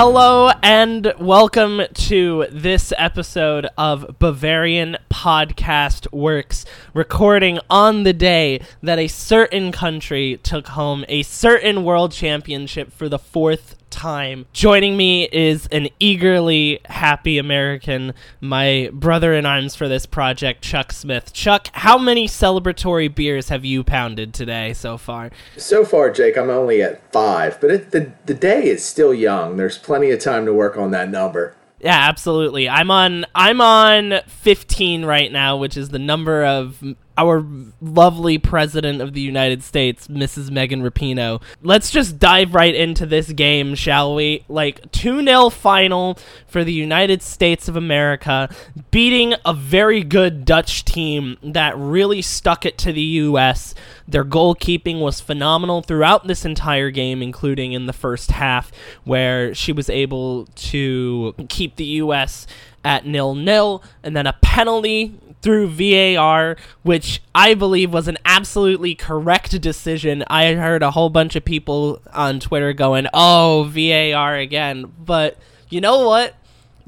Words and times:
Hello 0.00 0.52
and 0.62 1.12
welcome 1.18 1.82
to 1.92 2.46
this 2.52 2.92
episode 2.96 3.66
of 3.76 4.20
Bavarian 4.20 4.96
Podcast 5.10 6.06
Works, 6.12 6.64
recording 6.94 7.58
on 7.68 8.04
the 8.04 8.12
day 8.12 8.60
that 8.80 9.00
a 9.00 9.08
certain 9.08 9.72
country 9.72 10.38
took 10.44 10.68
home 10.68 11.04
a 11.08 11.24
certain 11.24 11.82
world 11.82 12.12
championship 12.12 12.92
for 12.92 13.08
the 13.08 13.18
fourth 13.18 13.74
time. 13.90 14.46
Joining 14.52 14.96
me 14.96 15.28
is 15.30 15.66
an 15.68 15.88
eagerly 15.98 16.80
happy 16.86 17.38
American, 17.38 18.14
my 18.40 18.90
brother 18.92 19.34
in 19.34 19.46
arms 19.46 19.74
for 19.74 19.88
this 19.88 20.06
project, 20.06 20.62
Chuck 20.62 20.92
Smith. 20.92 21.32
Chuck, 21.32 21.68
how 21.72 21.98
many 21.98 22.26
celebratory 22.26 23.12
beers 23.14 23.48
have 23.48 23.64
you 23.64 23.84
pounded 23.84 24.34
today 24.34 24.72
so 24.72 24.98
far? 24.98 25.30
So 25.56 25.84
far, 25.84 26.10
Jake, 26.10 26.36
I'm 26.36 26.50
only 26.50 26.82
at 26.82 27.12
five, 27.12 27.60
but 27.60 27.70
it, 27.70 27.90
the, 27.90 28.12
the 28.26 28.34
day 28.34 28.66
is 28.66 28.84
still 28.84 29.14
young. 29.14 29.56
There's 29.56 29.78
plenty 29.78 30.10
of 30.10 30.20
time 30.20 30.46
to 30.46 30.52
work 30.52 30.76
on 30.76 30.90
that 30.92 31.10
number. 31.10 31.54
Yeah, 31.80 31.96
absolutely. 32.08 32.68
I'm 32.68 32.90
on 32.90 33.24
I'm 33.34 33.60
on 33.60 34.20
15 34.26 35.04
right 35.04 35.30
now, 35.30 35.56
which 35.56 35.76
is 35.76 35.90
the 35.90 35.98
number 35.98 36.44
of 36.44 36.82
our 37.18 37.44
lovely 37.80 38.38
president 38.38 39.02
of 39.02 39.12
the 39.12 39.20
United 39.20 39.64
States, 39.64 40.06
Mrs. 40.06 40.50
Megan 40.52 40.82
Rapinoe. 40.82 41.42
Let's 41.62 41.90
just 41.90 42.18
dive 42.20 42.54
right 42.54 42.74
into 42.74 43.06
this 43.06 43.32
game, 43.32 43.74
shall 43.74 44.14
we? 44.14 44.44
Like 44.48 44.92
2-0 44.92 45.52
final 45.52 46.16
for 46.46 46.62
the 46.62 46.72
United 46.72 47.20
States 47.20 47.66
of 47.66 47.74
America, 47.74 48.48
beating 48.92 49.34
a 49.44 49.52
very 49.52 50.04
good 50.04 50.44
Dutch 50.44 50.84
team 50.84 51.36
that 51.42 51.76
really 51.76 52.22
stuck 52.22 52.64
it 52.64 52.78
to 52.78 52.92
the 52.92 53.02
US. 53.02 53.74
Their 54.06 54.24
goalkeeping 54.24 55.00
was 55.00 55.20
phenomenal 55.20 55.82
throughout 55.82 56.28
this 56.28 56.44
entire 56.44 56.92
game, 56.92 57.20
including 57.20 57.72
in 57.72 57.86
the 57.86 57.92
first 57.92 58.30
half, 58.30 58.70
where 59.02 59.52
she 59.54 59.72
was 59.72 59.90
able 59.90 60.46
to 60.46 61.34
keep 61.48 61.74
the 61.74 61.84
US 61.84 62.46
at 62.84 63.04
nil 63.04 63.34
nil, 63.34 63.82
and 64.04 64.16
then 64.16 64.26
a 64.26 64.36
penalty 64.40 65.18
through 65.42 65.68
VAR, 65.68 66.56
which 66.82 67.22
I 67.34 67.54
believe 67.54 67.92
was 67.92 68.08
an 68.08 68.18
absolutely 68.24 68.94
correct 68.94 69.60
decision. 69.60 70.24
I 70.28 70.54
heard 70.54 70.82
a 70.82 70.90
whole 70.90 71.10
bunch 71.10 71.36
of 71.36 71.44
people 71.44 72.00
on 72.12 72.40
Twitter 72.40 72.72
going, 72.72 73.06
"Oh, 73.14 73.64
VAR 73.70 74.36
again," 74.36 74.92
but 75.04 75.36
you 75.68 75.80
know 75.80 76.06
what? 76.06 76.34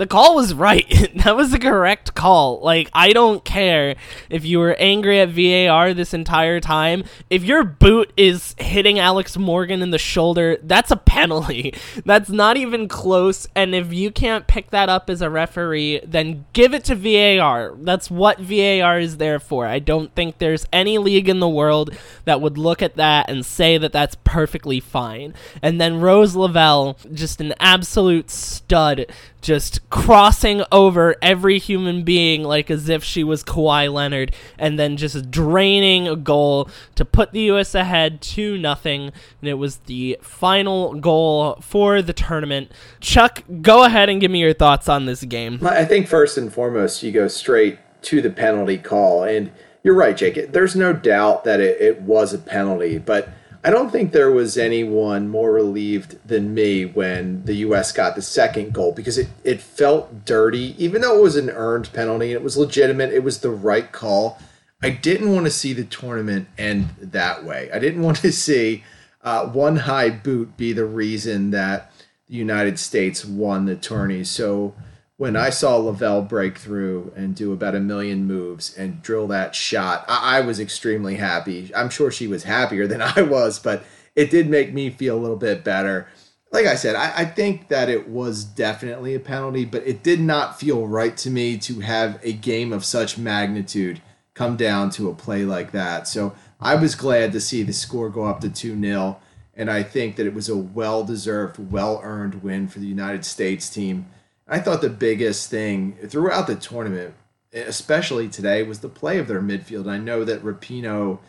The 0.00 0.06
call 0.06 0.34
was 0.34 0.54
right. 0.54 0.88
that 1.16 1.36
was 1.36 1.50
the 1.50 1.58
correct 1.58 2.14
call. 2.14 2.60
Like, 2.60 2.88
I 2.94 3.12
don't 3.12 3.44
care 3.44 3.96
if 4.30 4.46
you 4.46 4.58
were 4.58 4.74
angry 4.78 5.20
at 5.20 5.28
VAR 5.28 5.92
this 5.92 6.14
entire 6.14 6.58
time. 6.58 7.04
If 7.28 7.44
your 7.44 7.64
boot 7.64 8.10
is 8.16 8.54
hitting 8.58 8.98
Alex 8.98 9.36
Morgan 9.36 9.82
in 9.82 9.90
the 9.90 9.98
shoulder, 9.98 10.56
that's 10.62 10.90
a 10.90 10.96
penalty. 10.96 11.74
That's 12.06 12.30
not 12.30 12.56
even 12.56 12.88
close. 12.88 13.46
And 13.54 13.74
if 13.74 13.92
you 13.92 14.10
can't 14.10 14.46
pick 14.46 14.70
that 14.70 14.88
up 14.88 15.10
as 15.10 15.20
a 15.20 15.28
referee, 15.28 16.00
then 16.02 16.46
give 16.54 16.72
it 16.72 16.84
to 16.84 16.94
VAR. 16.94 17.74
That's 17.76 18.10
what 18.10 18.38
VAR 18.38 18.98
is 18.98 19.18
there 19.18 19.38
for. 19.38 19.66
I 19.66 19.80
don't 19.80 20.14
think 20.14 20.38
there's 20.38 20.66
any 20.72 20.96
league 20.96 21.28
in 21.28 21.40
the 21.40 21.48
world 21.48 21.94
that 22.24 22.40
would 22.40 22.56
look 22.56 22.80
at 22.80 22.96
that 22.96 23.28
and 23.28 23.44
say 23.44 23.76
that 23.76 23.92
that's 23.92 24.16
perfectly 24.24 24.80
fine. 24.80 25.34
And 25.60 25.78
then 25.78 26.00
Rose 26.00 26.34
Lavelle, 26.34 26.96
just 27.12 27.40
an 27.40 27.52
absolute 27.60 28.30
stud 28.30 29.06
just 29.40 29.88
crossing 29.90 30.62
over 30.70 31.16
every 31.22 31.58
human 31.58 32.04
being 32.04 32.42
like 32.42 32.70
as 32.70 32.88
if 32.88 33.02
she 33.02 33.24
was 33.24 33.42
Kawhi 33.42 33.92
Leonard, 33.92 34.34
and 34.58 34.78
then 34.78 34.96
just 34.96 35.30
draining 35.30 36.08
a 36.08 36.16
goal 36.16 36.68
to 36.94 37.04
put 37.04 37.32
the 37.32 37.40
U.S. 37.42 37.74
ahead 37.74 38.20
2 38.20 38.58
nothing. 38.58 39.12
And 39.40 39.48
it 39.48 39.54
was 39.54 39.76
the 39.86 40.18
final 40.20 40.94
goal 40.94 41.58
for 41.60 42.02
the 42.02 42.12
tournament. 42.12 42.72
Chuck, 43.00 43.42
go 43.62 43.84
ahead 43.84 44.08
and 44.08 44.20
give 44.20 44.30
me 44.30 44.40
your 44.40 44.54
thoughts 44.54 44.88
on 44.88 45.06
this 45.06 45.24
game. 45.24 45.58
I 45.66 45.84
think 45.84 46.06
first 46.06 46.36
and 46.38 46.52
foremost, 46.52 47.02
you 47.02 47.12
go 47.12 47.28
straight 47.28 47.78
to 48.02 48.20
the 48.20 48.30
penalty 48.30 48.78
call. 48.78 49.24
And 49.24 49.50
you're 49.82 49.94
right, 49.94 50.16
Jake. 50.16 50.52
There's 50.52 50.76
no 50.76 50.92
doubt 50.92 51.44
that 51.44 51.60
it, 51.60 51.80
it 51.80 52.02
was 52.02 52.34
a 52.34 52.38
penalty, 52.38 52.98
but 52.98 53.30
I 53.62 53.68
don't 53.68 53.90
think 53.90 54.12
there 54.12 54.30
was 54.30 54.56
anyone 54.56 55.28
more 55.28 55.52
relieved 55.52 56.16
than 56.26 56.54
me 56.54 56.86
when 56.86 57.44
the 57.44 57.56
U.S. 57.56 57.92
got 57.92 58.14
the 58.14 58.22
second 58.22 58.72
goal 58.72 58.92
because 58.92 59.18
it, 59.18 59.28
it 59.44 59.60
felt 59.60 60.24
dirty, 60.24 60.74
even 60.82 61.02
though 61.02 61.18
it 61.18 61.22
was 61.22 61.36
an 61.36 61.50
earned 61.50 61.92
penalty 61.92 62.26
and 62.26 62.40
it 62.40 62.42
was 62.42 62.56
legitimate. 62.56 63.12
It 63.12 63.22
was 63.22 63.40
the 63.40 63.50
right 63.50 63.92
call. 63.92 64.38
I 64.82 64.88
didn't 64.88 65.34
want 65.34 65.44
to 65.44 65.50
see 65.50 65.74
the 65.74 65.84
tournament 65.84 66.48
end 66.56 66.88
that 67.00 67.44
way. 67.44 67.70
I 67.70 67.78
didn't 67.78 68.02
want 68.04 68.18
to 68.18 68.32
see 68.32 68.82
uh, 69.22 69.46
one 69.48 69.76
high 69.76 70.08
boot 70.08 70.56
be 70.56 70.72
the 70.72 70.86
reason 70.86 71.50
that 71.50 71.92
the 72.28 72.36
United 72.36 72.78
States 72.78 73.26
won 73.26 73.66
the 73.66 73.76
tourney. 73.76 74.24
So 74.24 74.74
when 75.20 75.36
I 75.36 75.50
saw 75.50 75.76
Lavelle 75.76 76.22
break 76.22 76.56
through 76.56 77.12
and 77.14 77.36
do 77.36 77.52
about 77.52 77.74
a 77.74 77.80
million 77.80 78.26
moves 78.26 78.74
and 78.74 79.02
drill 79.02 79.26
that 79.26 79.54
shot, 79.54 80.02
I, 80.08 80.38
I, 80.38 80.40
was 80.40 80.58
extremely 80.58 81.16
happy. 81.16 81.70
I'm 81.76 81.90
sure 81.90 82.10
she 82.10 82.26
was 82.26 82.44
happier 82.44 82.86
than 82.86 83.02
I 83.16 83.20
was, 83.20 83.58
but 83.58 83.84
it 84.16 84.30
did 84.30 84.48
make 84.48 84.72
me 84.72 84.88
feel 84.88 85.18
a 85.18 85.20
little 85.20 85.36
bit 85.36 85.62
better. 85.62 86.08
Like 86.52 86.64
I 86.64 86.74
said, 86.74 86.96
I, 86.96 87.12
I 87.14 87.24
think 87.26 87.68
that 87.68 87.90
it 87.90 88.08
was 88.08 88.44
definitely 88.44 89.14
a 89.14 89.20
penalty, 89.20 89.66
but 89.66 89.86
it 89.86 90.02
did 90.02 90.20
not 90.20 90.58
feel 90.58 90.86
right 90.86 91.14
to 91.18 91.28
me 91.28 91.58
to 91.58 91.80
have 91.80 92.18
a 92.22 92.32
game 92.32 92.72
of 92.72 92.82
such 92.82 93.18
magnitude 93.18 94.00
come 94.32 94.56
down 94.56 94.88
to 94.92 95.10
a 95.10 95.14
play 95.14 95.44
like 95.44 95.72
that. 95.72 96.08
So 96.08 96.34
I 96.58 96.76
was 96.76 96.94
glad 96.94 97.32
to 97.32 97.42
see 97.42 97.62
the 97.62 97.74
score 97.74 98.08
go 98.08 98.24
up 98.24 98.40
to 98.40 98.48
2 98.48 98.80
0. 98.80 99.20
And 99.54 99.70
I 99.70 99.82
think 99.82 100.16
that 100.16 100.26
it 100.26 100.32
was 100.32 100.48
a 100.48 100.56
well 100.56 101.04
deserved, 101.04 101.70
well 101.70 102.00
earned 102.02 102.42
win 102.42 102.68
for 102.68 102.78
the 102.78 102.86
United 102.86 103.26
States 103.26 103.68
team 103.68 104.06
I 104.50 104.58
thought 104.58 104.80
the 104.80 104.90
biggest 104.90 105.48
thing 105.48 105.96
throughout 106.08 106.48
the 106.48 106.56
tournament, 106.56 107.14
especially 107.52 108.28
today, 108.28 108.64
was 108.64 108.80
the 108.80 108.88
play 108.88 109.18
of 109.18 109.28
their 109.28 109.40
midfield. 109.40 109.88
I 109.88 109.96
know 109.96 110.24
that 110.24 110.42
Rapinoe 110.42 111.20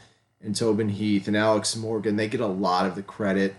and 0.42 0.56
Tobin 0.56 0.90
Heath 0.90 1.28
and 1.28 1.38
Alex 1.38 1.76
Morgan, 1.76 2.16
they 2.16 2.28
get 2.28 2.42
a 2.42 2.48
lot 2.48 2.88
of 2.88 2.96
the 2.96 3.04
credit, 3.04 3.54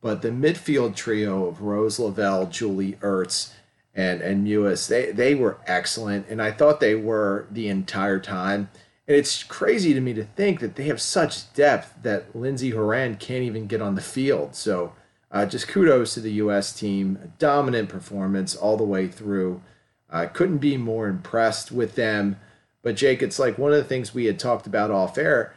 but 0.00 0.22
the 0.22 0.30
midfield 0.30 0.96
trio 0.96 1.46
of 1.46 1.60
Rose 1.60 1.98
Lavelle, 1.98 2.46
Julie 2.46 2.94
Ertz, 3.02 3.52
and 3.94 4.22
and 4.22 4.46
Mewis, 4.46 4.88
they 4.88 5.12
they 5.12 5.34
were 5.34 5.58
excellent, 5.66 6.26
and 6.30 6.40
I 6.40 6.50
thought 6.50 6.80
they 6.80 6.94
were 6.94 7.46
the 7.50 7.68
entire 7.68 8.18
time. 8.18 8.70
And 9.06 9.16
it's 9.16 9.42
crazy 9.42 9.92
to 9.92 10.00
me 10.00 10.14
to 10.14 10.24
think 10.24 10.60
that 10.60 10.76
they 10.76 10.84
have 10.84 11.02
such 11.02 11.52
depth 11.52 12.02
that 12.02 12.34
Lindsey 12.34 12.70
Horan 12.70 13.16
can't 13.16 13.44
even 13.44 13.66
get 13.66 13.82
on 13.82 13.94
the 13.94 14.00
field. 14.00 14.54
So 14.54 14.94
uh, 15.32 15.46
just 15.46 15.66
kudos 15.66 16.14
to 16.14 16.20
the 16.20 16.32
U.S. 16.32 16.72
team. 16.72 17.32
Dominant 17.38 17.88
performance 17.88 18.54
all 18.54 18.76
the 18.76 18.84
way 18.84 19.08
through. 19.08 19.62
I 20.10 20.26
uh, 20.26 20.28
couldn't 20.28 20.58
be 20.58 20.76
more 20.76 21.08
impressed 21.08 21.72
with 21.72 21.94
them. 21.94 22.36
But 22.82 22.96
Jake, 22.96 23.22
it's 23.22 23.38
like 23.38 23.56
one 23.56 23.72
of 23.72 23.78
the 23.78 23.84
things 23.84 24.14
we 24.14 24.26
had 24.26 24.38
talked 24.38 24.66
about 24.66 24.90
off 24.90 25.16
air. 25.16 25.54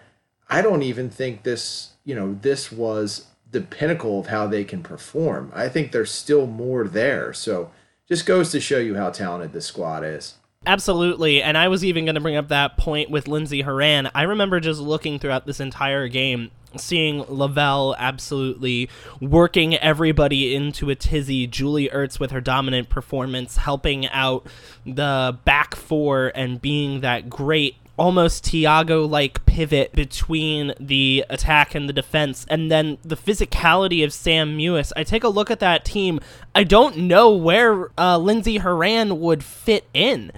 I 0.49 0.61
don't 0.61 0.83
even 0.83 1.09
think 1.09 1.43
this, 1.43 1.93
you 2.05 2.15
know, 2.15 2.37
this 2.41 2.71
was 2.71 3.27
the 3.51 3.61
pinnacle 3.61 4.19
of 4.19 4.27
how 4.27 4.47
they 4.47 4.63
can 4.63 4.81
perform. 4.81 5.51
I 5.53 5.67
think 5.67 5.91
there's 5.91 6.11
still 6.11 6.47
more 6.47 6.87
there. 6.87 7.33
So 7.33 7.71
just 8.07 8.25
goes 8.25 8.51
to 8.51 8.59
show 8.61 8.77
you 8.77 8.95
how 8.95 9.09
talented 9.09 9.53
this 9.53 9.65
squad 9.65 10.03
is. 10.03 10.35
Absolutely. 10.67 11.41
And 11.41 11.57
I 11.57 11.67
was 11.67 11.83
even 11.83 12.05
going 12.05 12.15
to 12.15 12.21
bring 12.21 12.35
up 12.35 12.47
that 12.47 12.77
point 12.77 13.09
with 13.09 13.27
Lindsey 13.27 13.61
Horan. 13.61 14.09
I 14.15 14.23
remember 14.23 14.59
just 14.59 14.79
looking 14.79 15.19
throughout 15.19 15.45
this 15.45 15.59
entire 15.59 16.07
game 16.07 16.51
seeing 16.77 17.25
Lavelle 17.27 17.95
absolutely 17.97 18.89
working 19.19 19.75
everybody 19.75 20.55
into 20.55 20.89
a 20.89 20.95
tizzy. 20.95 21.47
Julie 21.47 21.89
Ertz 21.89 22.19
with 22.19 22.31
her 22.31 22.41
dominant 22.41 22.89
performance, 22.89 23.57
helping 23.57 24.07
out 24.09 24.47
the 24.85 25.37
back 25.45 25.75
four 25.75 26.31
and 26.35 26.61
being 26.61 27.01
that 27.01 27.29
great 27.29 27.75
almost 27.97 28.43
Tiago 28.43 29.05
like 29.05 29.45
pivot 29.45 29.93
between 29.93 30.73
the 30.79 31.25
attack 31.29 31.75
and 31.75 31.87
the 31.87 31.93
defense, 31.93 32.45
and 32.49 32.69
then 32.71 32.97
the 33.03 33.15
physicality 33.15 34.03
of 34.03 34.13
Sam 34.13 34.57
Mewis. 34.57 34.91
I 34.95 35.03
take 35.03 35.23
a 35.23 35.29
look 35.29 35.49
at 35.49 35.59
that 35.59 35.85
team. 35.85 36.19
I 36.53 36.63
don't 36.63 36.97
know 36.97 37.31
where 37.31 37.89
uh, 37.97 38.17
Lindsey 38.17 38.57
Horan 38.57 39.19
would 39.19 39.43
fit 39.43 39.85
in. 39.93 40.31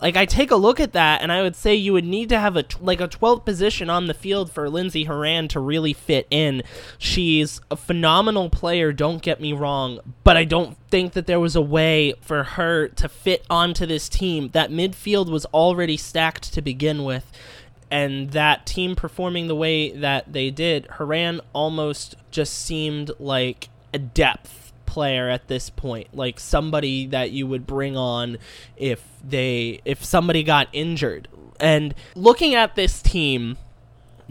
Like 0.00 0.16
I 0.16 0.24
take 0.24 0.50
a 0.50 0.56
look 0.56 0.80
at 0.80 0.92
that, 0.92 1.22
and 1.22 1.30
I 1.30 1.42
would 1.42 1.56
say 1.56 1.74
you 1.74 1.92
would 1.92 2.04
need 2.04 2.28
to 2.30 2.38
have 2.38 2.56
a 2.56 2.64
like 2.80 3.00
a 3.00 3.08
12th 3.08 3.44
position 3.44 3.90
on 3.90 4.06
the 4.06 4.14
field 4.14 4.50
for 4.50 4.68
Lindsey 4.70 5.04
Horan 5.04 5.48
to 5.48 5.60
really 5.60 5.92
fit 5.92 6.26
in. 6.30 6.62
She's 6.98 7.60
a 7.70 7.76
phenomenal 7.76 8.48
player, 8.48 8.92
don't 8.92 9.22
get 9.22 9.40
me 9.40 9.52
wrong, 9.52 10.00
but 10.24 10.36
I 10.36 10.44
don't 10.44 10.76
think 10.90 11.12
that 11.12 11.26
there 11.26 11.40
was 11.40 11.54
a 11.54 11.60
way 11.60 12.14
for 12.22 12.42
her 12.42 12.88
to 12.88 13.08
fit 13.08 13.44
onto 13.50 13.84
this 13.84 14.08
team. 14.08 14.48
That 14.52 14.70
midfield 14.70 15.30
was 15.30 15.44
already 15.46 15.96
stacked 15.96 16.52
to 16.54 16.62
begin 16.62 17.04
with, 17.04 17.30
and 17.90 18.30
that 18.30 18.64
team 18.66 18.96
performing 18.96 19.48
the 19.48 19.54
way 19.54 19.90
that 19.90 20.32
they 20.32 20.50
did, 20.50 20.86
Horan 20.86 21.40
almost 21.52 22.14
just 22.30 22.54
seemed 22.54 23.10
like 23.18 23.68
a 23.92 23.98
depth 23.98 24.69
player 24.90 25.28
at 25.28 25.46
this 25.46 25.70
point, 25.70 26.08
like 26.12 26.40
somebody 26.40 27.06
that 27.06 27.30
you 27.30 27.46
would 27.46 27.64
bring 27.64 27.96
on 27.96 28.38
if 28.76 29.00
they 29.22 29.80
if 29.84 30.04
somebody 30.04 30.42
got 30.42 30.66
injured. 30.72 31.28
And 31.60 31.94
looking 32.16 32.56
at 32.56 32.74
this 32.74 33.00
team 33.00 33.56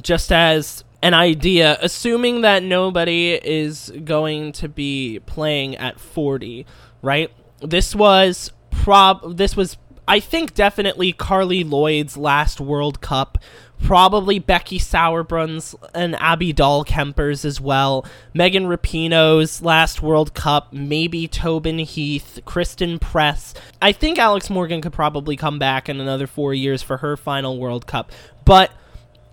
just 0.01 0.33
as 0.33 0.83
an 1.01 1.13
idea, 1.13 1.77
assuming 1.81 2.41
that 2.41 2.61
nobody 2.61 3.35
is 3.35 3.89
going 4.03 4.51
to 4.53 4.67
be 4.67 5.21
playing 5.25 5.77
at 5.77 5.97
40, 5.97 6.65
right? 7.01 7.31
This 7.61 7.95
was 7.95 8.51
prob 8.69 9.37
this 9.37 9.55
was 9.55 9.77
I 10.09 10.19
think 10.19 10.55
definitely 10.55 11.13
Carli 11.13 11.63
Lloyd's 11.63 12.17
last 12.17 12.59
World 12.59 12.99
Cup 12.99 13.37
probably 13.81 14.39
Becky 14.39 14.79
Sauerbrunn's 14.79 15.75
and 15.93 16.15
Abby 16.15 16.51
Dahlkemper's 16.53 17.45
as 17.45 17.61
well. 17.61 18.05
Megan 18.33 18.65
Rapinoe's 18.65 19.61
last 19.61 20.01
World 20.01 20.33
Cup, 20.33 20.73
maybe 20.73 21.27
Tobin 21.27 21.79
Heath, 21.79 22.39
Christen 22.45 22.99
Press. 22.99 23.53
I 23.81 23.91
think 23.91 24.19
Alex 24.19 24.49
Morgan 24.49 24.81
could 24.81 24.93
probably 24.93 25.35
come 25.35 25.59
back 25.59 25.89
in 25.89 25.99
another 25.99 26.27
four 26.27 26.53
years 26.53 26.83
for 26.83 26.97
her 26.97 27.17
final 27.17 27.57
World 27.57 27.87
Cup. 27.87 28.11
But 28.45 28.71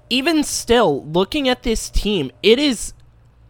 even 0.09 0.43
still, 0.45 1.05
looking 1.05 1.47
at 1.49 1.63
this 1.63 1.91
team, 1.91 2.31
it 2.43 2.59
is 2.59 2.95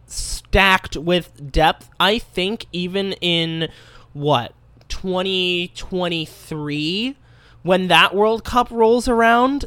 stacked 0.07 0.97
with 0.97 1.51
depth. 1.51 1.89
I 1.99 2.19
think 2.19 2.67
even 2.71 3.11
in 3.13 3.69
what 4.13 4.53
2023 4.89 7.17
when 7.63 7.87
that 7.87 8.15
World 8.15 8.43
Cup 8.43 8.69
rolls 8.71 9.07
around, 9.07 9.65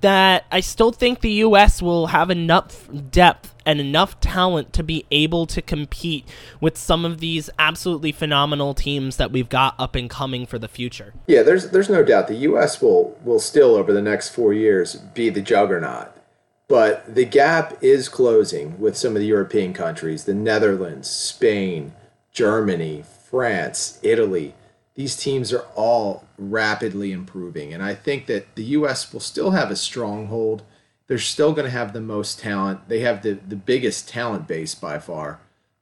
that 0.00 0.44
I 0.52 0.60
still 0.60 0.92
think 0.92 1.20
the 1.20 1.32
US 1.32 1.82
will 1.82 2.08
have 2.08 2.30
enough 2.30 2.88
depth 3.10 3.54
and 3.66 3.80
enough 3.80 4.18
talent 4.20 4.72
to 4.72 4.82
be 4.82 5.04
able 5.10 5.46
to 5.46 5.60
compete 5.60 6.26
with 6.60 6.78
some 6.78 7.04
of 7.04 7.20
these 7.20 7.50
absolutely 7.58 8.12
phenomenal 8.12 8.74
teams 8.74 9.16
that 9.16 9.32
we've 9.32 9.48
got 9.48 9.74
up 9.78 9.94
and 9.94 10.08
coming 10.08 10.46
for 10.46 10.58
the 10.58 10.68
future. 10.68 11.12
Yeah, 11.26 11.42
there's 11.42 11.70
there's 11.70 11.90
no 11.90 12.04
doubt 12.04 12.28
the 12.28 12.36
US 12.36 12.80
will 12.80 13.18
will 13.24 13.40
still 13.40 13.74
over 13.74 13.92
the 13.92 14.02
next 14.02 14.30
4 14.30 14.52
years 14.52 14.96
be 14.96 15.28
the 15.28 15.42
juggernaut. 15.42 16.08
But 16.68 17.14
the 17.14 17.24
gap 17.24 17.78
is 17.82 18.08
closing 18.08 18.78
with 18.78 18.96
some 18.96 19.16
of 19.16 19.20
the 19.20 19.26
European 19.26 19.72
countries, 19.72 20.24
the 20.24 20.34
Netherlands, 20.34 21.08
Spain, 21.08 21.92
Germany, 22.30 23.04
France, 23.30 23.98
Italy 24.02 24.54
these 24.98 25.14
teams 25.14 25.52
are 25.52 25.64
all 25.76 26.24
rapidly 26.36 27.12
improving. 27.12 27.72
And 27.72 27.84
I 27.84 27.94
think 27.94 28.26
that 28.26 28.56
the 28.56 28.64
U.S. 28.64 29.12
will 29.12 29.20
still 29.20 29.52
have 29.52 29.70
a 29.70 29.76
stronghold. 29.76 30.64
They're 31.06 31.18
still 31.18 31.52
going 31.52 31.66
to 31.66 31.70
have 31.70 31.92
the 31.92 32.00
most 32.00 32.40
talent. 32.40 32.88
They 32.88 32.98
have 33.00 33.22
the, 33.22 33.34
the 33.34 33.54
biggest 33.54 34.08
talent 34.08 34.48
base 34.48 34.74
by 34.74 34.98
far. 34.98 35.38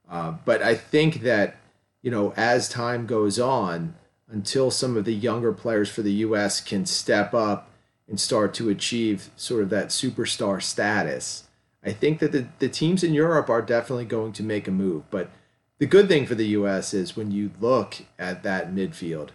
Uh, 0.07 0.35
but 0.45 0.61
I 0.61 0.75
think 0.75 1.21
that, 1.21 1.55
you 2.03 2.11
know, 2.11 2.31
as 2.37 2.69
time 2.69 3.07
goes 3.07 3.39
on, 3.39 3.95
until 4.29 4.69
some 4.69 4.95
of 4.95 5.05
the 5.05 5.15
younger 5.15 5.51
players 5.51 5.89
for 5.89 6.03
the 6.03 6.13
U.S. 6.13 6.61
can 6.61 6.85
step 6.85 7.33
up 7.33 7.71
and 8.07 8.19
start 8.19 8.53
to 8.53 8.69
achieve 8.69 9.31
sort 9.35 9.63
of 9.63 9.71
that 9.71 9.87
superstar 9.87 10.61
status, 10.61 11.45
I 11.83 11.91
think 11.91 12.19
that 12.19 12.31
the, 12.31 12.49
the 12.59 12.69
teams 12.69 13.03
in 13.03 13.15
Europe 13.15 13.49
are 13.49 13.63
definitely 13.63 14.05
going 14.05 14.33
to 14.33 14.43
make 14.43 14.67
a 14.67 14.71
move. 14.71 15.09
But 15.09 15.31
the 15.79 15.85
good 15.85 16.07
thing 16.07 16.25
for 16.25 16.35
the 16.35 16.47
U.S. 16.47 16.93
is 16.93 17.15
when 17.15 17.31
you 17.31 17.51
look 17.59 17.97
at 18.17 18.43
that 18.43 18.73
midfield, 18.73 19.29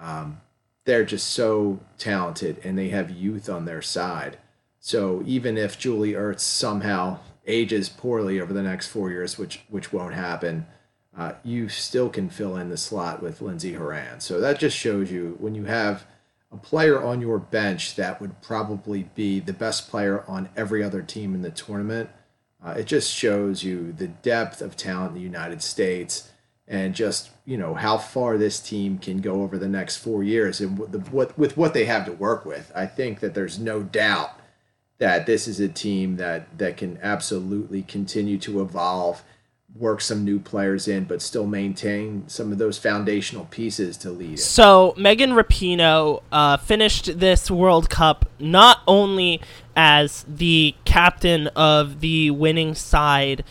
um, 0.00 0.40
they're 0.84 1.04
just 1.04 1.28
so 1.28 1.80
talented 1.98 2.60
and 2.64 2.76
they 2.76 2.88
have 2.88 3.10
youth 3.10 3.48
on 3.48 3.64
their 3.64 3.82
side. 3.82 4.38
So 4.80 5.22
even 5.26 5.56
if 5.56 5.78
Julie 5.78 6.14
Ertz 6.14 6.40
somehow 6.40 7.18
ages 7.46 7.88
poorly 7.88 8.40
over 8.40 8.52
the 8.52 8.62
next 8.62 8.88
four 8.88 9.10
years, 9.10 9.38
which 9.38 9.62
which 9.68 9.92
won't 9.92 10.14
happen, 10.14 10.66
uh, 11.16 11.34
you 11.44 11.68
still 11.68 12.08
can 12.08 12.28
fill 12.30 12.56
in 12.56 12.68
the 12.68 12.76
slot 12.76 13.22
with 13.22 13.40
Lindsey 13.40 13.74
Horan. 13.74 14.20
So 14.20 14.40
that 14.40 14.58
just 14.58 14.76
shows 14.76 15.10
you 15.10 15.36
when 15.38 15.54
you 15.54 15.64
have 15.64 16.06
a 16.50 16.56
player 16.56 17.02
on 17.02 17.20
your 17.20 17.38
bench 17.38 17.96
that 17.96 18.20
would 18.20 18.40
probably 18.42 19.04
be 19.14 19.40
the 19.40 19.52
best 19.52 19.88
player 19.88 20.24
on 20.26 20.48
every 20.56 20.82
other 20.82 21.02
team 21.02 21.34
in 21.34 21.42
the 21.42 21.50
tournament 21.50 22.10
uh, 22.64 22.70
it 22.70 22.86
just 22.86 23.12
shows 23.12 23.64
you 23.64 23.92
the 23.92 24.08
depth 24.08 24.60
of 24.60 24.76
talent 24.76 25.10
in 25.10 25.14
the 25.14 25.20
United 25.20 25.62
States 25.62 26.30
and 26.68 26.94
just 26.94 27.30
you 27.44 27.56
know 27.56 27.74
how 27.74 27.98
far 27.98 28.38
this 28.38 28.60
team 28.60 28.98
can 28.98 29.20
go 29.20 29.42
over 29.42 29.58
the 29.58 29.68
next 29.68 29.96
four 29.96 30.22
years 30.22 30.60
and 30.60 30.78
with, 30.78 30.92
the, 30.92 30.98
what, 30.98 31.36
with 31.36 31.56
what 31.56 31.74
they 31.74 31.84
have 31.84 32.06
to 32.06 32.12
work 32.12 32.44
with. 32.44 32.70
I 32.74 32.86
think 32.86 33.20
that 33.20 33.34
there's 33.34 33.58
no 33.58 33.82
doubt 33.82 34.38
that 34.98 35.26
this 35.26 35.48
is 35.48 35.58
a 35.58 35.68
team 35.68 36.16
that 36.16 36.58
that 36.58 36.76
can 36.76 36.98
absolutely 37.02 37.82
continue 37.82 38.38
to 38.38 38.62
evolve 38.62 39.22
work 39.74 40.00
some 40.00 40.24
new 40.24 40.38
players 40.38 40.86
in, 40.86 41.04
but 41.04 41.22
still 41.22 41.46
maintain 41.46 42.24
some 42.28 42.52
of 42.52 42.58
those 42.58 42.78
foundational 42.78 43.46
pieces 43.46 43.96
to 43.96 44.10
lead. 44.10 44.34
It. 44.34 44.38
So 44.38 44.94
Megan 44.96 45.30
Rapinoe 45.30 46.22
uh, 46.30 46.56
finished 46.58 47.18
this 47.18 47.50
World 47.50 47.88
Cup 47.88 48.28
not 48.38 48.80
only 48.86 49.40
as 49.74 50.24
the 50.28 50.74
captain 50.84 51.46
of 51.48 52.00
the 52.00 52.30
winning 52.30 52.74
side 52.74 53.44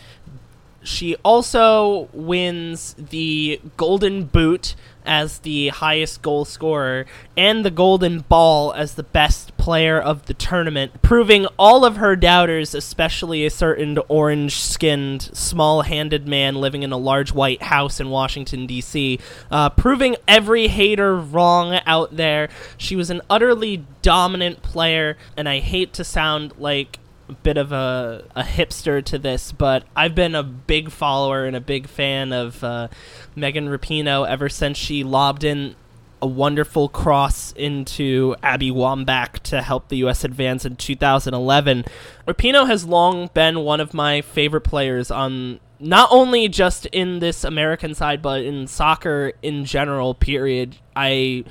she 0.84 1.16
also 1.16 2.08
wins 2.12 2.94
the 2.98 3.60
Golden 3.76 4.24
Boot 4.24 4.74
as 5.04 5.40
the 5.40 5.68
highest 5.68 6.22
goal 6.22 6.44
scorer 6.44 7.06
and 7.36 7.64
the 7.64 7.70
Golden 7.70 8.20
Ball 8.20 8.72
as 8.72 8.94
the 8.94 9.02
best 9.02 9.56
player 9.56 10.00
of 10.00 10.26
the 10.26 10.34
tournament, 10.34 11.02
proving 11.02 11.46
all 11.58 11.84
of 11.84 11.96
her 11.96 12.16
doubters, 12.16 12.74
especially 12.74 13.46
a 13.46 13.50
certain 13.50 13.98
orange 14.08 14.56
skinned, 14.56 15.22
small 15.22 15.82
handed 15.82 16.26
man 16.26 16.56
living 16.56 16.82
in 16.82 16.92
a 16.92 16.96
large 16.96 17.32
white 17.32 17.62
house 17.62 18.00
in 18.00 18.10
Washington, 18.10 18.66
D.C., 18.66 19.18
uh, 19.50 19.70
proving 19.70 20.16
every 20.26 20.68
hater 20.68 21.16
wrong 21.16 21.80
out 21.86 22.16
there. 22.16 22.48
She 22.76 22.96
was 22.96 23.10
an 23.10 23.20
utterly 23.30 23.84
dominant 24.02 24.62
player, 24.62 25.16
and 25.36 25.48
I 25.48 25.60
hate 25.60 25.92
to 25.94 26.04
sound 26.04 26.54
like 26.58 26.98
bit 27.32 27.56
of 27.56 27.72
a, 27.72 28.24
a 28.34 28.42
hipster 28.42 29.04
to 29.04 29.18
this, 29.18 29.52
but 29.52 29.84
I've 29.96 30.14
been 30.14 30.34
a 30.34 30.42
big 30.42 30.90
follower 30.90 31.44
and 31.44 31.56
a 31.56 31.60
big 31.60 31.88
fan 31.88 32.32
of 32.32 32.62
uh, 32.62 32.88
Megan 33.34 33.68
Rapinoe 33.68 34.28
ever 34.28 34.48
since 34.48 34.78
she 34.78 35.04
lobbed 35.04 35.44
in 35.44 35.74
a 36.22 36.26
wonderful 36.26 36.88
cross 36.88 37.52
into 37.52 38.36
Abby 38.42 38.70
Wambach 38.70 39.40
to 39.40 39.60
help 39.60 39.88
the 39.88 39.96
U.S. 39.98 40.22
advance 40.22 40.64
in 40.64 40.76
2011. 40.76 41.84
Rapinoe 42.28 42.66
has 42.68 42.84
long 42.84 43.28
been 43.34 43.60
one 43.60 43.80
of 43.80 43.92
my 43.92 44.20
favorite 44.20 44.60
players 44.60 45.10
on 45.10 45.58
not 45.80 46.08
only 46.12 46.48
just 46.48 46.86
in 46.86 47.18
this 47.18 47.42
American 47.42 47.92
side, 47.92 48.22
but 48.22 48.42
in 48.42 48.68
soccer 48.68 49.32
in 49.42 49.64
general, 49.64 50.14
period. 50.14 50.76
I 50.94 51.44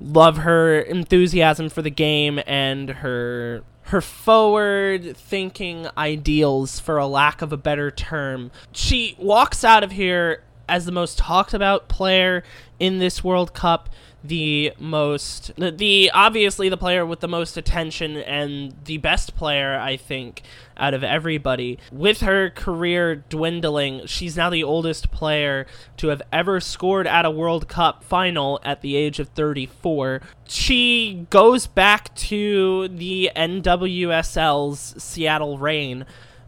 love 0.00 0.38
her 0.38 0.78
enthusiasm 0.78 1.68
for 1.68 1.82
the 1.82 1.90
game 1.90 2.40
and 2.46 2.90
her 2.90 3.64
her 3.86 4.00
forward 4.00 5.16
thinking 5.16 5.86
ideals, 5.96 6.80
for 6.80 6.98
a 6.98 7.06
lack 7.06 7.42
of 7.42 7.52
a 7.52 7.56
better 7.56 7.90
term. 7.90 8.50
She 8.72 9.14
walks 9.18 9.64
out 9.64 9.84
of 9.84 9.92
here 9.92 10.42
as 10.68 10.86
the 10.86 10.92
most 10.92 11.18
talked 11.18 11.54
about 11.54 11.88
player 11.88 12.42
in 12.80 12.98
this 12.98 13.22
World 13.22 13.54
Cup 13.54 13.88
the 14.28 14.72
most 14.78 15.52
the, 15.56 15.70
the, 15.70 16.10
obviously 16.12 16.68
the 16.68 16.76
player 16.76 17.04
with 17.04 17.20
the 17.20 17.28
most 17.28 17.56
attention 17.56 18.16
and 18.16 18.74
the 18.84 18.98
best 18.98 19.36
player 19.36 19.78
I 19.78 19.96
think 19.96 20.42
out 20.76 20.94
of 20.94 21.02
everybody. 21.02 21.78
With 21.90 22.20
her 22.20 22.50
career 22.50 23.16
dwindling, 23.16 24.06
she's 24.06 24.36
now 24.36 24.50
the 24.50 24.64
oldest 24.64 25.10
player 25.10 25.66
to 25.96 26.08
have 26.08 26.22
ever 26.32 26.60
scored 26.60 27.06
at 27.06 27.24
a 27.24 27.30
World 27.30 27.68
Cup 27.68 28.04
final 28.04 28.60
at 28.62 28.82
the 28.82 28.96
age 28.96 29.18
of 29.18 29.28
34. 29.28 30.20
She 30.46 31.26
goes 31.30 31.66
back 31.66 32.14
to 32.16 32.88
the 32.88 33.30
NWSL's 33.34 35.02
Seattle 35.02 35.58
Reign. 35.58 36.04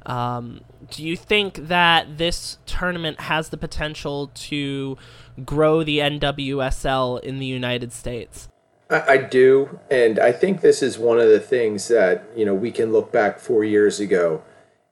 Um, 0.08 0.62
do 0.90 1.04
you 1.04 1.16
think 1.16 1.68
that 1.68 2.16
this 2.16 2.58
tournament 2.64 3.20
has 3.20 3.50
the 3.50 3.58
potential 3.58 4.30
to 4.34 4.96
grow 5.44 5.84
the 5.84 5.98
NWSL 5.98 7.20
in 7.20 7.38
the 7.38 7.46
United 7.46 7.92
States? 7.92 8.48
I, 8.90 9.00
I 9.00 9.16
do, 9.18 9.78
and 9.90 10.18
I 10.18 10.32
think 10.32 10.62
this 10.62 10.82
is 10.82 10.98
one 10.98 11.20
of 11.20 11.28
the 11.28 11.40
things 11.40 11.88
that 11.88 12.24
you 12.34 12.44
know 12.44 12.54
we 12.54 12.70
can 12.70 12.90
look 12.90 13.12
back 13.12 13.38
four 13.38 13.64
years 13.64 14.00
ago, 14.00 14.42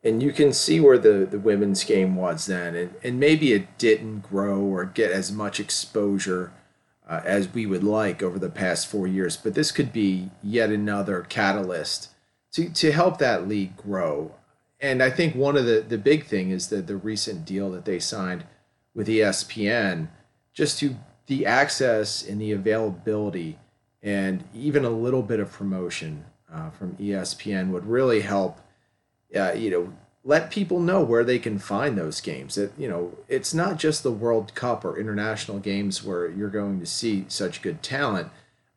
and 0.05 0.23
you 0.23 0.33
can 0.33 0.53
see 0.53 0.81
where 0.81 0.99
the 0.99 1.27
the 1.29 1.39
women's 1.39 1.83
game 1.83 2.15
was 2.15 2.45
then, 2.45 2.75
and 2.75 2.95
and 3.03 3.19
maybe 3.19 3.55
it 3.55 3.79
didn't 3.79 4.21
grow 4.21 4.61
or 4.61 4.85
get 4.85 5.11
as 5.11 5.33
much 5.33 5.59
exposure. 5.59 6.53
Uh, 7.09 7.21
as 7.25 7.55
we 7.55 7.65
would 7.65 7.85
like 7.85 8.21
over 8.21 8.37
the 8.37 8.51
past 8.51 8.89
four 8.89 9.07
years, 9.07 9.37
but 9.37 9.55
this 9.55 9.71
could 9.71 9.93
be 9.93 10.29
yet 10.43 10.71
another 10.71 11.23
catalyst 11.29 12.09
to, 12.51 12.69
to 12.71 12.91
help 12.91 13.19
that 13.19 13.47
league 13.47 13.77
grow. 13.77 14.35
And 14.81 15.03
I 15.03 15.11
think 15.11 15.35
one 15.35 15.57
of 15.57 15.65
the, 15.65 15.85
the 15.87 15.99
big 15.99 16.27
thing 16.27 16.51
is 16.51 16.69
that 16.69 16.87
the 16.87 16.97
recent 16.97 17.45
deal 17.45 17.71
that 17.71 17.85
they 17.85 17.99
signed 17.99 18.45
with 18.95 19.09
ESPN 19.09 20.09
just 20.53 20.79
to 20.81 20.97
the 21.27 21.47
access 21.47 22.27
and 22.27 22.41
the 22.41 22.53
availability 22.53 23.59
and 24.03 24.45
even 24.55 24.85
a 24.85 24.91
little 24.91 25.23
bit 25.23 25.41
of 25.41 25.51
promotion 25.51 26.25
uh, 26.53 26.71
from 26.71 26.95
ESPN 26.97 27.71
would 27.71 27.87
really 27.87 28.21
help. 28.21 28.61
Uh, 29.35 29.53
you 29.53 29.71
know, 29.71 29.93
let 30.23 30.51
people 30.51 30.81
know 30.81 31.03
where 31.03 31.25
they 31.25 31.39
can 31.39 31.59
find 31.59 31.97
those 31.97 32.21
games. 32.21 32.59
It, 32.59 32.73
you 32.77 32.89
know, 32.89 33.17
it's 33.29 33.55
not 33.55 33.79
just 33.79 34.03
the 34.03 34.13
World 34.13 34.55
Cup 34.55 34.85
or 34.85 34.99
international 34.99 35.59
games 35.61 36.03
where 36.03 36.29
you're 36.29 36.49
going 36.49 36.81
to 36.81 36.87
see 36.87 37.25
such 37.29 37.63
good 37.63 37.83
talent. 37.83 38.29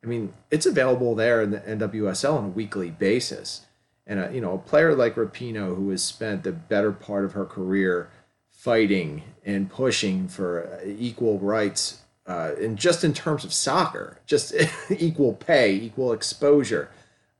I 0.03 0.07
mean, 0.07 0.33
it's 0.51 0.65
available 0.65 1.15
there 1.15 1.41
in 1.41 1.51
the 1.51 1.59
NWSL 1.59 2.37
on 2.37 2.45
a 2.45 2.49
weekly 2.49 2.91
basis. 2.91 3.65
And 4.09 4.19
a, 4.19 4.33
you 4.33 4.41
know, 4.41 4.55
a 4.55 4.57
player 4.57 4.93
like 4.93 5.15
Rapinoe, 5.15 5.75
who 5.75 5.89
has 5.91 6.03
spent 6.03 6.43
the 6.43 6.51
better 6.51 6.91
part 6.91 7.23
of 7.23 7.31
her 7.33 7.45
career 7.45 8.09
fighting 8.49 9.23
and 9.45 9.69
pushing 9.69 10.27
for 10.27 10.81
equal 10.85 11.39
rights, 11.39 12.01
uh, 12.27 12.51
and 12.59 12.77
just 12.77 13.05
in 13.05 13.13
terms 13.13 13.45
of 13.45 13.53
soccer, 13.53 14.19
just 14.25 14.53
equal 14.89 15.33
pay, 15.33 15.73
equal 15.73 16.11
exposure, 16.11 16.89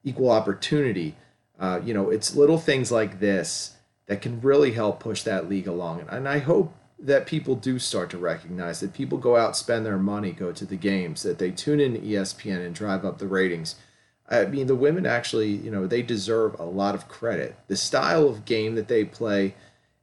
equal 0.04 0.32
opportunity. 0.32 1.16
Uh, 1.60 1.82
you 1.84 1.94
know, 1.94 2.10
it's 2.10 2.36
little 2.36 2.58
things 2.58 2.92
like 2.92 3.20
this 3.20 3.76
that 4.06 4.22
can 4.22 4.40
really 4.42 4.72
help 4.72 5.00
push 5.00 5.24
that 5.24 5.50
league 5.50 5.68
along. 5.68 6.06
And 6.10 6.28
I 6.28 6.40
hope 6.40 6.74
that 7.00 7.26
people 7.26 7.56
do 7.56 7.80
start 7.80 8.10
to 8.10 8.18
recognize 8.18 8.80
that 8.80 8.94
people 8.94 9.18
go 9.18 9.38
out, 9.38 9.56
spend 9.56 9.86
their 9.86 9.98
money, 9.98 10.32
go 10.32 10.52
to 10.52 10.66
the 10.66 10.76
games, 10.76 11.24
that 11.24 11.38
they 11.38 11.52
tune 11.52 11.80
in 11.80 11.94
to 11.94 12.00
ESPN 12.00 12.66
and 12.66 12.76
drive 12.76 13.06
up 13.06 13.20
the 13.20 13.28
ratings. 13.28 13.76
I 14.30 14.46
mean, 14.46 14.68
the 14.68 14.76
women 14.76 15.06
actually, 15.06 15.50
you 15.50 15.72
know, 15.72 15.88
they 15.88 16.04
deserve 16.04 16.60
a 16.60 16.64
lot 16.64 16.96
of 16.96 17.08
credit. 17.08 17.56
The 17.68 17.76
style 17.76 18.28
of 18.28 18.46
game 18.46 18.76
that 18.76 18.88
they 18.88 19.04
play, 19.04 19.56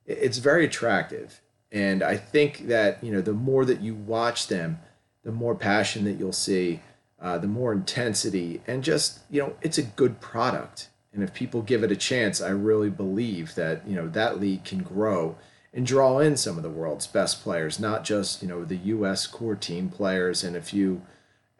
it's 0.04 0.38
very 0.38 0.64
attractive. 0.64 1.40
And 1.70 2.02
I 2.02 2.16
think 2.16 2.66
that, 2.68 3.02
you 3.02 3.12
know, 3.12 3.20
the 3.20 3.32
more 3.32 3.64
that 3.64 3.80
you 3.80 3.94
watch 3.94 4.48
them, 4.48 4.80
the 5.22 5.32
more 5.32 5.54
passion 5.54 6.04
that 6.04 6.18
you'll 6.18 6.32
see, 6.32 6.80
uh, 7.20 7.38
the 7.38 7.46
more 7.46 7.72
intensity, 7.72 8.60
and 8.66 8.82
just, 8.84 9.20
you 9.30 9.40
know, 9.40 9.54
it's 9.62 9.78
a 9.78 9.82
good 9.82 10.20
product. 10.20 10.88
And 11.12 11.22
if 11.22 11.32
people 11.32 11.62
give 11.62 11.82
it 11.82 11.92
a 11.92 11.96
chance, 11.96 12.40
I 12.40 12.50
really 12.50 12.90
believe 12.90 13.54
that, 13.54 13.86
you 13.86 13.96
know, 13.96 14.08
that 14.08 14.40
league 14.40 14.64
can 14.64 14.82
grow 14.82 15.36
and 15.72 15.86
draw 15.86 16.18
in 16.18 16.36
some 16.36 16.56
of 16.56 16.62
the 16.62 16.70
world's 16.70 17.06
best 17.06 17.42
players, 17.42 17.80
not 17.80 18.04
just, 18.04 18.42
you 18.42 18.48
know, 18.48 18.64
the 18.64 18.76
US 18.76 19.26
core 19.26 19.54
team 19.54 19.88
players 19.88 20.44
and 20.44 20.56
a 20.56 20.62
few 20.62 21.02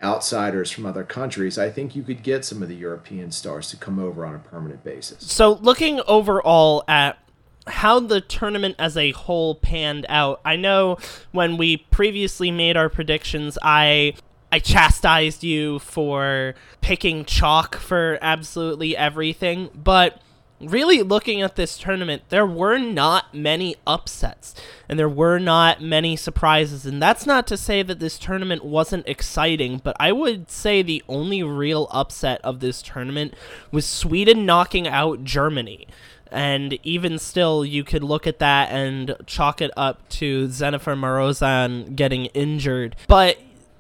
outsiders 0.03 0.71
from 0.71 0.87
other 0.87 1.05
countries. 1.05 1.59
I 1.59 1.71
think 1.71 1.97
you 1.97 2.03
could 2.03 2.23
get 2.23 2.45
some 2.45 2.63
of 2.63 2.69
the 2.69 2.77
European 2.77 3.31
stars 3.33 3.71
to 3.71 3.77
come 3.77 3.99
over 3.99 4.27
on 4.27 4.35
a 4.35 4.39
permanent 4.39 4.85
basis. 4.85 5.31
So, 5.31 5.55
looking 5.55 6.01
overall 6.07 6.85
at 6.87 7.19
how 7.67 8.01
the 8.01 8.21
tournament 8.21 8.77
as 8.79 8.97
a 8.97 9.13
whole 9.13 9.55
panned 9.55 10.07
out. 10.09 10.41
I 10.45 10.57
know 10.57 10.99
when 11.33 11.57
we 11.57 11.79
previously 11.79 12.51
made 12.51 12.77
our 12.77 12.89
predictions, 12.89 13.59
I 13.63 14.15
I 14.53 14.61
chastised 14.61 15.43
you 15.43 15.81
for 15.81 16.55
picking 16.81 17.25
chalk 17.25 17.77
for 17.77 18.19
absolutely 18.23 18.97
everything, 18.97 19.71
but 19.75 20.21
really 20.61 21.03
looking 21.03 21.43
at 21.43 21.57
this 21.57 21.77
tournament, 21.77 22.23
there 22.29 22.47
were 22.47 22.79
not 22.79 23.35
many 23.35 23.77
upsets 23.87 24.55
and 24.89 24.99
there 24.99 25.09
were 25.09 25.39
not 25.39 25.83
many 25.83 26.17
surprises. 26.17 26.87
And 26.87 27.03
that's 27.03 27.27
not 27.27 27.47
to 27.49 27.57
say 27.57 27.83
that 27.83 27.99
this 27.99 28.19
tournament 28.19 28.65
wasn't 28.65 29.09
exciting, 29.09 29.81
but 29.83 29.97
I 30.01 30.13
would 30.13 30.51
say 30.51 30.83
the 30.83 31.03
only 31.09 31.43
real 31.43 31.89
upset 31.91 32.41
of 32.43 32.61
this 32.61 32.83
tournament 32.83 33.35
was 33.71 33.87
Sweden 33.87 34.47
knocking 34.47 34.89
out 34.89 35.25
Germany. 35.25 35.87
And 36.31 36.79
even 36.83 37.19
still, 37.19 37.65
you 37.65 37.85
could 37.85 38.03
look 38.03 38.27
at 38.27 38.41
that 38.41 38.71
and 38.71 39.15
chalk 39.27 39.61
it 39.61 39.71
up 39.77 40.09
to 40.11 40.49
Dzsenifer 40.49 40.99
Marozsán 40.99 41.95
getting 41.95 42.27
injured. 42.27 42.97
But 43.07 43.39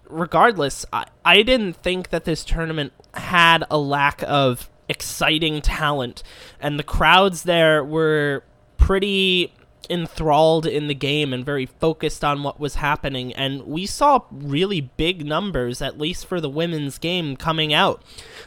regardless, 0.08 0.86
I, 0.92 1.06
I 1.24 1.42
didn't 1.42 1.74
think 1.74 2.10
that 2.10 2.24
this 2.24 2.44
tournament 2.44 2.92
had 3.14 3.64
a 3.70 3.78
lack 3.78 4.22
of 4.22 4.70
exciting 4.88 5.60
talent, 5.60 6.22
and 6.60 6.78
the 6.78 6.84
crowds 6.84 7.44
there 7.44 7.84
were 7.84 8.44
pretty 8.76 9.52
enthralled 9.88 10.66
in 10.66 10.88
the 10.88 10.94
game 10.94 11.32
and 11.32 11.44
very 11.44 11.66
focused 11.66 12.24
on 12.24 12.42
what 12.42 12.58
was 12.58 12.76
happening. 12.76 13.32
And 13.34 13.64
we 13.66 13.86
saw 13.86 14.22
really 14.30 14.80
big 14.80 15.24
numbers, 15.24 15.80
at 15.80 15.98
least 15.98 16.26
for 16.26 16.40
the 16.40 16.50
women's 16.50 16.98
game, 16.98 17.36
coming 17.36 17.72
out. 17.72 18.02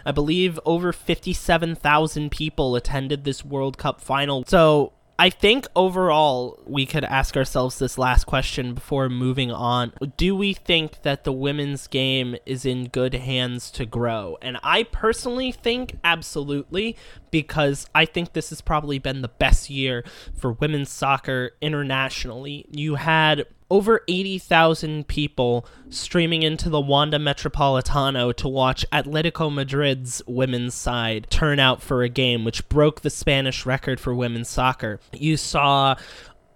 I 0.05 0.11
believe 0.11 0.59
over 0.65 0.91
57,000 0.91 2.29
people 2.29 2.75
attended 2.75 3.23
this 3.23 3.45
World 3.45 3.77
Cup 3.77 4.01
final. 4.01 4.43
So 4.47 4.93
I 5.19 5.29
think 5.29 5.67
overall, 5.75 6.57
we 6.65 6.85
could 6.85 7.03
ask 7.03 7.35
ourselves 7.35 7.77
this 7.77 7.97
last 7.97 8.23
question 8.23 8.73
before 8.73 9.09
moving 9.09 9.51
on. 9.51 9.91
Do 10.15 10.33
we 10.33 10.53
think 10.53 11.01
that 11.01 11.25
the 11.25 11.33
women's 11.33 11.87
game 11.87 12.37
is 12.45 12.65
in 12.65 12.87
good 12.87 13.13
hands 13.15 13.69
to 13.71 13.85
grow? 13.85 14.37
And 14.41 14.57
I 14.63 14.83
personally 14.83 15.51
think 15.51 15.97
absolutely, 16.05 16.95
because 17.31 17.85
I 17.93 18.05
think 18.05 18.31
this 18.31 18.47
has 18.49 18.61
probably 18.61 18.97
been 18.97 19.21
the 19.21 19.27
best 19.27 19.69
year 19.69 20.05
for 20.33 20.53
women's 20.53 20.89
soccer 20.89 21.51
internationally. 21.59 22.65
You 22.71 22.95
had 22.95 23.45
over 23.69 24.01
80,000 24.07 25.07
people 25.07 25.65
streaming 25.89 26.43
into 26.43 26.69
the 26.69 26.81
Wanda 26.81 27.19
Metropolitano 27.19 28.35
to 28.35 28.47
watch 28.47 28.85
Atletico 28.91 29.53
Madrid's 29.53 30.21
women's 30.27 30.73
side 30.73 31.27
turn 31.29 31.59
out 31.59 31.81
for 31.81 32.03
a 32.03 32.09
game, 32.09 32.43
which 32.43 32.67
broke 32.69 33.01
the 33.01 33.09
Spanish 33.09 33.65
record 33.65 33.99
for 33.99 34.13
women's 34.13 34.49
soccer. 34.49 34.99
You 35.13 35.37
saw 35.37 35.95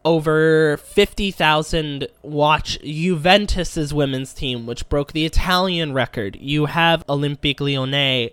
over 0.06 0.78
50,000 0.78 2.08
watch 2.22 2.80
Juventus's 2.82 3.94
women's 3.94 4.34
team, 4.34 4.66
which 4.66 4.88
broke 4.90 5.14
the 5.14 5.26
Italian 5.26 5.94
record. 5.94 6.38
You 6.40 6.66
have 6.66 7.06
Olympique 7.08 7.60
Lyonnais 7.60 8.32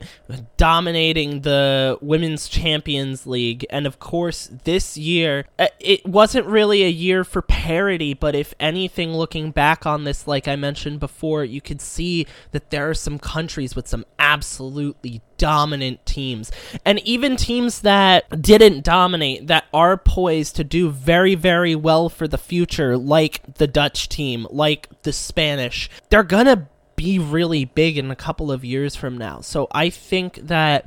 dominating 0.57 1.43
the 1.43 1.99
Women's 2.01 2.49
Champions 2.49 3.27
League. 3.27 3.65
And 3.71 3.87
of 3.87 3.99
course, 3.99 4.51
this 4.65 4.97
year, 4.97 5.47
uh, 5.59 5.69
it 5.79 6.05
wasn't 6.07 6.47
really 6.47 6.83
a 6.83 6.89
year 6.89 7.25
for 7.25 7.43
parity, 7.43 8.15
but 8.15 8.35
if 8.35 8.55
anything, 8.59 9.15
looking 9.15 9.51
back 9.51 9.87
on 9.87 10.05
this, 10.05 10.27
like 10.27 10.49
I 10.49 10.57
mentioned 10.57 11.01
before, 11.01 11.45
you 11.45 11.61
could 11.61 11.81
see 11.81 12.27
that 12.53 12.71
there 12.71 12.89
are 12.91 12.95
some 12.95 13.19
countries 13.19 13.77
with 13.77 13.87
some 13.87 14.05
absolutely 14.19 15.23
dominant 15.41 16.05
teams. 16.05 16.53
And 16.85 16.99
even 17.01 17.35
teams 17.35 17.81
that 17.81 18.43
didn't 18.43 18.85
dominate, 18.85 19.47
that 19.47 19.65
are 19.73 19.97
poised 19.97 20.57
to 20.57 20.65
do 20.65 20.91
very, 20.91 21.35
very 21.35 21.75
well 21.75 22.11
for 22.11 22.29
the 22.29 22.37
future, 22.37 22.99
like 22.99 23.55
the 23.55 23.67
Dutch 23.67 24.11
team, 24.11 24.47
like 24.51 24.89
the 25.03 25.15
Spanish, 25.15 25.89
they're 26.11 26.23
gonna 26.23 26.69
be 26.95 27.19
really 27.19 27.65
big 27.65 27.97
in 27.97 28.11
a 28.11 28.17
couple 28.17 28.53
of 28.53 28.63
years 28.63 28.95
from 28.95 29.17
now. 29.17 29.41
So 29.41 29.67
I 29.73 29.89
think 29.89 30.35
that 30.43 30.87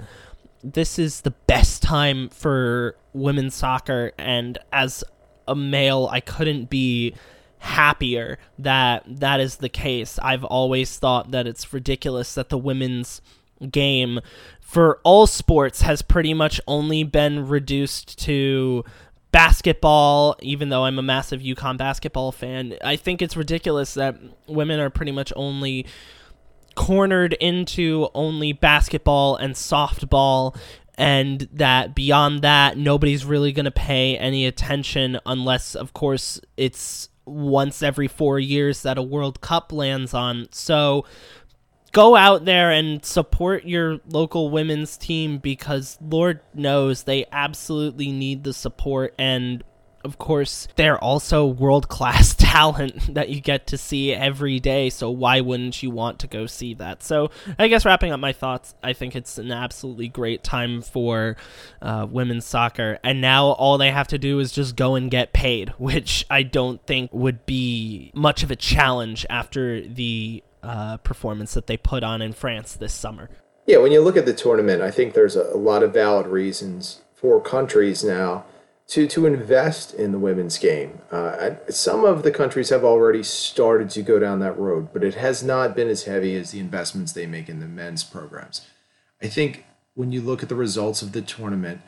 this 0.64 1.00
is 1.00 1.22
the 1.22 1.32
best 1.32 1.82
time 1.82 2.30
for 2.30 2.96
women's 3.14 3.56
soccer 3.56 4.12
and 4.20 4.60
as 4.72 5.04
a 5.48 5.56
male 5.56 6.08
I 6.12 6.20
couldn't 6.20 6.70
be 6.70 7.16
happier 7.64 8.38
that 8.60 9.04
that 9.08 9.40
is 9.40 9.56
the 9.56 9.70
case. 9.70 10.20
I've 10.22 10.44
always 10.44 11.00
thought 11.00 11.32
that 11.32 11.48
it's 11.48 11.74
ridiculous 11.74 12.36
that 12.36 12.50
the 12.50 12.58
women's 12.58 13.22
game 13.72 14.20
for 14.60 15.00
all 15.04 15.28
sports 15.28 15.82
has 15.82 16.02
pretty 16.02 16.34
much 16.34 16.60
only 16.68 17.04
been 17.04 17.48
reduced 17.48 18.20
to 18.20 18.84
basketball, 19.32 20.36
even 20.42 20.70
though 20.70 20.86
I'm 20.86 21.00
a 21.00 21.04
massive 21.04 21.42
UConn 21.42 21.78
basketball 21.78 22.32
fan. 22.32 22.76
I 22.84 22.96
think 22.96 23.22
it's 23.22 23.36
ridiculous 23.36 23.96
that 23.96 24.16
women 24.48 24.80
are 24.80 24.90
pretty 24.90 25.12
much 25.12 25.34
only 25.36 25.86
cornered 26.76 27.34
into 27.34 28.10
only 28.14 28.54
basketball 28.54 29.36
and 29.36 29.54
softball 29.54 30.58
and 30.96 31.48
that 31.52 31.94
beyond 31.96 32.42
that 32.42 32.78
nobody's 32.78 33.26
really 33.26 33.52
going 33.52 33.66
to 33.66 33.72
pay 33.72 34.18
any 34.18 34.46
attention 34.46 35.20
unless 35.26 35.76
of 35.76 35.94
course 35.94 36.40
it's 36.58 37.10
once 37.26 37.82
every 37.82 38.08
4 38.08 38.40
years 38.40 38.82
that 38.84 38.98
a 38.98 39.04
World 39.04 39.40
Cup 39.40 39.72
lands 39.72 40.14
on. 40.14 40.48
So 40.52 41.06
go 41.94 42.16
out 42.16 42.44
there 42.44 42.72
and 42.72 43.06
support 43.06 43.64
your 43.64 44.00
local 44.10 44.50
women's 44.50 44.98
team 44.98 45.38
because 45.38 45.98
Lord 46.02 46.42
knows 46.54 47.04
they 47.04 47.26
absolutely 47.32 48.12
need 48.12 48.44
the 48.44 48.54
support 48.54 49.14
and 49.18 49.64
of 50.04 50.18
course, 50.18 50.68
they're 50.76 51.02
also 51.02 51.46
world 51.46 51.88
class 51.88 52.36
talent 52.38 53.14
that 53.14 53.30
you 53.30 53.40
get 53.40 53.68
to 53.68 53.78
see 53.78 54.14
every 54.14 54.60
day. 54.60 54.90
So 54.90 55.10
why 55.10 55.42
wouldn't 55.42 55.82
you 55.82 55.92
want 55.92 56.20
to 56.20 56.28
go 56.28 56.46
see 56.46 56.74
that? 56.76 57.04
So 57.04 57.32
I 57.58 57.70
guess 57.70 57.86
wrapping 57.86 58.12
up 58.12 58.20
my 58.20 58.34
thoughts, 58.34 58.76
I 58.84 58.94
think 58.94 59.16
it's 59.16 59.38
an 59.38 59.52
absolutely 59.52 60.10
great 60.10 60.44
time 60.44 60.82
for 60.82 61.38
uh, 61.82 62.06
women's 62.10 62.46
soccer, 62.46 63.00
and 63.04 63.22
now 63.22 63.48
all 63.48 63.78
they 63.78 63.92
have 63.92 64.10
to 64.10 64.18
do 64.18 64.40
is 64.40 64.52
just 64.52 64.76
go 64.76 64.96
and 64.96 65.10
get 65.10 65.32
paid, 65.32 65.70
which 65.78 66.26
I 66.30 66.44
don't 66.44 66.86
think 66.86 67.12
would 67.14 67.46
be 67.46 68.12
much 68.14 68.44
of 68.44 68.52
a 68.52 68.56
challenge 68.56 69.26
after 69.30 69.82
the 69.82 70.44
uh, 70.64 70.98
performance 70.98 71.54
that 71.54 71.68
they 71.68 71.78
put 71.78 72.04
on 72.04 72.22
in 72.22 72.34
France 72.34 72.74
this 72.74 72.94
summer. 72.94 73.30
Yeah, 73.66 73.78
when 73.78 73.92
you 73.92 74.02
look 74.02 74.18
at 74.18 74.26
the 74.26 74.34
tournament, 74.34 74.82
I 74.82 74.92
think 74.92 75.14
there's 75.14 75.36
a, 75.36 75.44
a 75.54 75.58
lot 75.58 75.84
of 75.84 75.94
valid 75.94 76.28
reasons 76.28 77.02
for 77.14 77.40
countries 77.40 78.04
now 78.04 78.46
to, 78.88 79.08
to 79.08 79.26
invest 79.26 79.94
in 79.94 80.12
the 80.12 80.20
women's 80.20 80.58
game. 80.58 81.00
Uh, 81.12 81.52
some 81.70 82.04
of 82.04 82.24
the 82.24 82.32
countries 82.32 82.70
have 82.70 82.84
already 82.84 83.24
started 83.24 83.90
to 83.92 84.02
go 84.02 84.20
down 84.20 84.40
that 84.40 84.58
road, 84.58 84.90
but 84.92 85.04
it 85.04 85.16
has 85.16 85.44
not 85.44 85.76
been 85.76 85.88
as 85.88 86.04
heavy 86.04 86.36
as 86.36 86.52
the 86.52 86.60
investments 86.60 87.14
they 87.14 87.26
make 87.26 87.48
in 87.48 87.60
the 87.60 87.68
men's 87.68 88.04
programs. 88.04 88.68
I 89.22 89.28
think 89.28 89.66
when 89.94 90.12
you 90.12 90.22
look 90.22 90.44
at 90.44 90.50
the 90.50 90.56
results 90.56 91.02
of 91.02 91.14
the 91.14 91.22
tournament, 91.22 91.82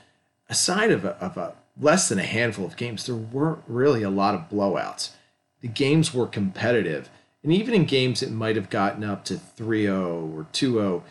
aside 0.50 0.92
of 0.92 1.04
a, 1.04 1.18
of 1.18 1.36
a 1.38 1.56
less 1.80 2.08
than 2.08 2.20
a 2.20 2.24
handful 2.24 2.66
of 2.66 2.78
games, 2.78 3.06
there 3.06 3.16
weren't 3.16 3.64
really 3.68 4.04
a 4.04 4.10
lot 4.10 4.36
of 4.36 4.50
blowouts. 4.50 5.10
The 5.62 5.68
games 5.68 6.14
were 6.14 6.28
competitive 6.28 7.10
and 7.46 7.54
even 7.54 7.76
in 7.76 7.86
games 7.86 8.22
that 8.22 8.32
might 8.32 8.56
have 8.56 8.72
gotten 8.72 9.04
up 9.04 9.24
to 9.26 9.38
3 9.38 9.84
0 9.84 10.32
or 10.36 10.48
2 10.52 10.74
0, 10.74 11.04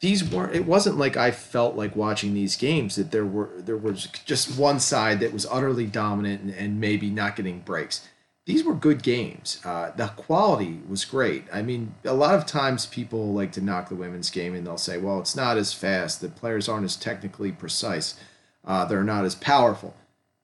these 0.00 0.24
weren't 0.24 0.54
it 0.54 0.64
wasn't 0.64 0.96
like 0.96 1.18
I 1.18 1.30
felt 1.30 1.76
like 1.76 1.94
watching 1.94 2.32
these 2.32 2.56
games 2.56 2.96
that 2.96 3.10
there 3.10 3.26
were 3.26 3.50
there 3.58 3.76
was 3.76 4.06
just 4.24 4.58
one 4.58 4.80
side 4.80 5.20
that 5.20 5.34
was 5.34 5.46
utterly 5.50 5.84
dominant 5.84 6.40
and, 6.40 6.54
and 6.54 6.80
maybe 6.80 7.10
not 7.10 7.36
getting 7.36 7.60
breaks. 7.60 8.08
These 8.46 8.64
were 8.64 8.74
good 8.74 9.02
games. 9.02 9.60
Uh, 9.66 9.90
the 9.94 10.08
quality 10.08 10.80
was 10.88 11.04
great. 11.04 11.44
I 11.52 11.60
mean, 11.60 11.94
a 12.04 12.14
lot 12.14 12.34
of 12.34 12.46
times 12.46 12.86
people 12.86 13.34
like 13.34 13.52
to 13.52 13.60
knock 13.60 13.90
the 13.90 13.94
women's 13.94 14.30
game 14.30 14.54
and 14.54 14.66
they'll 14.66 14.78
say, 14.78 14.96
"Well, 14.96 15.20
it's 15.20 15.36
not 15.36 15.58
as 15.58 15.74
fast. 15.74 16.22
The 16.22 16.30
players 16.30 16.70
aren't 16.70 16.86
as 16.86 16.96
technically 16.96 17.52
precise. 17.52 18.14
Uh, 18.64 18.86
they're 18.86 19.04
not 19.04 19.26
as 19.26 19.34
powerful." 19.34 19.94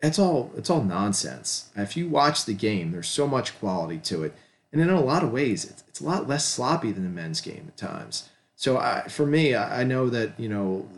It's 0.00 0.18
all 0.18 0.52
it's 0.58 0.68
all 0.68 0.84
nonsense. 0.84 1.70
If 1.74 1.96
you 1.96 2.06
watch 2.06 2.44
the 2.44 2.52
game, 2.52 2.92
there's 2.92 3.08
so 3.08 3.26
much 3.26 3.58
quality 3.58 3.96
to 3.98 4.24
it, 4.24 4.34
and 4.72 4.80
in 4.80 4.90
a 4.90 5.00
lot 5.00 5.24
of 5.24 5.32
ways, 5.32 5.64
it's, 5.64 5.84
it's 5.88 6.00
a 6.00 6.04
lot 6.04 6.28
less 6.28 6.44
sloppy 6.44 6.92
than 6.92 7.04
the 7.04 7.10
men's 7.10 7.40
game 7.40 7.64
at 7.68 7.76
times. 7.76 8.28
So 8.54 8.78
I, 8.78 9.06
for 9.08 9.26
me, 9.26 9.54
I, 9.54 9.80
I 9.80 9.84
know 9.84 10.10
that 10.10 10.38
you 10.38 10.48
know, 10.48 10.88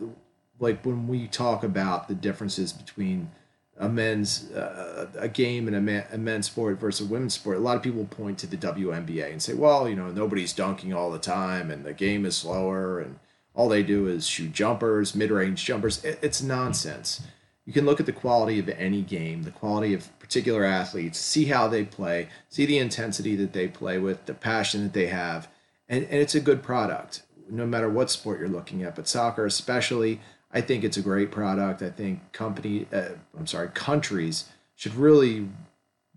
like 0.59 0.83
when 0.85 1.07
we 1.07 1.27
talk 1.27 1.63
about 1.63 2.07
the 2.07 2.15
differences 2.15 2.73
between 2.73 3.29
a 3.77 3.89
men's 3.89 4.51
uh, 4.51 5.07
a 5.17 5.27
game 5.27 5.67
and 5.67 5.75
a, 5.75 5.81
man, 5.81 6.05
a 6.11 6.17
men's 6.17 6.45
sport 6.45 6.79
versus 6.79 7.07
a 7.07 7.11
women's 7.11 7.33
sport, 7.33 7.57
a 7.57 7.61
lot 7.61 7.75
of 7.75 7.83
people 7.83 8.05
point 8.05 8.37
to 8.39 8.47
the 8.47 8.57
WNBA 8.57 9.31
and 9.31 9.41
say, 9.41 9.53
well, 9.53 9.89
you 9.89 9.95
know, 9.95 10.11
nobody's 10.11 10.53
dunking 10.53 10.93
all 10.93 11.09
the 11.09 11.19
time, 11.19 11.71
and 11.71 11.83
the 11.83 11.93
game 11.93 12.25
is 12.25 12.37
slower, 12.37 12.99
and 12.99 13.19
all 13.53 13.69
they 13.69 13.83
do 13.83 14.07
is 14.07 14.27
shoot 14.27 14.51
jumpers, 14.51 15.15
mid-range 15.15 15.63
jumpers. 15.65 16.03
It, 16.03 16.19
it's 16.21 16.41
nonsense. 16.41 17.21
You 17.65 17.73
can 17.73 17.85
look 17.85 17.99
at 17.99 18.05
the 18.05 18.11
quality 18.11 18.59
of 18.59 18.69
any 18.69 19.01
game, 19.01 19.43
the 19.43 19.51
quality 19.51 19.93
of 19.93 20.17
particular 20.19 20.63
athletes, 20.63 21.19
see 21.19 21.45
how 21.45 21.67
they 21.67 21.83
play, 21.83 22.27
see 22.49 22.65
the 22.65 22.79
intensity 22.79 23.35
that 23.35 23.53
they 23.53 23.67
play 23.67 23.99
with, 23.99 24.25
the 24.25 24.33
passion 24.33 24.83
that 24.83 24.93
they 24.93 25.07
have, 25.07 25.47
and, 25.87 26.05
and 26.05 26.15
it's 26.15 26.35
a 26.35 26.39
good 26.39 26.63
product 26.63 27.21
no 27.51 27.65
matter 27.65 27.89
what 27.89 28.09
sport 28.09 28.39
you're 28.39 28.49
looking 28.49 28.81
at, 28.81 28.95
but 28.95 29.07
soccer 29.07 29.45
especially, 29.45 30.21
I 30.51 30.61
think 30.61 30.83
it's 30.83 30.97
a 30.97 31.01
great 31.01 31.31
product. 31.31 31.81
I 31.81 31.89
think 31.89 32.31
company, 32.31 32.87
uh, 32.91 33.09
I'm 33.37 33.47
sorry, 33.47 33.69
countries 33.69 34.45
should 34.75 34.95
really, 34.95 35.49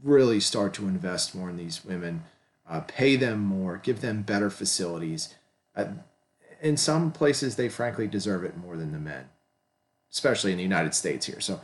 really 0.02 0.40
start 0.40 0.72
to 0.74 0.88
invest 0.88 1.34
more 1.34 1.50
in 1.50 1.56
these 1.56 1.84
women, 1.84 2.22
uh, 2.68 2.80
pay 2.80 3.16
them 3.16 3.40
more, 3.40 3.78
give 3.82 4.00
them 4.00 4.22
better 4.22 4.48
facilities. 4.48 5.34
Uh, 5.76 5.86
in 6.62 6.76
some 6.76 7.10
places, 7.10 7.56
they 7.56 7.68
frankly 7.68 8.06
deserve 8.06 8.44
it 8.44 8.56
more 8.56 8.76
than 8.76 8.92
the 8.92 8.98
men, 8.98 9.28
especially 10.14 10.52
in 10.52 10.56
the 10.56 10.62
United 10.62 10.94
States 10.94 11.26
here. 11.26 11.40
So 11.40 11.60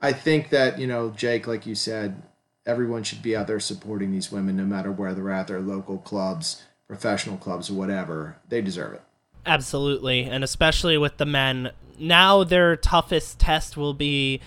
I 0.00 0.12
think 0.12 0.50
that, 0.50 0.78
you 0.78 0.86
know, 0.86 1.10
Jake, 1.10 1.46
like 1.46 1.66
you 1.66 1.74
said, 1.74 2.22
everyone 2.66 3.02
should 3.02 3.22
be 3.22 3.34
out 3.34 3.46
there 3.46 3.58
supporting 3.58 4.12
these 4.12 4.30
women 4.30 4.56
no 4.56 4.64
matter 4.64 4.92
where 4.92 5.14
they're 5.14 5.30
at, 5.30 5.48
their 5.48 5.60
local 5.60 5.98
clubs, 5.98 6.62
professional 6.86 7.38
clubs, 7.38 7.70
whatever. 7.70 8.36
They 8.48 8.60
deserve 8.60 8.92
it. 8.92 9.02
Absolutely, 9.46 10.24
and 10.24 10.44
especially 10.44 10.98
with 10.98 11.16
the 11.16 11.26
men. 11.26 11.70
Now 11.98 12.44
their 12.44 12.76
toughest 12.76 13.38
test 13.38 13.76
will 13.76 13.94
be 13.94 14.40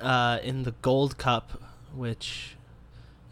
uh, 0.00 0.38
in 0.42 0.62
the 0.62 0.72
Gold 0.82 1.18
Cup, 1.18 1.60
which 1.94 2.56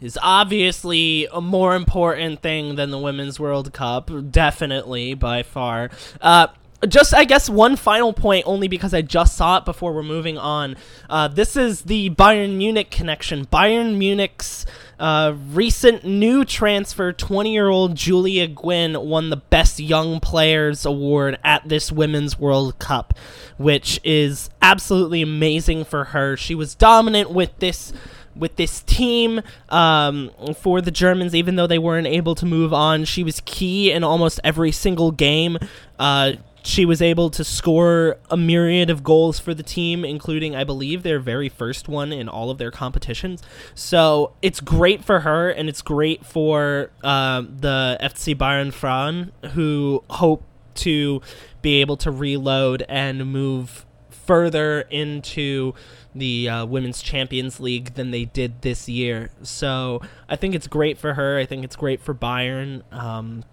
is 0.01 0.19
obviously 0.21 1.27
a 1.31 1.39
more 1.39 1.75
important 1.75 2.41
thing 2.41 2.75
than 2.75 2.91
the 2.91 2.99
Women's 2.99 3.39
World 3.39 3.71
Cup, 3.71 4.11
definitely 4.31 5.13
by 5.13 5.43
far. 5.43 5.89
Uh, 6.19 6.47
just 6.87 7.13
I 7.13 7.25
guess 7.25 7.49
one 7.49 7.75
final 7.75 8.13
point, 8.13 8.45
only 8.47 8.67
because 8.67 8.93
I 8.93 9.01
just 9.01 9.35
saw 9.35 9.57
it 9.57 9.65
before 9.65 9.93
we're 9.93 10.03
moving 10.03 10.37
on. 10.37 10.75
Uh, 11.09 11.27
this 11.27 11.55
is 11.55 11.81
the 11.81 12.09
Bayern 12.11 12.55
Munich 12.55 12.91
connection. 12.91 13.45
Bayern 13.45 13.97
Munich's 13.97 14.65
uh, 14.99 15.35
recent 15.51 16.05
new 16.05 16.45
transfer, 16.45 17.11
20 17.11 17.51
year 17.51 17.67
old 17.67 17.95
Giulia 17.95 18.47
Gwinn, 18.47 18.99
won 18.99 19.29
the 19.29 19.37
Best 19.37 19.79
Young 19.79 20.19
Players 20.19 20.85
Award 20.85 21.39
at 21.43 21.67
this 21.67 21.91
Women's 21.91 22.39
World 22.39 22.79
Cup, 22.79 23.13
which 23.57 23.99
is 24.03 24.49
absolutely 24.61 25.21
amazing 25.21 25.85
for 25.85 26.05
her. 26.05 26.37
She 26.37 26.55
was 26.55 26.75
dominant 26.75 27.31
with 27.31 27.57
this 27.59 27.93
with 28.35 28.55
this 28.55 28.81
team 28.81 29.41
um, 29.69 30.31
for 30.55 30.81
the 30.81 30.91
Germans, 30.91 31.35
even 31.35 31.55
though 31.55 31.67
they 31.67 31.77
weren't 31.77 32.07
able 32.07 32.35
to 32.35 32.45
move 32.45 32.73
on. 32.73 33.05
She 33.05 33.23
was 33.23 33.41
key 33.45 33.91
in 33.91 34.03
almost 34.03 34.39
every 34.43 34.71
single 34.71 35.11
game. 35.11 35.57
Uh, 35.99 36.33
she 36.63 36.85
was 36.85 37.01
able 37.01 37.29
to 37.29 37.43
score 37.43 38.17
a 38.29 38.37
myriad 38.37 38.89
of 38.89 39.03
goals 39.03 39.37
for 39.37 39.53
the 39.53 39.63
team, 39.63 40.05
including, 40.05 40.55
I 40.55 40.63
believe, 40.63 41.03
their 41.03 41.19
very 41.19 41.49
first 41.49 41.89
one 41.89 42.13
in 42.13 42.29
all 42.29 42.49
of 42.49 42.57
their 42.57 42.71
competitions. 42.71 43.43
So 43.75 44.33
it's 44.41 44.61
great 44.61 45.03
for 45.03 45.19
her, 45.19 45.49
and 45.49 45.67
it's 45.67 45.81
great 45.81 46.25
for 46.25 46.89
uh, 47.03 47.41
the 47.41 47.97
FC 48.01 48.33
Bayern 48.33 48.73
Frauen, 48.73 49.33
who 49.53 50.03
hope 50.09 50.43
to 50.75 51.21
be 51.61 51.81
able 51.81 51.97
to 51.97 52.11
reload 52.11 52.83
and 52.87 53.31
move 53.31 53.85
further 54.09 54.81
into 54.89 55.73
the 56.15 56.47
uh, 56.47 56.65
Women's 56.65 57.01
Champions 57.01 57.59
League 57.59 57.95
than 57.95 58.11
they 58.11 58.23
did 58.23 58.61
this 58.61 58.87
year. 58.87 59.31
So 59.41 60.01
I 60.29 60.37
think 60.37 60.55
it's 60.55 60.67
great 60.67 60.97
for 60.97 61.15
her. 61.15 61.37
I 61.37 61.45
think 61.45 61.65
it's 61.65 61.75
great 61.75 61.99
for 61.99 62.13
Bayern. 62.13 62.83
Um, 62.93 63.43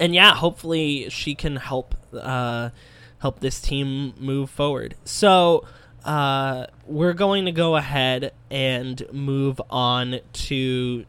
and 0.00 0.14
yeah, 0.14 0.34
hopefully 0.34 1.08
she 1.10 1.34
can 1.34 1.56
help 1.56 1.94
uh, 2.18 2.70
help 3.18 3.40
this 3.40 3.60
team 3.60 4.14
move 4.18 4.50
forward. 4.50 4.96
So 5.04 5.64
uh, 6.04 6.66
we're 6.86 7.12
going 7.12 7.44
to 7.44 7.52
go 7.52 7.76
ahead 7.76 8.32
and 8.50 9.06
move 9.12 9.60
on 9.70 10.20
to 10.32 11.04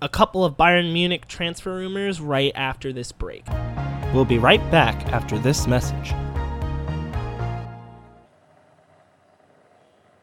a 0.00 0.08
couple 0.08 0.44
of 0.44 0.56
Bayern 0.56 0.92
Munich 0.92 1.26
transfer 1.28 1.74
rumors 1.74 2.20
right 2.20 2.52
after 2.54 2.92
this 2.92 3.12
break. 3.12 3.44
We'll 4.14 4.24
be 4.24 4.38
right 4.38 4.68
back 4.70 5.12
after 5.12 5.38
this 5.38 5.66
message. 5.66 6.14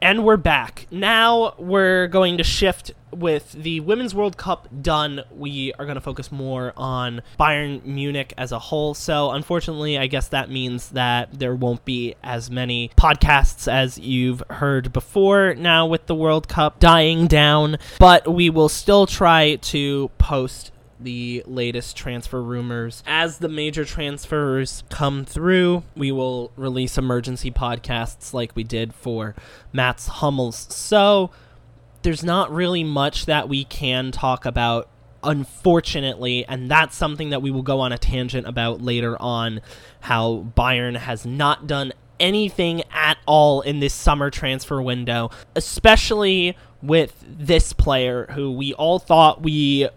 And 0.09 0.25
we're 0.25 0.37
back. 0.37 0.87
Now 0.89 1.53
we're 1.59 2.07
going 2.07 2.39
to 2.39 2.43
shift 2.43 2.93
with 3.11 3.51
the 3.51 3.79
Women's 3.81 4.15
World 4.15 4.37
Cup 4.37 4.67
done. 4.81 5.21
We 5.29 5.71
are 5.73 5.85
going 5.85 5.97
to 5.97 6.01
focus 6.01 6.31
more 6.31 6.73
on 6.75 7.21
Bayern 7.39 7.85
Munich 7.85 8.33
as 8.35 8.51
a 8.51 8.57
whole. 8.57 8.95
So, 8.95 9.29
unfortunately, 9.29 9.99
I 9.99 10.07
guess 10.07 10.29
that 10.29 10.49
means 10.49 10.89
that 10.89 11.37
there 11.37 11.53
won't 11.53 11.85
be 11.85 12.15
as 12.23 12.49
many 12.49 12.89
podcasts 12.97 13.71
as 13.71 13.99
you've 13.99 14.41
heard 14.49 14.91
before 14.91 15.53
now 15.53 15.85
with 15.85 16.07
the 16.07 16.15
World 16.15 16.47
Cup 16.47 16.79
dying 16.79 17.27
down. 17.27 17.77
But 17.99 18.33
we 18.33 18.49
will 18.49 18.69
still 18.69 19.05
try 19.05 19.57
to 19.57 20.09
post 20.17 20.71
the 20.99 21.43
latest 21.45 21.95
transfer 21.95 22.41
rumors. 22.41 23.03
As 23.05 23.37
the 23.39 23.49
major 23.49 23.85
transfers 23.85 24.83
come 24.89 25.25
through, 25.25 25.83
we 25.95 26.11
will 26.11 26.51
release 26.55 26.97
emergency 26.97 27.51
podcasts 27.51 28.33
like 28.33 28.55
we 28.55 28.63
did 28.63 28.93
for 28.93 29.35
Mats 29.71 30.07
Hummels. 30.07 30.67
So 30.69 31.31
there's 32.01 32.23
not 32.23 32.51
really 32.51 32.83
much 32.83 33.25
that 33.25 33.49
we 33.49 33.63
can 33.63 34.11
talk 34.11 34.45
about 34.45 34.89
unfortunately, 35.23 36.45
and 36.45 36.71
that's 36.71 36.95
something 36.95 37.29
that 37.31 37.41
we 37.41 37.51
will 37.51 37.61
go 37.61 37.81
on 37.81 37.91
a 37.91 37.97
tangent 37.97 38.47
about 38.47 38.81
later 38.81 39.21
on 39.21 39.61
how 40.01 40.45
Bayern 40.55 40.95
has 40.95 41.25
not 41.25 41.67
done 41.67 41.91
anything 42.19 42.83
at 42.91 43.17
all 43.25 43.61
in 43.61 43.79
this 43.79 43.93
summer 43.93 44.29
transfer 44.29 44.81
window, 44.81 45.29
especially 45.55 46.55
with 46.81 47.23
this 47.27 47.73
player 47.73 48.27
who 48.31 48.51
we 48.51 48.73
all 48.73 48.99
thought 48.99 49.41
we 49.41 49.89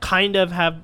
kind 0.00 0.36
of 0.36 0.52
have 0.52 0.82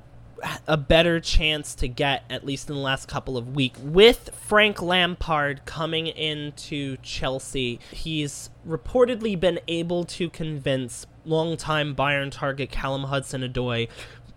a 0.67 0.77
better 0.77 1.21
chance 1.21 1.75
to 1.77 1.89
get 1.89 2.25
at 2.29 2.45
least 2.45 2.69
in 2.69 2.75
the 2.75 2.81
last 2.81 3.07
couple 3.07 3.37
of 3.37 3.55
weeks 3.55 3.79
with 3.79 4.31
Frank 4.35 4.83
Lampard 4.83 5.65
coming 5.65 6.09
into 6.09 6.97
Chelsea. 6.99 7.79
He's 7.93 8.51
reportedly 8.67 9.39
been 9.39 9.61
able 9.69 10.05
to 10.05 10.29
convince 10.29 11.07
longtime 11.25 11.95
Bayern 11.95 12.31
target 12.31 12.71
Callum 12.71 13.05
Hudson-Odoi 13.05 13.89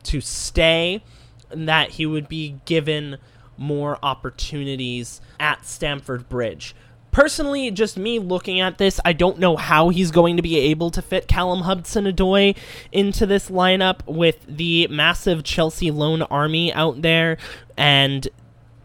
to 0.03 0.21
stay 0.21 1.03
and 1.49 1.67
that 1.67 1.91
he 1.91 2.05
would 2.05 2.27
be 2.27 2.57
given 2.65 3.17
more 3.57 3.97
opportunities 4.03 5.21
at 5.39 5.65
Stamford 5.65 6.29
Bridge 6.29 6.75
personally, 7.15 7.71
just 7.71 7.97
me 7.97 8.19
looking 8.19 8.59
at 8.59 8.77
this, 8.77 8.99
I 9.05 9.13
don't 9.13 9.39
know 9.39 9.55
how 9.55 9.87
he's 9.87 10.11
going 10.11 10.35
to 10.35 10.41
be 10.41 10.57
able 10.57 10.91
to 10.91 11.01
fit 11.01 11.29
Callum 11.29 11.61
Hudson-Odoi 11.61 12.57
into 12.91 13.25
this 13.25 13.49
lineup 13.49 14.05
with 14.05 14.45
the 14.45 14.89
massive 14.89 15.45
Chelsea 15.45 15.91
loan 15.91 16.23
army 16.23 16.73
out 16.73 17.03
there 17.03 17.37
and 17.77 18.27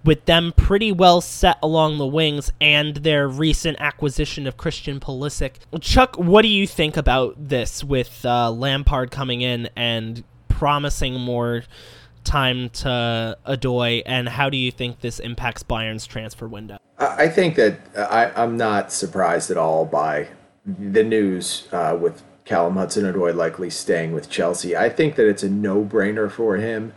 with 0.04 0.26
them 0.26 0.52
pretty 0.56 0.92
well 0.92 1.20
set 1.20 1.58
along 1.60 1.98
the 1.98 2.06
wings 2.06 2.52
and 2.60 2.98
their 2.98 3.26
recent 3.26 3.76
acquisition 3.80 4.46
of 4.46 4.56
Christian 4.56 5.00
Pulisic. 5.00 5.54
Chuck, 5.80 6.14
what 6.14 6.42
do 6.42 6.48
you 6.48 6.68
think 6.68 6.96
about 6.96 7.48
this 7.48 7.82
with 7.82 8.24
uh, 8.24 8.52
Lampard 8.52 9.10
coming 9.10 9.40
in 9.40 9.68
and 9.74 10.22
promising 10.48 11.18
more 11.18 11.64
time 12.24 12.70
to 12.70 13.37
Odoi, 13.46 14.02
and 14.06 14.28
how 14.28 14.50
do 14.50 14.56
you 14.56 14.70
think 14.70 15.00
this 15.00 15.18
impacts 15.18 15.62
Bayern's 15.62 16.06
transfer 16.06 16.48
window? 16.48 16.78
I 16.98 17.28
think 17.28 17.56
that 17.56 17.80
I, 17.96 18.30
I'm 18.42 18.56
not 18.56 18.92
surprised 18.92 19.50
at 19.50 19.56
all 19.56 19.85
by 19.87 20.28
the 20.66 21.02
news 21.02 21.66
uh, 21.72 21.96
with 22.00 22.22
Callum 22.44 22.74
Hudson 22.74 23.04
Odoi 23.04 23.35
likely 23.35 23.70
staying 23.70 24.12
with 24.12 24.28
Chelsea. 24.28 24.76
I 24.76 24.88
think 24.88 25.14
that 25.16 25.28
it's 25.28 25.42
a 25.42 25.48
no 25.48 25.85
brainer 25.85 26.30
for 26.30 26.56
him. 26.56 26.92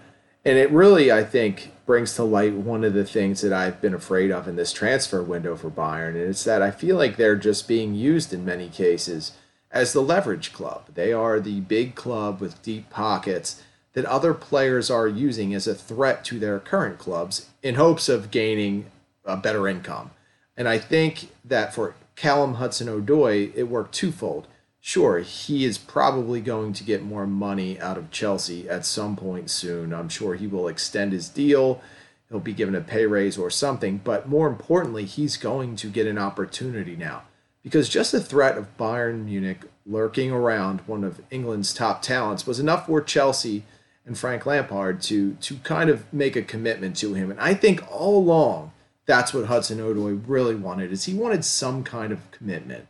And 0.46 0.58
it 0.58 0.70
really, 0.72 1.10
I 1.10 1.24
think, 1.24 1.72
brings 1.86 2.16
to 2.16 2.24
light 2.24 2.54
one 2.54 2.84
of 2.84 2.94
the 2.94 3.06
things 3.06 3.42
that 3.42 3.54
I've 3.54 3.80
been 3.80 3.94
afraid 3.94 4.30
of 4.30 4.48
in 4.48 4.58
this 4.58 4.74
transfer 4.74 5.24
window 5.24 5.56
for 5.56 5.70
Bayern. 5.70 6.10
And 6.10 6.30
it's 6.30 6.44
that 6.44 6.62
I 6.62 6.72
feel 6.72 6.98
like 6.98 7.16
they're 7.16 7.38
just 7.38 7.68
being 7.68 7.94
used 7.94 8.34
in 8.34 8.44
many 8.44 8.68
cases 8.68 9.34
as 9.72 9.94
the 9.94 10.02
leverage 10.02 10.52
club. 10.52 10.88
They 10.96 11.14
are 11.14 11.40
the 11.40 11.62
big 11.62 11.96
club 11.96 12.42
with 12.42 12.62
deep 12.62 12.90
pockets 12.90 13.62
that 13.94 14.06
other 14.06 14.34
players 14.34 14.90
are 14.90 15.08
using 15.08 15.54
as 15.54 15.68
a 15.68 15.76
threat 15.76 16.26
to 16.26 16.40
their 16.40 16.60
current 16.60 16.98
clubs 16.98 17.50
in 17.62 17.76
hopes 17.76 18.10
of 18.10 18.32
gaining 18.32 18.86
a 19.26 19.38
better 19.38 19.68
income. 19.68 20.12
And 20.58 20.68
I 20.68 20.78
think 20.78 21.30
that 21.46 21.74
for 21.74 21.96
Callum 22.16 22.56
Hudson 22.56 22.88
Odoi, 22.88 23.52
it 23.56 23.64
worked 23.64 23.96
twofold. 23.96 24.48
Sure, 24.80 25.20
he 25.20 25.64
is 25.64 25.78
probably 25.78 26.42
going 26.42 26.74
to 26.74 26.84
get 26.84 27.04
more 27.04 27.26
money 27.26 27.80
out 27.80 27.98
of 27.98 28.12
Chelsea 28.12 28.70
at 28.70 28.86
some 28.86 29.16
point 29.16 29.50
soon. 29.50 29.94
I'm 29.94 30.10
sure 30.10 30.36
he 30.36 30.48
will 30.48 30.68
extend 30.68 31.14
his 31.14 31.30
deal. 31.30 31.82
He'll 32.30 32.40
be 32.40 32.54
given 32.54 32.76
a 32.76 32.82
pay 32.82 33.06
raise 33.06 33.38
or 33.38 33.50
something. 33.50 34.02
But 34.04 34.28
more 34.28 34.48
importantly, 34.48 35.06
he's 35.06 35.38
going 35.38 35.76
to 35.78 35.88
get 35.88 36.08
an 36.08 36.18
opportunity 36.18 36.96
now. 36.96 37.24
Because 37.64 37.88
just 37.88 38.12
the 38.12 38.20
threat 38.20 38.58
of 38.58 38.76
Bayern 38.78 39.24
Munich 39.24 39.62
lurking 39.86 40.32
around 40.32 40.82
one 40.82 41.04
of 41.04 41.22
England's 41.32 41.74
top 41.74 42.02
talents 42.02 42.46
was 42.46 42.60
enough 42.60 42.88
for 42.88 43.02
Chelsea 43.02 43.64
and 44.06 44.18
Frank 44.18 44.46
Lampard 44.46 45.02
to 45.04 45.34
to 45.36 45.56
kind 45.58 45.90
of 45.90 46.12
make 46.14 46.36
a 46.36 46.42
commitment 46.42 46.96
to 46.98 47.14
him. 47.14 47.32
And 47.32 47.40
I 47.40 47.54
think 47.54 47.84
all 47.92 48.18
along 48.18 48.72
that's 49.06 49.34
what 49.34 49.46
Hudson 49.46 49.80
Odoi 49.80 50.22
really 50.26 50.56
wanted 50.56 50.92
is 50.92 51.06
he 51.06 51.14
wanted 51.14 51.44
some 51.44 51.84
kind 51.84 52.12
of 52.12 52.32
commitment 52.32 52.88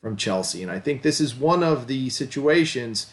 from 0.00 0.16
Chelsea. 0.16 0.62
And 0.62 0.70
I 0.70 0.78
think 0.78 1.02
this 1.02 1.20
is 1.20 1.34
one 1.34 1.62
of 1.62 1.86
the 1.86 2.08
situations 2.10 3.12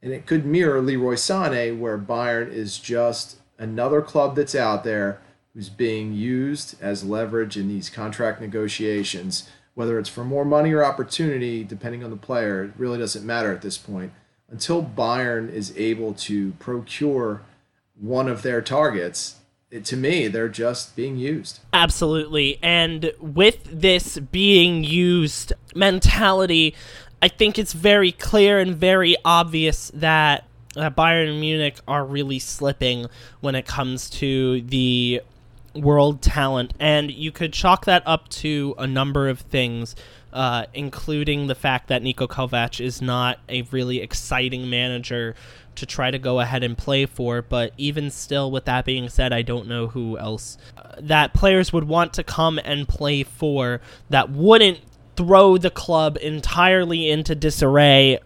and 0.00 0.12
it 0.12 0.26
could 0.26 0.46
mirror 0.46 0.80
Leroy 0.80 1.14
Sané 1.14 1.76
where 1.76 1.98
Bayern 1.98 2.52
is 2.52 2.78
just 2.78 3.38
another 3.58 4.00
club 4.00 4.36
that's 4.36 4.54
out 4.54 4.84
there 4.84 5.20
who's 5.54 5.68
being 5.68 6.12
used 6.12 6.80
as 6.80 7.02
leverage 7.02 7.56
in 7.56 7.68
these 7.68 7.90
contract 7.90 8.40
negotiations 8.40 9.48
whether 9.74 9.98
it's 9.98 10.08
for 10.08 10.24
more 10.24 10.44
money 10.44 10.72
or 10.72 10.84
opportunity 10.84 11.64
depending 11.64 12.04
on 12.04 12.10
the 12.10 12.16
player 12.16 12.64
it 12.64 12.72
really 12.76 12.98
doesn't 12.98 13.26
matter 13.26 13.52
at 13.52 13.62
this 13.62 13.78
point 13.78 14.12
until 14.50 14.82
Bayern 14.82 15.52
is 15.52 15.76
able 15.76 16.14
to 16.14 16.52
procure 16.52 17.42
one 17.94 18.28
of 18.28 18.42
their 18.42 18.62
targets, 18.62 19.36
it, 19.70 19.84
to 19.86 19.96
me, 19.96 20.28
they're 20.28 20.48
just 20.48 20.96
being 20.96 21.16
used. 21.16 21.60
Absolutely. 21.72 22.58
And 22.62 23.12
with 23.20 23.64
this 23.64 24.18
being 24.18 24.84
used 24.84 25.52
mentality, 25.74 26.74
I 27.20 27.28
think 27.28 27.58
it's 27.58 27.72
very 27.72 28.12
clear 28.12 28.58
and 28.58 28.74
very 28.74 29.16
obvious 29.24 29.90
that 29.94 30.44
uh, 30.76 30.90
Bayern 30.90 31.40
Munich 31.40 31.80
are 31.86 32.04
really 32.04 32.38
slipping 32.38 33.06
when 33.40 33.54
it 33.54 33.66
comes 33.66 34.08
to 34.10 34.62
the 34.62 35.20
world 35.74 36.22
talent. 36.22 36.72
And 36.80 37.10
you 37.10 37.32
could 37.32 37.52
chalk 37.52 37.84
that 37.84 38.02
up 38.06 38.28
to 38.28 38.74
a 38.78 38.86
number 38.86 39.28
of 39.28 39.40
things 39.40 39.94
uh, 40.32 40.66
including 40.74 41.46
the 41.46 41.54
fact 41.54 41.88
that 41.88 42.02
Niko 42.02 42.28
Kovac 42.28 42.84
is 42.84 43.00
not 43.00 43.38
a 43.48 43.62
really 43.62 44.00
exciting 44.00 44.68
manager 44.68 45.34
to 45.76 45.86
try 45.86 46.10
to 46.10 46.18
go 46.18 46.40
ahead 46.40 46.62
and 46.62 46.76
play 46.76 47.06
for. 47.06 47.42
But 47.42 47.72
even 47.76 48.10
still, 48.10 48.50
with 48.50 48.64
that 48.66 48.84
being 48.84 49.08
said, 49.08 49.32
I 49.32 49.42
don't 49.42 49.68
know 49.68 49.88
who 49.88 50.18
else 50.18 50.58
uh, 50.76 50.96
that 51.00 51.34
players 51.34 51.72
would 51.72 51.84
want 51.84 52.12
to 52.14 52.24
come 52.24 52.58
and 52.64 52.88
play 52.88 53.22
for 53.22 53.80
that 54.10 54.30
wouldn't 54.30 54.80
throw 55.16 55.58
the 55.58 55.70
club 55.70 56.16
entirely 56.20 57.10
into 57.10 57.34
disarray, 57.34 58.18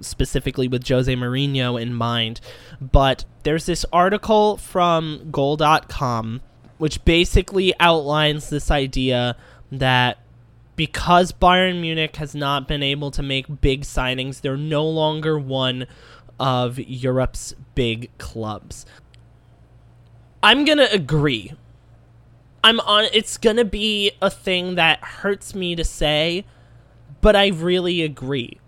specifically 0.00 0.68
with 0.68 0.86
Jose 0.86 1.12
Mourinho 1.14 1.80
in 1.80 1.94
mind. 1.94 2.40
But 2.80 3.24
there's 3.42 3.66
this 3.66 3.84
article 3.92 4.56
from 4.56 5.30
Goal.com 5.30 6.42
which 6.78 7.04
basically 7.04 7.74
outlines 7.78 8.48
this 8.48 8.70
idea 8.70 9.36
that 9.70 10.18
because 10.78 11.32
Bayern 11.32 11.80
Munich 11.80 12.14
has 12.16 12.36
not 12.36 12.68
been 12.68 12.84
able 12.84 13.10
to 13.10 13.22
make 13.22 13.60
big 13.60 13.82
signings, 13.82 14.40
they're 14.40 14.56
no 14.56 14.86
longer 14.86 15.36
one 15.36 15.88
of 16.38 16.78
Europe's 16.78 17.52
big 17.74 18.16
clubs. 18.18 18.86
I'm 20.40 20.64
going 20.64 20.78
to 20.78 20.90
agree. 20.90 21.52
I'm 22.62 22.78
on 22.80 23.06
it's 23.12 23.38
going 23.38 23.56
to 23.56 23.64
be 23.64 24.12
a 24.22 24.30
thing 24.30 24.76
that 24.76 25.02
hurts 25.02 25.52
me 25.52 25.74
to 25.74 25.84
say, 25.84 26.44
but 27.20 27.34
I 27.34 27.48
really 27.48 28.02
agree. 28.02 28.60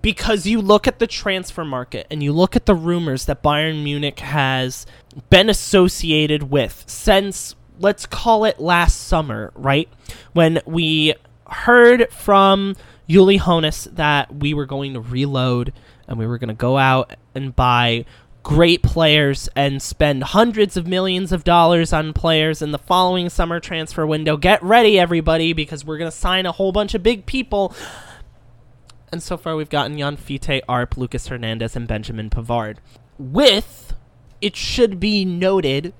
Because 0.00 0.46
you 0.46 0.60
look 0.60 0.86
at 0.86 1.00
the 1.00 1.08
transfer 1.08 1.64
market 1.64 2.06
and 2.08 2.22
you 2.22 2.32
look 2.32 2.54
at 2.54 2.66
the 2.66 2.74
rumors 2.74 3.24
that 3.24 3.42
Bayern 3.42 3.82
Munich 3.82 4.20
has 4.20 4.86
been 5.28 5.50
associated 5.50 6.44
with 6.44 6.84
since 6.86 7.56
let's 7.80 8.06
call 8.06 8.44
it 8.44 8.60
last 8.60 9.08
summer, 9.08 9.52
right? 9.56 9.88
When 10.34 10.60
we 10.64 11.14
heard 11.48 12.12
from 12.12 12.76
Uli 13.06 13.38
Hoeneß 13.38 13.96
that 13.96 14.34
we 14.34 14.54
were 14.54 14.66
going 14.66 14.94
to 14.94 15.00
reload 15.00 15.72
and 16.06 16.18
we 16.18 16.26
were 16.26 16.38
going 16.38 16.48
to 16.48 16.54
go 16.54 16.78
out 16.78 17.14
and 17.34 17.54
buy 17.54 18.04
great 18.42 18.82
players 18.82 19.48
and 19.54 19.82
spend 19.82 20.22
hundreds 20.22 20.76
of 20.76 20.86
millions 20.86 21.32
of 21.32 21.44
dollars 21.44 21.92
on 21.92 22.14
players 22.14 22.62
in 22.62 22.70
the 22.70 22.78
following 22.78 23.28
summer 23.28 23.60
transfer 23.60 24.06
window. 24.06 24.36
Get 24.36 24.62
ready, 24.62 24.98
everybody, 24.98 25.52
because 25.52 25.84
we're 25.84 25.98
going 25.98 26.10
to 26.10 26.16
sign 26.16 26.46
a 26.46 26.52
whole 26.52 26.72
bunch 26.72 26.94
of 26.94 27.02
big 27.02 27.26
people. 27.26 27.74
And 29.12 29.22
so 29.22 29.36
far, 29.36 29.56
we've 29.56 29.68
gotten 29.68 29.98
Jann-Fiete, 29.98 30.62
Arp, 30.68 30.96
Lucas 30.96 31.28
Hernandez, 31.28 31.76
and 31.76 31.86
Benjamin 31.86 32.30
Pavard. 32.30 32.76
With, 33.18 33.94
it 34.40 34.56
should 34.56 34.98
be 35.00 35.24
noted, 35.24 35.92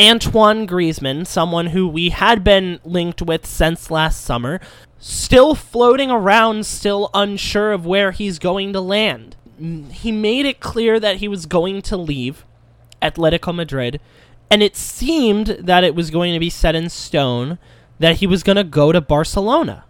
Antoine 0.00 0.66
Griezmann, 0.66 1.26
someone 1.26 1.66
who 1.68 1.86
we 1.86 2.10
had 2.10 2.42
been 2.42 2.80
linked 2.84 3.22
with 3.22 3.46
since 3.46 3.90
last 3.90 4.22
summer, 4.22 4.60
still 4.98 5.54
floating 5.54 6.10
around, 6.10 6.66
still 6.66 7.10
unsure 7.14 7.72
of 7.72 7.86
where 7.86 8.10
he's 8.10 8.38
going 8.38 8.72
to 8.72 8.80
land. 8.80 9.36
He 9.92 10.10
made 10.10 10.46
it 10.46 10.58
clear 10.58 10.98
that 10.98 11.18
he 11.18 11.28
was 11.28 11.46
going 11.46 11.80
to 11.82 11.96
leave 11.96 12.44
Atletico 13.00 13.54
Madrid, 13.54 14.00
and 14.50 14.62
it 14.62 14.74
seemed 14.76 15.46
that 15.60 15.84
it 15.84 15.94
was 15.94 16.10
going 16.10 16.32
to 16.32 16.40
be 16.40 16.50
set 16.50 16.74
in 16.74 16.90
stone 16.90 17.58
that 18.00 18.16
he 18.16 18.26
was 18.26 18.42
going 18.42 18.56
to 18.56 18.64
go 18.64 18.90
to 18.90 19.00
Barcelona. 19.00 19.84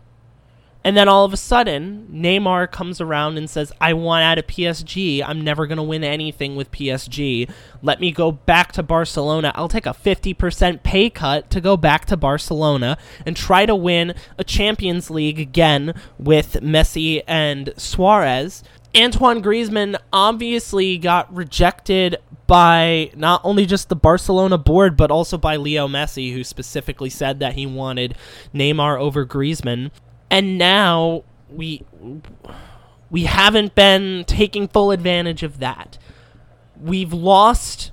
And 0.84 0.94
then 0.94 1.08
all 1.08 1.24
of 1.24 1.32
a 1.32 1.38
sudden, 1.38 2.06
Neymar 2.12 2.70
comes 2.70 3.00
around 3.00 3.38
and 3.38 3.48
says, 3.48 3.72
I 3.80 3.94
want 3.94 4.22
out 4.22 4.38
of 4.38 4.46
PSG. 4.46 5.24
I'm 5.26 5.40
never 5.40 5.66
going 5.66 5.78
to 5.78 5.82
win 5.82 6.04
anything 6.04 6.56
with 6.56 6.70
PSG. 6.70 7.50
Let 7.82 8.00
me 8.00 8.12
go 8.12 8.30
back 8.30 8.72
to 8.72 8.82
Barcelona. 8.82 9.50
I'll 9.54 9.68
take 9.68 9.86
a 9.86 9.94
50% 9.94 10.82
pay 10.82 11.08
cut 11.08 11.48
to 11.50 11.62
go 11.62 11.78
back 11.78 12.04
to 12.06 12.18
Barcelona 12.18 12.98
and 13.24 13.34
try 13.34 13.64
to 13.64 13.74
win 13.74 14.14
a 14.36 14.44
Champions 14.44 15.08
League 15.08 15.40
again 15.40 15.94
with 16.18 16.58
Messi 16.60 17.22
and 17.26 17.72
Suarez. 17.78 18.62
Antoine 18.94 19.42
Griezmann 19.42 19.96
obviously 20.12 20.98
got 20.98 21.34
rejected 21.34 22.18
by 22.46 23.10
not 23.16 23.40
only 23.42 23.64
just 23.64 23.88
the 23.88 23.96
Barcelona 23.96 24.58
board, 24.58 24.98
but 24.98 25.10
also 25.10 25.38
by 25.38 25.56
Leo 25.56 25.88
Messi, 25.88 26.34
who 26.34 26.44
specifically 26.44 27.08
said 27.08 27.40
that 27.40 27.54
he 27.54 27.64
wanted 27.64 28.16
Neymar 28.54 29.00
over 29.00 29.24
Griezmann 29.24 29.90
and 30.34 30.58
now 30.58 31.22
we 31.48 31.84
we 33.08 33.22
haven't 33.22 33.76
been 33.76 34.24
taking 34.24 34.66
full 34.66 34.90
advantage 34.90 35.44
of 35.44 35.60
that. 35.60 35.96
We've 36.80 37.12
lost 37.12 37.92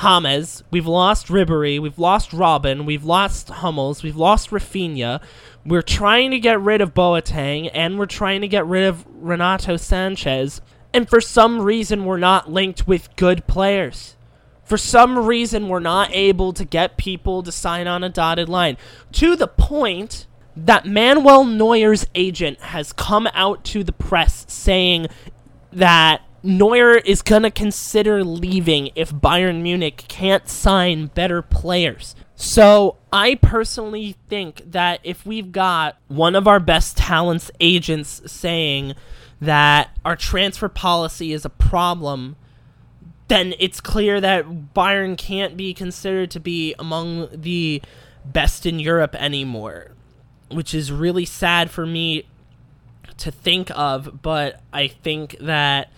James, 0.00 0.62
we've 0.70 0.86
lost 0.86 1.26
Ribery, 1.26 1.80
we've 1.80 1.98
lost 1.98 2.30
Robben, 2.30 2.84
we've 2.84 3.04
lost 3.04 3.48
Hummels, 3.48 4.04
we've 4.04 4.16
lost 4.16 4.50
Rafinha. 4.50 5.20
We're 5.66 5.82
trying 5.82 6.30
to 6.30 6.38
get 6.38 6.60
rid 6.60 6.80
of 6.80 6.94
Boateng, 6.94 7.68
and 7.74 7.98
we're 7.98 8.06
trying 8.06 8.42
to 8.42 8.48
get 8.48 8.64
rid 8.64 8.84
of 8.84 9.04
Renato 9.08 9.74
Sanches, 9.74 10.60
And 10.94 11.08
for 11.08 11.20
some 11.20 11.60
reason, 11.60 12.04
we're 12.04 12.16
not 12.18 12.50
linked 12.50 12.86
with 12.86 13.14
good 13.16 13.46
players. 13.48 14.14
For 14.62 14.78
some 14.78 15.18
reason, 15.18 15.68
we're 15.68 15.80
not 15.80 16.10
able 16.12 16.52
to 16.52 16.64
get 16.64 16.96
people 16.96 17.42
to 17.42 17.50
sign 17.50 17.88
on 17.88 18.04
a 18.04 18.08
dotted 18.08 18.48
line. 18.48 18.76
To 19.12 19.34
the 19.34 19.48
point 19.48 20.26
that 20.56 20.86
Manuel 20.86 21.44
Neuer's 21.44 22.06
agent 22.14 22.60
has 22.60 22.92
come 22.92 23.28
out 23.32 23.64
to 23.64 23.82
the 23.82 23.92
press 23.92 24.44
saying 24.48 25.06
that 25.72 26.22
Neuer 26.42 26.96
is 26.96 27.22
going 27.22 27.42
to 27.42 27.50
consider 27.50 28.24
leaving 28.24 28.90
if 28.94 29.12
Bayern 29.12 29.62
Munich 29.62 30.04
can't 30.08 30.48
sign 30.48 31.06
better 31.06 31.40
players. 31.40 32.14
So, 32.34 32.96
I 33.12 33.36
personally 33.36 34.16
think 34.28 34.72
that 34.72 34.98
if 35.04 35.24
we've 35.24 35.52
got 35.52 35.96
one 36.08 36.34
of 36.34 36.48
our 36.48 36.58
best 36.58 36.96
talents 36.96 37.52
agents 37.60 38.20
saying 38.26 38.94
that 39.40 39.90
our 40.04 40.16
transfer 40.16 40.68
policy 40.68 41.32
is 41.32 41.44
a 41.44 41.50
problem, 41.50 42.34
then 43.28 43.54
it's 43.60 43.80
clear 43.80 44.20
that 44.20 44.74
Bayern 44.74 45.16
can't 45.16 45.56
be 45.56 45.72
considered 45.72 46.32
to 46.32 46.40
be 46.40 46.74
among 46.78 47.28
the 47.32 47.80
best 48.24 48.66
in 48.66 48.80
Europe 48.80 49.14
anymore 49.14 49.92
which 50.54 50.74
is 50.74 50.92
really 50.92 51.24
sad 51.24 51.70
for 51.70 51.86
me 51.86 52.24
to 53.18 53.30
think 53.30 53.70
of, 53.74 54.22
but 54.22 54.60
I 54.72 54.88
think 54.88 55.36
that 55.40 55.90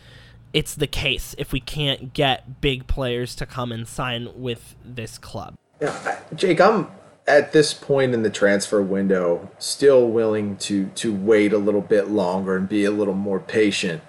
it's 0.53 0.75
the 0.75 0.87
case 0.87 1.35
if 1.39 1.53
we 1.53 1.61
can't 1.61 2.13
get 2.13 2.61
big 2.61 2.87
players 2.87 3.35
to 3.37 3.47
come 3.47 3.73
and 3.73 3.87
sign 3.87 4.29
with 4.37 4.77
this 4.85 5.19
club. 5.19 5.55
Yeah, 5.81 6.19
Jake, 6.35 6.61
I'm 6.61 6.89
at 7.27 7.53
this 7.53 7.75
point 7.75 8.15
in 8.15 8.23
the 8.23 8.31
transfer 8.31 8.83
window 8.83 9.51
still 9.59 10.07
willing 10.09 10.57
to 10.59 10.87
to 10.95 11.15
wait 11.15 11.53
a 11.53 11.59
little 11.59 11.81
bit 11.81 12.09
longer 12.09 12.57
and 12.57 12.69
be 12.69 12.85
a 12.85 12.91
little 12.91 13.15
more 13.15 13.41
patient. 13.41 14.03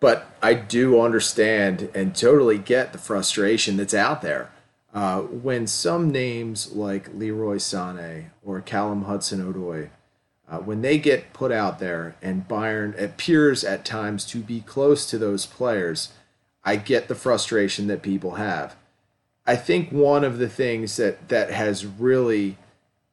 But 0.00 0.26
I 0.40 0.54
do 0.54 1.00
understand 1.00 1.90
and 1.94 2.14
totally 2.14 2.58
get 2.58 2.92
the 2.92 2.98
frustration 2.98 3.76
that's 3.76 3.94
out 3.94 4.22
there. 4.22 4.50
Uh, 4.92 5.20
when 5.20 5.66
some 5.66 6.10
names 6.10 6.72
like 6.72 7.12
Leroy 7.14 7.56
Sané 7.56 8.30
or 8.42 8.60
Callum 8.60 9.02
Hudson-Odoi, 9.02 9.90
uh, 10.48 10.58
when 10.58 10.80
they 10.80 10.98
get 10.98 11.32
put 11.34 11.52
out 11.52 11.78
there 11.78 12.16
and 12.22 12.48
Bayern 12.48 12.98
appears 13.00 13.64
at 13.64 13.84
times 13.84 14.24
to 14.26 14.38
be 14.38 14.60
close 14.60 15.08
to 15.10 15.18
those 15.18 15.44
players, 15.44 16.12
I 16.64 16.76
get 16.76 17.08
the 17.08 17.14
frustration 17.14 17.86
that 17.88 18.02
people 18.02 18.32
have. 18.32 18.76
I 19.46 19.56
think 19.56 19.90
one 19.90 20.24
of 20.24 20.38
the 20.38 20.48
things 20.48 20.96
that 20.96 21.28
that 21.28 21.50
has 21.50 21.86
really 21.86 22.58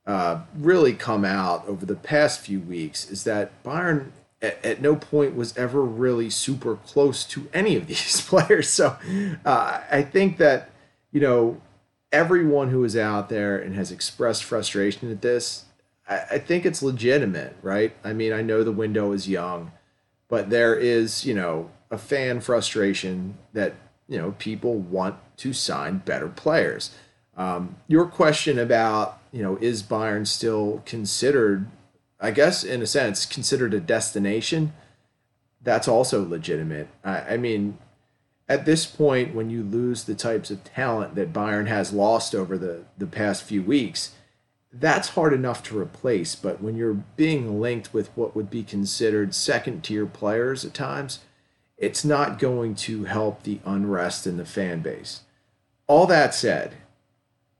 uh, 0.05 0.41
really 0.55 0.93
come 0.93 1.25
out 1.25 1.67
over 1.67 1.85
the 1.85 1.95
past 1.95 2.41
few 2.41 2.59
weeks 2.59 3.09
is 3.09 3.23
that 3.23 3.51
Bayern 3.63 4.11
at, 4.41 4.63
at, 4.63 4.81
no 4.81 4.95
point 4.95 5.35
was 5.35 5.57
ever 5.57 5.81
really 5.81 6.29
super 6.29 6.75
close 6.75 7.25
to 7.25 7.47
any 7.53 7.75
of 7.75 7.87
these 7.87 8.21
players. 8.27 8.69
So 8.69 8.97
uh, 9.45 9.81
I 9.89 10.03
think 10.03 10.37
that 10.37 10.69
you 11.15 11.21
know 11.21 11.61
everyone 12.11 12.71
who 12.71 12.83
is 12.83 12.97
out 12.97 13.29
there 13.29 13.57
and 13.57 13.73
has 13.73 13.89
expressed 13.89 14.43
frustration 14.43 15.09
at 15.09 15.21
this, 15.21 15.63
I, 16.09 16.23
I 16.31 16.37
think 16.39 16.65
it's 16.65 16.83
legitimate, 16.83 17.55
right? 17.61 17.95
I 18.03 18.11
mean, 18.11 18.33
I 18.33 18.41
know 18.41 18.65
the 18.65 18.73
window 18.73 19.13
is 19.13 19.29
young, 19.29 19.71
but 20.27 20.49
there 20.49 20.75
is 20.75 21.25
you 21.25 21.33
know 21.33 21.71
a 21.89 21.97
fan 21.97 22.41
frustration 22.41 23.37
that 23.53 23.75
you 24.09 24.17
know 24.17 24.35
people 24.39 24.75
want 24.75 25.15
to 25.37 25.53
sign 25.53 25.99
better 25.99 26.27
players. 26.27 26.93
Um, 27.37 27.77
your 27.87 28.07
question 28.07 28.59
about 28.59 29.17
you 29.31 29.41
know 29.41 29.55
is 29.61 29.83
Bayern 29.83 30.27
still 30.27 30.83
considered, 30.85 31.65
I 32.19 32.31
guess 32.31 32.65
in 32.65 32.81
a 32.81 32.87
sense 32.87 33.25
considered 33.25 33.73
a 33.73 33.79
destination? 33.79 34.73
That's 35.61 35.87
also 35.87 36.27
legitimate. 36.27 36.89
I, 37.05 37.19
I 37.21 37.37
mean, 37.37 37.77
at 38.47 38.65
this 38.65 38.85
point, 38.85 39.33
when 39.33 39.49
you 39.49 39.63
lose 39.63 40.03
the 40.03 40.15
types 40.15 40.51
of 40.51 40.63
talent 40.63 41.15
that 41.15 41.33
Bayern 41.33 41.67
has 41.67 41.93
lost 41.93 42.35
over 42.35 42.57
the 42.57 42.83
the 42.97 43.07
past 43.07 43.43
few 43.43 43.63
weeks, 43.63 44.13
that's 44.71 45.09
hard 45.09 45.33
enough 45.33 45.63
to 45.63 45.79
replace. 45.79 46.35
But 46.35 46.61
when 46.61 46.75
you're 46.75 47.03
being 47.15 47.59
linked 47.59 47.93
with 47.93 48.09
what 48.15 48.35
would 48.35 48.49
be 48.49 48.63
considered 48.63 49.33
second 49.33 49.83
tier 49.83 50.05
players 50.05 50.63
at 50.63 50.73
times 50.73 51.19
it's 51.77 52.05
not 52.05 52.39
going 52.39 52.75
to 52.75 53.03
help 53.03 53.43
the 53.43 53.59
unrest 53.65 54.25
in 54.25 54.37
the 54.37 54.45
fan 54.45 54.79
base. 54.79 55.21
All 55.87 56.07
that 56.07 56.33
said, 56.33 56.75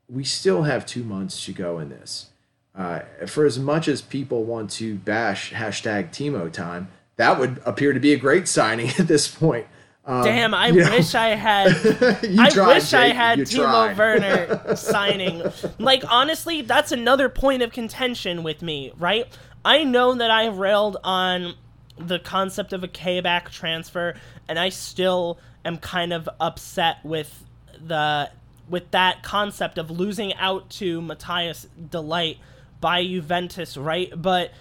we 0.08 0.24
still 0.24 0.62
have 0.62 0.86
two 0.86 1.04
months 1.04 1.44
to 1.44 1.52
go 1.52 1.78
in 1.78 1.90
this. 1.90 2.30
Uh, 2.74 3.00
for 3.26 3.44
as 3.44 3.58
much 3.58 3.88
as 3.88 4.02
people 4.02 4.44
want 4.44 4.70
to 4.70 4.96
bash 4.96 5.52
hashtag 5.52 6.10
Timo 6.10 6.50
time, 6.50 6.88
that 7.16 7.38
would 7.38 7.60
appear 7.64 7.92
to 7.92 8.00
be 8.00 8.12
a 8.12 8.18
great 8.18 8.48
signing 8.48 8.88
at 8.98 9.08
this 9.08 9.28
point. 9.28 9.66
Um, 10.06 10.22
Damn, 10.22 10.54
I 10.54 10.70
wish 10.70 11.14
know. 11.14 11.20
I 11.20 11.28
had. 11.30 11.66
I 12.38 12.48
tried, 12.50 12.74
wish 12.74 12.90
Jake, 12.90 13.00
I 13.00 13.08
had 13.08 13.40
Timo 13.40 13.96
Werner 13.98 14.76
signing. 14.76 15.42
Like 15.78 16.04
honestly, 16.08 16.62
that's 16.62 16.92
another 16.92 17.28
point 17.28 17.62
of 17.62 17.72
contention 17.72 18.44
with 18.44 18.62
me, 18.62 18.92
right? 18.98 19.26
I 19.64 19.82
know 19.82 20.14
that 20.14 20.30
I 20.30 20.46
railed 20.46 20.96
on 21.02 21.54
the 21.98 22.20
concept 22.20 22.72
of 22.72 22.84
a 22.84 22.88
Kabak 22.88 23.50
transfer, 23.50 24.14
and 24.48 24.60
I 24.60 24.68
still 24.68 25.40
am 25.64 25.76
kind 25.78 26.12
of 26.12 26.28
upset 26.38 26.98
with 27.04 27.44
the 27.84 28.30
with 28.68 28.92
that 28.92 29.24
concept 29.24 29.76
of 29.76 29.90
losing 29.90 30.34
out 30.34 30.70
to 30.70 31.00
Matthias 31.02 31.66
Delight 31.90 32.38
by 32.80 33.04
Juventus, 33.04 33.76
right? 33.76 34.12
But 34.14 34.52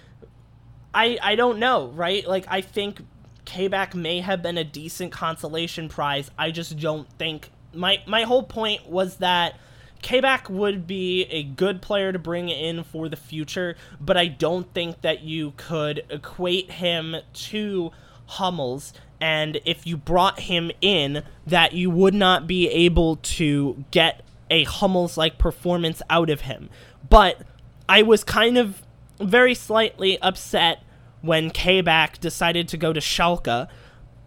I 0.91 1.19
I 1.21 1.35
don't 1.35 1.59
know, 1.59 1.87
right? 1.89 2.27
Like 2.27 2.45
I 2.47 2.61
think 2.61 3.01
Kabak 3.45 3.95
may 3.95 4.19
have 4.19 4.41
been 4.41 4.57
a 4.57 4.63
decent 4.63 5.11
consolation 5.11 5.89
prize. 5.89 6.31
I 6.37 6.51
just 6.51 6.77
don't 6.79 7.09
think 7.17 7.51
my 7.73 8.01
my 8.05 8.23
whole 8.23 8.43
point 8.43 8.87
was 8.87 9.17
that 9.17 9.55
Kabak 10.01 10.49
would 10.49 10.85
be 10.85 11.23
a 11.31 11.43
good 11.43 11.81
player 11.81 12.11
to 12.11 12.19
bring 12.19 12.49
in 12.49 12.83
for 12.83 13.09
the 13.09 13.15
future, 13.15 13.75
but 13.99 14.17
I 14.17 14.27
don't 14.27 14.71
think 14.73 15.01
that 15.01 15.21
you 15.21 15.53
could 15.57 16.05
equate 16.09 16.71
him 16.71 17.15
to 17.33 17.91
Hummels. 18.27 18.93
And 19.19 19.59
if 19.65 19.87
you 19.87 19.97
brought 19.97 20.41
him 20.41 20.69
in, 20.81 21.23
that 21.47 21.73
you 21.73 21.89
would 21.89 22.13
not 22.13 22.45
be 22.45 22.69
able 22.69 23.15
to 23.15 23.83
get 23.91 24.23
a 24.51 24.63
Hummels 24.65 25.17
like 25.17 25.37
performance 25.37 26.01
out 26.09 26.29
of 26.29 26.41
him. 26.41 26.69
But 27.09 27.41
I 27.89 28.03
was 28.03 28.23
kind 28.23 28.57
of 28.57 28.83
very 29.19 29.55
slightly 29.55 30.21
upset 30.21 30.83
when 31.25 31.49
Kabak 31.49 32.19
decided 32.19 32.67
to 32.69 32.77
go 32.77 32.93
to 32.93 32.99
Schalke. 32.99 33.67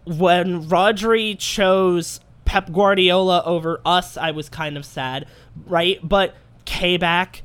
When 0.05 0.63
Rodri 0.65 1.37
chose 1.37 2.19
Pep 2.45 2.71
Guardiola 2.71 3.43
over 3.45 3.79
us, 3.85 4.17
I 4.17 4.31
was 4.31 4.49
kind 4.49 4.77
of 4.77 4.85
sad, 4.85 5.27
right? 5.65 5.99
But 6.01 6.35
Kabak 6.65 7.43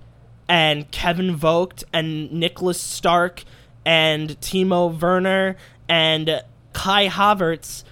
and 0.48 0.90
Kevin 0.90 1.36
Vogt 1.36 1.84
and 1.92 2.30
Niklas 2.30 2.76
Stark 2.76 3.44
and 3.84 4.30
Timo 4.40 4.98
Werner 5.00 5.56
and 5.88 6.42
Kai 6.72 7.08
Havertz 7.08 7.84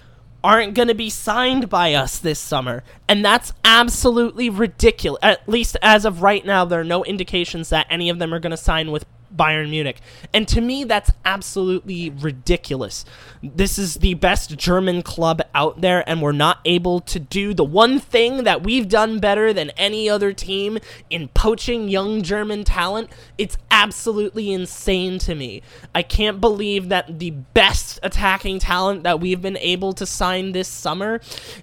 aren't 0.43 0.73
going 0.73 0.89
to 0.89 0.95
be 0.95 1.09
signed 1.09 1.69
by 1.69 1.93
us 1.93 2.19
this 2.19 2.39
summer. 2.39 2.83
And 3.07 3.23
that's 3.23 3.53
absolutely 3.63 4.49
ridiculous. 4.49 5.19
At 5.23 5.47
least 5.47 5.77
as 5.81 6.03
of 6.03 6.21
right 6.21 6.45
now, 6.45 6.65
there 6.65 6.81
are 6.81 6.85
no 6.85 7.05
indications 7.05 7.69
that 7.69 7.87
any 7.89 8.09
of 8.09 8.19
them 8.19 8.33
are 8.33 8.39
going 8.39 8.51
to 8.51 8.57
sign 8.57 8.91
with 8.91 9.05
Bayern 9.35 9.69
Munich. 9.69 9.99
And 10.33 10.47
to 10.47 10.61
me, 10.61 10.83
that's 10.83 11.11
absolutely 11.25 12.09
ridiculous. 12.09 13.05
This 13.41 13.77
is 13.77 13.95
the 13.95 14.13
best 14.15 14.57
German 14.57 15.01
club 15.01 15.41
out 15.53 15.81
there, 15.81 16.07
and 16.07 16.21
we're 16.21 16.31
not 16.31 16.59
able 16.65 16.99
to 17.01 17.19
do 17.19 17.53
the 17.53 17.63
one 17.63 17.99
thing 17.99 18.43
that 18.43 18.63
we've 18.63 18.87
done 18.87 19.19
better 19.19 19.53
than 19.53 19.71
any 19.71 20.09
other 20.09 20.33
team 20.33 20.79
in 21.09 21.27
poaching 21.29 21.89
young 21.89 22.21
German 22.21 22.63
talent. 22.63 23.09
It's 23.37 23.57
absolutely 23.71 24.51
insane 24.51 25.19
to 25.19 25.35
me. 25.35 25.61
I 25.93 26.03
can't 26.03 26.39
believe 26.39 26.89
that 26.89 27.19
the 27.19 27.31
best 27.31 27.99
attacking 28.03 28.59
talent 28.59 29.03
that 29.03 29.19
we've 29.19 29.41
been 29.41 29.57
able 29.57 29.93
to 29.93 30.05
sign 30.05 30.51
this 30.51 30.67
summer 30.67 31.19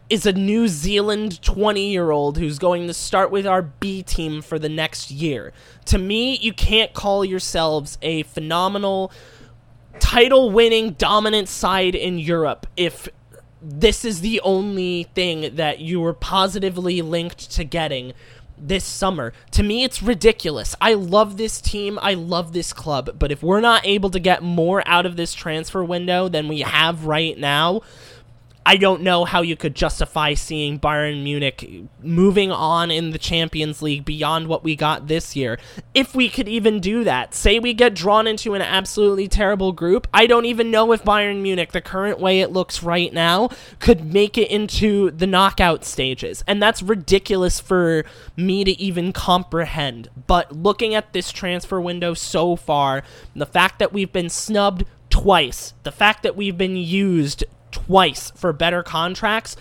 is 0.08 0.26
a 0.26 0.32
New 0.32 0.68
Zealand 0.68 1.40
20 1.42 1.90
year 1.90 2.10
old 2.10 2.38
who's 2.38 2.58
going 2.58 2.86
to 2.86 2.94
start 2.94 3.30
with 3.30 3.46
our 3.46 3.62
B 3.62 4.02
team 4.02 4.42
for 4.42 4.58
the 4.58 4.68
next 4.68 5.10
year 5.10 5.52
to 5.90 5.98
me, 5.98 6.36
you 6.36 6.52
can't 6.52 6.94
call 6.94 7.24
yourselves 7.60 7.98
a 8.00 8.22
phenomenal 8.22 9.12
title 9.98 10.50
winning 10.50 10.92
dominant 10.92 11.46
side 11.46 11.94
in 11.94 12.18
Europe 12.18 12.66
if 12.76 13.06
this 13.60 14.02
is 14.02 14.22
the 14.22 14.40
only 14.40 15.04
thing 15.14 15.54
that 15.56 15.78
you 15.80 16.00
were 16.00 16.14
positively 16.14 17.02
linked 17.02 17.50
to 17.50 17.62
getting 17.62 18.14
this 18.56 18.84
summer. 18.84 19.34
To 19.50 19.62
me, 19.62 19.84
it's 19.84 20.02
ridiculous. 20.02 20.74
I 20.80 20.94
love 20.94 21.36
this 21.36 21.60
team. 21.60 21.98
I 22.00 22.14
love 22.14 22.54
this 22.54 22.72
club. 22.72 23.18
But 23.18 23.30
if 23.30 23.42
we're 23.42 23.60
not 23.60 23.86
able 23.86 24.08
to 24.10 24.18
get 24.18 24.42
more 24.42 24.82
out 24.86 25.04
of 25.04 25.16
this 25.16 25.34
transfer 25.34 25.84
window 25.84 26.28
than 26.28 26.48
we 26.48 26.60
have 26.60 27.04
right 27.04 27.36
now, 27.36 27.82
I 28.66 28.76
don't 28.76 29.02
know 29.02 29.24
how 29.24 29.40
you 29.40 29.56
could 29.56 29.74
justify 29.74 30.34
seeing 30.34 30.78
Bayern 30.78 31.22
Munich 31.22 31.84
moving 32.02 32.52
on 32.52 32.90
in 32.90 33.10
the 33.10 33.18
Champions 33.18 33.80
League 33.80 34.04
beyond 34.04 34.48
what 34.48 34.62
we 34.62 34.76
got 34.76 35.08
this 35.08 35.34
year. 35.34 35.58
If 35.94 36.14
we 36.14 36.28
could 36.28 36.46
even 36.46 36.78
do 36.78 37.02
that. 37.04 37.34
Say 37.34 37.58
we 37.58 37.72
get 37.72 37.94
drawn 37.94 38.26
into 38.26 38.54
an 38.54 38.62
absolutely 38.62 39.28
terrible 39.28 39.72
group. 39.72 40.06
I 40.12 40.26
don't 40.26 40.44
even 40.44 40.70
know 40.70 40.92
if 40.92 41.02
Bayern 41.02 41.40
Munich, 41.40 41.72
the 41.72 41.80
current 41.80 42.20
way 42.20 42.40
it 42.40 42.52
looks 42.52 42.82
right 42.82 43.12
now, 43.12 43.48
could 43.78 44.12
make 44.12 44.36
it 44.36 44.50
into 44.50 45.10
the 45.10 45.26
knockout 45.26 45.84
stages. 45.84 46.44
And 46.46 46.62
that's 46.62 46.82
ridiculous 46.82 47.60
for 47.60 48.04
me 48.36 48.64
to 48.64 48.78
even 48.78 49.12
comprehend. 49.12 50.10
But 50.26 50.52
looking 50.52 50.94
at 50.94 51.12
this 51.12 51.32
transfer 51.32 51.80
window 51.80 52.12
so 52.12 52.56
far, 52.56 53.02
the 53.34 53.46
fact 53.46 53.78
that 53.78 53.92
we've 53.92 54.12
been 54.12 54.28
snubbed 54.28 54.84
twice, 55.08 55.74
the 55.82 55.92
fact 55.92 56.22
that 56.22 56.36
we've 56.36 56.58
been 56.58 56.76
used 56.76 57.44
twice 57.86 58.30
for 58.32 58.52
better 58.52 58.82
contracts, 58.82 59.56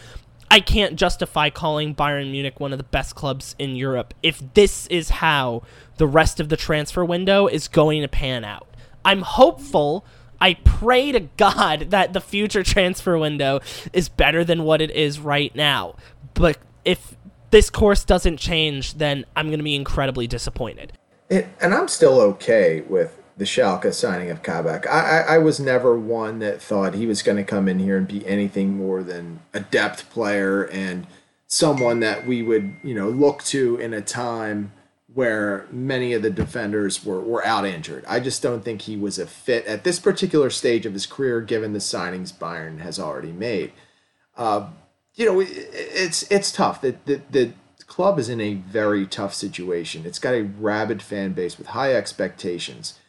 I 0.51 0.59
can't 0.59 0.95
justify 0.95 1.49
calling 1.49 1.93
Bayern 1.93 2.31
Munich 2.31 2.59
one 2.59 2.71
of 2.71 2.79
the 2.79 2.83
best 2.83 3.15
clubs 3.15 3.55
in 3.59 3.75
Europe 3.75 4.13
if 4.23 4.41
this 4.55 4.87
is 4.87 5.09
how 5.09 5.63
the 5.97 6.07
rest 6.07 6.39
of 6.39 6.49
the 6.49 6.57
transfer 6.57 7.05
window 7.05 7.47
is 7.47 7.67
going 7.67 8.01
to 8.01 8.07
pan 8.07 8.43
out. 8.43 8.67
I'm 9.05 9.21
hopeful. 9.21 10.05
I 10.41 10.55
pray 10.55 11.11
to 11.11 11.21
God 11.37 11.87
that 11.91 12.13
the 12.13 12.21
future 12.21 12.63
transfer 12.63 13.17
window 13.17 13.59
is 13.93 14.09
better 14.09 14.43
than 14.43 14.63
what 14.63 14.81
it 14.81 14.91
is 14.91 15.19
right 15.19 15.53
now. 15.55 15.95
But 16.33 16.57
if 16.83 17.15
this 17.51 17.69
course 17.69 18.03
doesn't 18.03 18.37
change, 18.37 18.95
then 18.95 19.25
I'm 19.35 19.47
going 19.47 19.59
to 19.59 19.63
be 19.63 19.75
incredibly 19.75 20.27
disappointed. 20.27 20.93
and 21.29 21.75
I'm 21.75 21.87
still 21.87 22.19
okay 22.21 22.81
with 22.81 23.18
the 23.39 23.45
Schalke 23.45 23.93
signing 23.93 24.29
of 24.29 24.43
Kabak. 24.43 24.85
I, 24.87 25.21
I, 25.21 25.35
I 25.35 25.37
was 25.37 25.61
never 25.61 25.97
one 25.97 26.39
that 26.39 26.61
thought 26.61 26.93
he 26.93 27.07
was 27.07 27.23
going 27.23 27.37
to 27.37 27.43
come 27.43 27.69
in 27.69 27.79
here 27.79 27.97
and 27.97 28.07
be 28.07 28.27
anything 28.27 28.75
more 28.75 29.01
than 29.01 29.39
a 29.53 29.61
depth 29.61 30.09
player 30.09 30.63
and 30.65 31.07
someone 31.47 32.01
that 32.01 32.27
we 32.27 32.43
would, 32.43 32.75
you 32.83 32.93
know, 32.93 33.09
look 33.09 33.41
to 33.43 33.77
in 33.77 33.93
a 33.93 34.01
time 34.01 34.73
where 35.13 35.65
many 35.71 36.13
of 36.13 36.21
the 36.21 36.29
defenders 36.29 37.03
were, 37.05 37.21
were 37.21 37.43
out 37.45 37.65
injured. 37.65 38.03
I 38.07 38.19
just 38.19 38.43
don't 38.43 38.63
think 38.63 38.81
he 38.81 38.97
was 38.97 39.17
a 39.17 39.25
fit 39.25 39.65
at 39.65 39.85
this 39.85 39.99
particular 39.99 40.49
stage 40.49 40.85
of 40.85 40.93
his 40.93 41.05
career, 41.05 41.39
given 41.39 41.71
the 41.71 41.79
signings 41.79 42.33
Bayern 42.33 42.79
has 42.79 42.99
already 42.99 43.31
made. 43.31 43.71
Uh, 44.37 44.67
you 45.15 45.25
know, 45.25 45.39
it, 45.39 45.47
it's 45.49 46.29
it's 46.29 46.51
tough. 46.51 46.81
The, 46.81 46.97
the, 47.05 47.21
the 47.31 47.53
club 47.87 48.19
is 48.19 48.27
in 48.27 48.41
a 48.41 48.55
very 48.55 49.07
tough 49.07 49.33
situation. 49.33 50.05
It's 50.05 50.19
got 50.19 50.33
a 50.33 50.43
rabid 50.43 51.01
fan 51.01 51.31
base 51.31 51.57
with 51.57 51.67
high 51.67 51.93
expectations. 51.93 52.99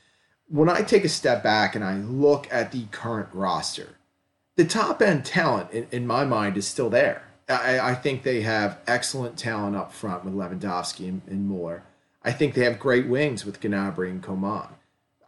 When 0.51 0.69
I 0.69 0.83
take 0.83 1.05
a 1.05 1.09
step 1.09 1.43
back 1.43 1.75
and 1.75 1.85
I 1.85 1.95
look 1.95 2.49
at 2.51 2.73
the 2.73 2.87
current 2.91 3.29
roster, 3.33 3.97
the 4.57 4.65
top 4.65 5.01
end 5.01 5.25
talent 5.25 5.71
in, 5.71 5.87
in 5.93 6.07
my 6.07 6.25
mind 6.25 6.57
is 6.57 6.67
still 6.67 6.91
there. 6.91 7.23
I, 7.49 7.79
I, 7.79 7.95
think 7.95 8.23
they 8.23 8.43
have 8.43 8.79
excellent 8.87 9.39
talent 9.39 9.75
up 9.75 9.93
front 9.93 10.25
with 10.25 10.35
Lewandowski 10.35 11.09
and, 11.09 11.23
and 11.27 11.49
Muller. 11.49 11.85
I 12.23 12.33
think 12.33 12.55
they 12.55 12.65
have 12.65 12.79
great 12.79 13.07
wings 13.09 13.45
with 13.45 13.61
Gnabry 13.61 14.11
and 14.11 14.23
Coman. 14.23 14.69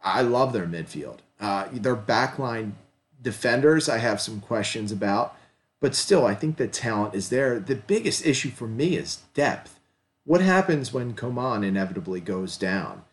I 0.03 0.21
love 0.21 0.53
their 0.53 0.67
midfield. 0.67 1.19
Uh, 1.39 1.67
their 1.71 1.95
backline 1.95 2.73
defenders, 3.21 3.89
I 3.89 3.97
have 3.97 4.21
some 4.21 4.39
questions 4.39 4.91
about, 4.91 5.35
but 5.79 5.95
still, 5.95 6.25
I 6.25 6.35
think 6.35 6.57
the 6.57 6.67
talent 6.67 7.15
is 7.15 7.29
there. 7.29 7.59
The 7.59 7.75
biggest 7.75 8.25
issue 8.25 8.51
for 8.51 8.67
me 8.67 8.95
is 8.95 9.23
depth. 9.33 9.79
What 10.25 10.41
happens 10.41 10.93
when 10.93 11.15
Coman 11.15 11.63
inevitably 11.63 12.21
goes 12.21 12.57
down? 12.57 13.03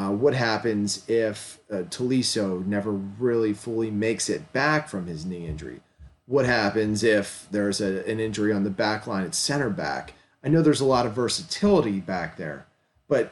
Uh, 0.00 0.10
what 0.10 0.32
happens 0.32 1.06
if 1.10 1.60
uh, 1.70 1.82
Tolisso 1.90 2.64
never 2.64 2.90
really 2.90 3.52
fully 3.52 3.90
makes 3.90 4.30
it 4.30 4.50
back 4.50 4.88
from 4.88 5.06
his 5.06 5.26
knee 5.26 5.46
injury? 5.46 5.80
What 6.24 6.46
happens 6.46 7.04
if 7.04 7.46
there's 7.50 7.82
a, 7.82 8.08
an 8.10 8.18
injury 8.18 8.50
on 8.50 8.64
the 8.64 8.70
back 8.70 9.06
line 9.06 9.24
at 9.24 9.34
center 9.34 9.68
back? 9.68 10.14
I 10.42 10.48
know 10.48 10.62
there's 10.62 10.80
a 10.80 10.86
lot 10.86 11.04
of 11.04 11.12
versatility 11.12 12.00
back 12.00 12.38
there, 12.38 12.64
but 13.08 13.30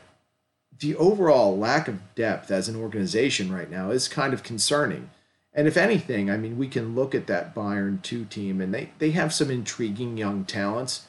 the 0.78 0.94
overall 0.96 1.56
lack 1.56 1.88
of 1.88 2.14
depth 2.14 2.50
as 2.50 2.68
an 2.68 2.76
organization 2.76 3.50
right 3.50 3.70
now 3.70 3.90
is 3.90 4.06
kind 4.06 4.34
of 4.34 4.42
concerning. 4.42 5.08
And 5.54 5.66
if 5.66 5.78
anything, 5.78 6.30
I 6.30 6.36
mean, 6.36 6.58
we 6.58 6.68
can 6.68 6.94
look 6.94 7.14
at 7.14 7.28
that 7.28 7.54
Bayern 7.54 8.02
2 8.02 8.26
team 8.26 8.60
and 8.60 8.74
they, 8.74 8.90
they 8.98 9.12
have 9.12 9.32
some 9.32 9.50
intriguing 9.50 10.18
young 10.18 10.44
talents. 10.44 11.06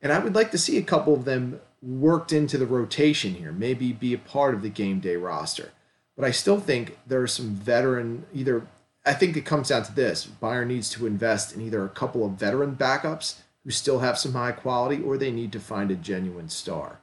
And 0.00 0.10
I 0.10 0.20
would 0.20 0.34
like 0.34 0.52
to 0.52 0.58
see 0.58 0.78
a 0.78 0.82
couple 0.82 1.12
of 1.12 1.26
them 1.26 1.60
worked 1.82 2.32
into 2.32 2.56
the 2.56 2.66
rotation 2.66 3.34
here, 3.34 3.52
maybe 3.52 3.92
be 3.92 4.14
a 4.14 4.18
part 4.18 4.54
of 4.54 4.62
the 4.62 4.68
game 4.68 5.00
day 5.00 5.16
roster. 5.16 5.72
But 6.16 6.24
I 6.24 6.30
still 6.30 6.60
think 6.60 6.98
there 7.06 7.22
are 7.22 7.26
some 7.26 7.50
veteran, 7.50 8.24
either, 8.32 8.66
I 9.04 9.14
think 9.14 9.36
it 9.36 9.44
comes 9.44 9.68
down 9.68 9.82
to 9.84 9.94
this 9.94 10.28
Bayern 10.40 10.68
needs 10.68 10.90
to 10.90 11.06
invest 11.06 11.54
in 11.54 11.60
either 11.60 11.84
a 11.84 11.88
couple 11.88 12.24
of 12.24 12.32
veteran 12.32 12.76
backups 12.76 13.40
who 13.64 13.70
still 13.70 14.00
have 14.00 14.18
some 14.18 14.32
high 14.32 14.52
quality, 14.52 15.02
or 15.02 15.16
they 15.16 15.30
need 15.30 15.52
to 15.52 15.60
find 15.60 15.90
a 15.90 15.96
genuine 15.96 16.48
star. 16.48 17.00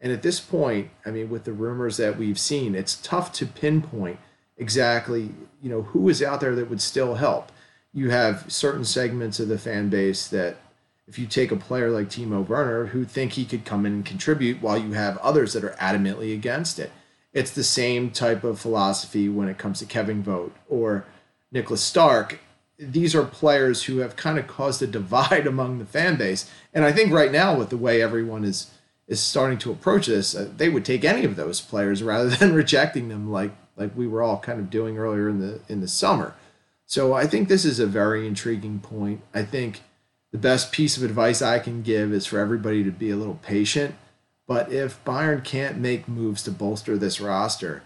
And 0.00 0.12
at 0.12 0.22
this 0.22 0.40
point, 0.40 0.90
I 1.06 1.10
mean, 1.10 1.30
with 1.30 1.44
the 1.44 1.52
rumors 1.52 1.96
that 1.96 2.18
we've 2.18 2.38
seen, 2.38 2.74
it's 2.74 2.96
tough 2.96 3.32
to 3.34 3.46
pinpoint 3.46 4.18
exactly, 4.56 5.30
you 5.62 5.70
know, 5.70 5.82
who 5.82 6.08
is 6.08 6.22
out 6.22 6.40
there 6.40 6.54
that 6.54 6.68
would 6.68 6.82
still 6.82 7.14
help. 7.14 7.50
You 7.94 8.10
have 8.10 8.50
certain 8.50 8.84
segments 8.84 9.40
of 9.40 9.48
the 9.48 9.58
fan 9.58 9.88
base 9.88 10.26
that, 10.28 10.56
if 11.12 11.18
you 11.18 11.26
take 11.26 11.52
a 11.52 11.56
player 11.56 11.90
like 11.90 12.08
Timo 12.08 12.48
Werner, 12.48 12.86
who 12.86 13.04
think 13.04 13.32
he 13.32 13.44
could 13.44 13.66
come 13.66 13.84
in 13.84 13.92
and 13.92 14.06
contribute, 14.06 14.62
while 14.62 14.78
you 14.78 14.92
have 14.92 15.18
others 15.18 15.52
that 15.52 15.62
are 15.62 15.76
adamantly 15.78 16.32
against 16.32 16.78
it. 16.78 16.90
It's 17.34 17.50
the 17.50 17.62
same 17.62 18.10
type 18.10 18.44
of 18.44 18.58
philosophy 18.58 19.28
when 19.28 19.46
it 19.46 19.58
comes 19.58 19.80
to 19.80 19.84
Kevin 19.84 20.22
Vogt 20.22 20.56
or 20.70 21.04
Niklas 21.54 21.78
Stark. 21.78 22.38
These 22.78 23.14
are 23.14 23.26
players 23.26 23.82
who 23.82 23.98
have 23.98 24.16
kind 24.16 24.38
of 24.38 24.46
caused 24.46 24.80
a 24.80 24.86
divide 24.86 25.46
among 25.52 25.78
the 25.78 25.84
fan 25.84 26.16
base. 26.16 26.50
And 26.72 26.82
I 26.82 26.92
think 26.92 27.12
right 27.12 27.30
now, 27.30 27.58
with 27.58 27.68
the 27.68 27.76
way 27.76 28.00
everyone 28.00 28.42
is 28.42 28.70
is 29.06 29.20
starting 29.20 29.58
to 29.58 29.70
approach 29.70 30.06
this, 30.06 30.34
uh, 30.34 30.48
they 30.56 30.70
would 30.70 30.86
take 30.86 31.04
any 31.04 31.26
of 31.26 31.36
those 31.36 31.60
players 31.60 32.02
rather 32.12 32.30
than 32.30 32.54
rejecting 32.54 33.10
them 33.10 33.30
like 33.30 33.52
like 33.76 33.94
we 33.94 34.06
were 34.06 34.22
all 34.22 34.38
kind 34.38 34.58
of 34.58 34.70
doing 34.70 34.96
earlier 34.96 35.28
in 35.28 35.40
the 35.40 35.60
in 35.68 35.82
the 35.82 35.88
summer. 35.88 36.34
So 36.86 37.12
I 37.12 37.26
think 37.26 37.48
this 37.48 37.66
is 37.66 37.78
a 37.78 37.86
very 37.86 38.26
intriguing 38.26 38.80
point. 38.80 39.20
I 39.34 39.42
think 39.42 39.82
the 40.32 40.38
best 40.38 40.72
piece 40.72 40.96
of 40.96 41.04
advice 41.04 41.40
I 41.40 41.60
can 41.60 41.82
give 41.82 42.12
is 42.12 42.26
for 42.26 42.38
everybody 42.40 42.82
to 42.82 42.90
be 42.90 43.10
a 43.10 43.16
little 43.16 43.38
patient. 43.42 43.94
But 44.48 44.72
if 44.72 45.02
Bayern 45.04 45.44
can't 45.44 45.78
make 45.78 46.08
moves 46.08 46.42
to 46.42 46.50
bolster 46.50 46.98
this 46.98 47.20
roster, 47.20 47.84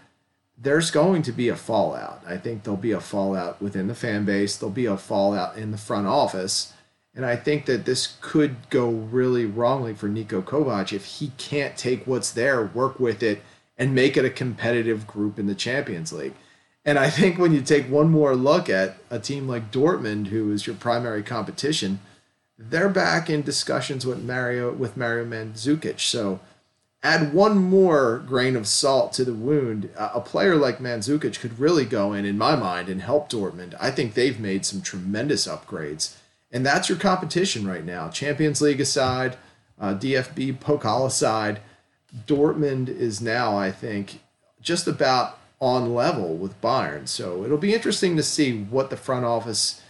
there's 0.57 0.89
going 0.89 1.21
to 1.21 1.31
be 1.31 1.49
a 1.49 1.55
fallout. 1.55 2.23
I 2.27 2.37
think 2.37 2.63
there'll 2.63 2.77
be 2.77 2.91
a 2.91 2.99
fallout 2.99 3.61
within 3.61 3.87
the 3.87 3.93
fan 3.93 4.25
base. 4.25 4.57
There'll 4.57 4.73
be 4.73 4.87
a 4.87 4.97
fallout 4.97 5.55
in 5.55 5.69
the 5.69 5.77
front 5.77 6.07
office 6.07 6.73
and 7.17 7.25
I 7.25 7.35
think 7.35 7.65
that 7.65 7.85
this 7.85 8.15
could 8.21 8.69
go 8.69 8.89
really 8.89 9.43
wrongly 9.43 9.95
for 9.95 10.07
Niko 10.07 10.43
Kovac 10.43 10.93
if 10.93 11.03
he 11.03 11.31
can't 11.39 11.75
take 11.75 12.05
what's 12.05 12.31
there, 12.31 12.63
work 12.63 12.99
with 12.99 13.23
it, 13.23 13.41
and 13.75 13.95
make 13.95 14.15
it 14.15 14.23
a 14.23 14.29
competitive 14.29 15.07
group 15.07 15.39
in 15.39 15.47
the 15.47 15.55
Champions 15.55 16.13
League. 16.13 16.35
And 16.85 16.99
I 16.99 17.09
think 17.09 17.39
when 17.39 17.53
you 17.53 17.61
take 17.61 17.89
one 17.89 18.11
more 18.11 18.35
look 18.35 18.69
at 18.69 18.97
a 19.09 19.17
team 19.17 19.47
like 19.47 19.71
Dortmund, 19.71 20.27
who 20.27 20.51
is 20.51 20.67
your 20.67 20.75
primary 20.75 21.23
competition, 21.23 21.99
they're 22.57 22.89
back 22.89 23.29
in 23.29 23.41
discussions 23.41 24.05
with 24.05 24.23
Mario 24.23 24.71
with 24.73 24.97
Mario 24.97 25.25
Mandzukic. 25.25 25.99
So 25.99 26.39
add 27.03 27.33
one 27.33 27.57
more 27.57 28.23
grain 28.27 28.55
of 28.55 28.67
salt 28.67 29.13
to 29.13 29.25
the 29.25 29.33
wound. 29.33 29.89
A 29.97 30.21
player 30.21 30.55
like 30.55 30.79
Mandzukic 30.79 31.39
could 31.39 31.59
really 31.59 31.85
go 31.85 32.13
in, 32.13 32.25
in 32.25 32.37
my 32.37 32.55
mind, 32.55 32.89
and 32.89 33.01
help 33.01 33.29
Dortmund. 33.29 33.75
I 33.79 33.91
think 33.91 34.13
they've 34.13 34.39
made 34.39 34.65
some 34.65 34.81
tremendous 34.81 35.47
upgrades 35.47 36.15
and 36.51 36.65
that's 36.65 36.89
your 36.89 36.97
competition 36.97 37.67
right 37.67 37.83
now. 37.83 38.09
Champions 38.09 38.61
League 38.61 38.79
aside, 38.79 39.37
uh, 39.79 39.93
DFB 39.93 40.59
Pokal 40.59 41.05
aside, 41.05 41.59
Dortmund 42.25 42.87
is 42.87 43.21
now, 43.21 43.57
I 43.57 43.71
think, 43.71 44.21
just 44.61 44.87
about 44.87 45.39
on 45.59 45.93
level 45.93 46.35
with 46.35 46.59
Bayern. 46.61 47.07
So 47.07 47.43
it'll 47.43 47.57
be 47.57 47.73
interesting 47.73 48.15
to 48.15 48.23
see 48.23 48.63
what 48.63 48.89
the 48.89 48.97
front 48.97 49.25
office 49.25 49.81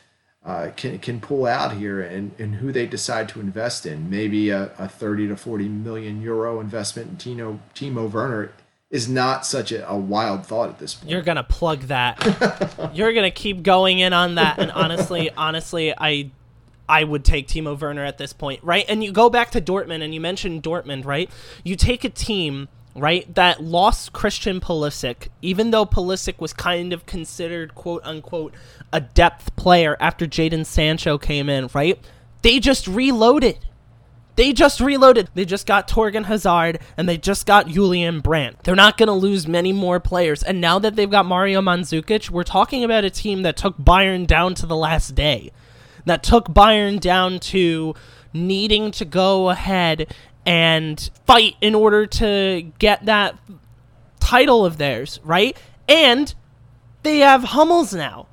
uh, 0.47 0.71
can 0.77 0.97
can 0.99 1.19
pull 1.19 1.45
out 1.45 1.73
here 1.73 2.01
and, 2.01 2.31
and 2.39 2.55
who 2.55 2.71
they 2.71 2.87
decide 2.87 3.27
to 3.27 3.41
invest 3.41 3.85
in. 3.85 4.09
Maybe 4.09 4.49
a, 4.49 4.71
a 4.79 4.87
30 4.87 5.27
to 5.27 5.35
40 5.35 5.67
million 5.67 6.21
euro 6.21 6.61
investment 6.61 7.09
in 7.09 7.17
Tino, 7.17 7.59
Timo 7.75 8.09
Werner 8.09 8.53
is 8.89 9.09
not 9.09 9.45
such 9.45 9.73
a, 9.73 9.87
a, 9.89 9.97
wild 9.97 10.45
thought 10.45 10.69
at 10.69 10.79
this 10.79 10.93
point. 10.93 11.11
You're 11.11 11.21
gonna 11.21 11.43
plug 11.43 11.81
that. 11.81 12.91
You're 12.93 13.11
gonna 13.11 13.29
keep 13.29 13.61
going 13.61 13.99
in 13.99 14.13
on 14.13 14.35
that, 14.35 14.57
and 14.57 14.71
honestly, 14.71 15.29
honestly, 15.37 15.93
I 15.97 16.31
I 16.87 17.03
would 17.03 17.25
take 17.25 17.49
Timo 17.49 17.77
Werner 17.77 18.05
at 18.05 18.17
this 18.17 18.31
point, 18.31 18.63
right? 18.63 18.85
And 18.87 19.03
you 19.03 19.11
go 19.11 19.29
back 19.29 19.51
to 19.51 19.61
Dortmund 19.61 20.01
and 20.01 20.13
you 20.13 20.21
mentioned 20.21 20.63
Dortmund, 20.63 21.03
right? 21.03 21.29
You 21.65 21.75
take 21.75 22.05
a 22.05 22.09
team, 22.09 22.69
right, 22.97 23.33
that 23.35 23.63
lost 23.63 24.13
Christian 24.13 24.59
Pulisic, 24.59 25.27
even 25.41 25.71
though 25.71 25.85
Pulisic 25.85 26.39
was 26.39 26.53
kind 26.53 26.93
of 26.93 27.05
considered 27.05 27.75
quote 27.75 28.03
unquote 28.03 28.53
a 28.91 28.99
depth 28.99 29.55
player 29.55 29.95
after 29.99 30.25
Jadon 30.25 30.65
Sancho 30.65 31.17
came 31.17 31.49
in, 31.49 31.69
right? 31.73 31.99
They 32.41 32.59
just 32.59 32.87
reloaded. 32.87 33.59
They 34.35 34.53
just 34.53 34.79
reloaded. 34.79 35.29
They 35.33 35.45
just 35.45 35.65
got 35.65 35.87
Thorgan 35.87 36.25
Hazard 36.25 36.79
and 36.95 37.09
they 37.09 37.17
just 37.17 37.45
got 37.45 37.67
Julian 37.67 38.19
Brandt. 38.19 38.63
They're 38.63 38.75
not 38.75 38.97
going 38.97 39.07
to 39.07 39.13
lose 39.13 39.47
many 39.47 39.73
more 39.73 39.99
players. 39.99 40.43
And 40.43 40.61
now 40.61 40.77
that 40.77 40.95
they've 40.95 41.09
got 41.09 41.25
Mario 41.25 41.59
Mandzukic, 41.61 42.29
we're 42.29 42.43
talking 42.43 42.83
about 42.83 43.03
a 43.03 43.09
team 43.09 43.41
that 43.41 43.57
took 43.57 43.77
Bayern 43.77 44.27
down 44.27 44.53
to 44.55 44.67
the 44.67 44.75
last 44.75 45.15
day 45.15 45.51
that 46.07 46.23
took 46.23 46.47
Bayern 46.47 46.99
down 46.99 47.39
to 47.39 47.93
needing 48.33 48.91
to 48.91 49.05
go 49.05 49.49
ahead 49.49 50.13
and 50.47 51.09
fight 51.25 51.55
in 51.59 51.75
order 51.75 52.07
to 52.07 52.71
get 52.79 53.05
that 53.05 53.37
title 54.21 54.65
of 54.65 54.77
theirs, 54.77 55.19
right? 55.23 55.57
And 55.89 56.33
they 57.03 57.19
have 57.19 57.43
Hummels 57.43 57.93
now. 57.93 58.27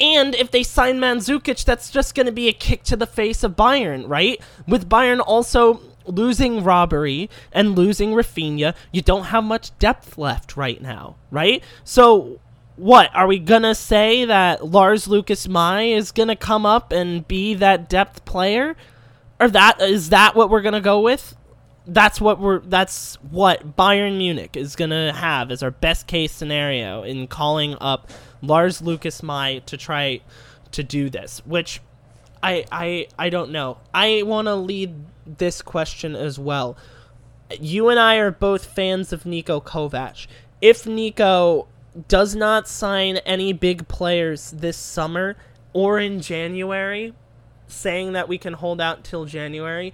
And 0.00 0.34
if 0.34 0.50
they 0.50 0.62
sign 0.62 0.98
Mandzukic, 0.98 1.62
that's 1.64 1.90
just 1.90 2.14
going 2.14 2.26
to 2.26 2.32
be 2.32 2.48
a 2.48 2.52
kick 2.52 2.82
to 2.84 2.96
the 2.96 3.06
face 3.06 3.44
of 3.44 3.54
Bayern, 3.54 4.08
right? 4.08 4.40
With 4.66 4.88
Bayern 4.88 5.20
also 5.24 5.80
losing 6.06 6.62
Ribery 6.62 7.28
and 7.52 7.76
losing 7.76 8.12
Rafinha, 8.12 8.74
you 8.90 9.02
don't 9.02 9.24
have 9.24 9.44
much 9.44 9.78
depth 9.78 10.16
left 10.16 10.56
right 10.56 10.80
now, 10.80 11.16
right? 11.30 11.62
So 11.84 12.40
what 12.76 13.14
are 13.14 13.26
we 13.26 13.38
gonna 13.38 13.74
say 13.74 14.24
that 14.24 14.66
Lars 14.66 15.06
Lukas 15.06 15.46
Mai 15.46 15.82
is 15.82 16.10
gonna 16.10 16.34
come 16.34 16.66
up 16.66 16.90
and 16.90 17.28
be 17.28 17.54
that 17.54 17.88
depth 17.88 18.24
player, 18.24 18.74
or 19.38 19.48
that 19.48 19.80
is 19.80 20.08
that 20.08 20.34
what 20.34 20.50
we're 20.50 20.62
gonna 20.62 20.80
go 20.80 20.98
with? 20.98 21.36
That's 21.86 22.20
what 22.20 22.38
we're. 22.38 22.60
That's 22.60 23.16
what 23.30 23.76
Bayern 23.76 24.16
Munich 24.16 24.56
is 24.56 24.76
gonna 24.76 25.12
have 25.12 25.50
as 25.50 25.62
our 25.62 25.70
best 25.70 26.06
case 26.06 26.32
scenario 26.32 27.02
in 27.02 27.26
calling 27.26 27.76
up 27.80 28.08
Lars 28.40 28.80
Lukas 28.80 29.22
Mai 29.22 29.62
to 29.66 29.76
try 29.76 30.20
to 30.72 30.82
do 30.82 31.10
this. 31.10 31.42
Which 31.44 31.80
I 32.42 32.64
I 32.70 33.08
I 33.18 33.30
don't 33.30 33.50
know. 33.50 33.78
I 33.92 34.22
want 34.24 34.46
to 34.46 34.54
lead 34.54 34.94
this 35.26 35.62
question 35.62 36.14
as 36.14 36.38
well. 36.38 36.76
You 37.60 37.88
and 37.88 37.98
I 37.98 38.16
are 38.16 38.30
both 38.30 38.64
fans 38.64 39.12
of 39.12 39.24
Niko 39.24 39.62
Kovac. 39.62 40.26
If 40.60 40.84
Niko 40.84 41.66
does 42.08 42.34
not 42.34 42.68
sign 42.68 43.18
any 43.18 43.52
big 43.52 43.88
players 43.88 44.52
this 44.52 44.76
summer 44.76 45.36
or 45.72 45.98
in 45.98 46.20
January, 46.20 47.14
saying 47.66 48.12
that 48.12 48.28
we 48.28 48.38
can 48.38 48.54
hold 48.54 48.80
out 48.80 49.04
till 49.04 49.24
January, 49.24 49.92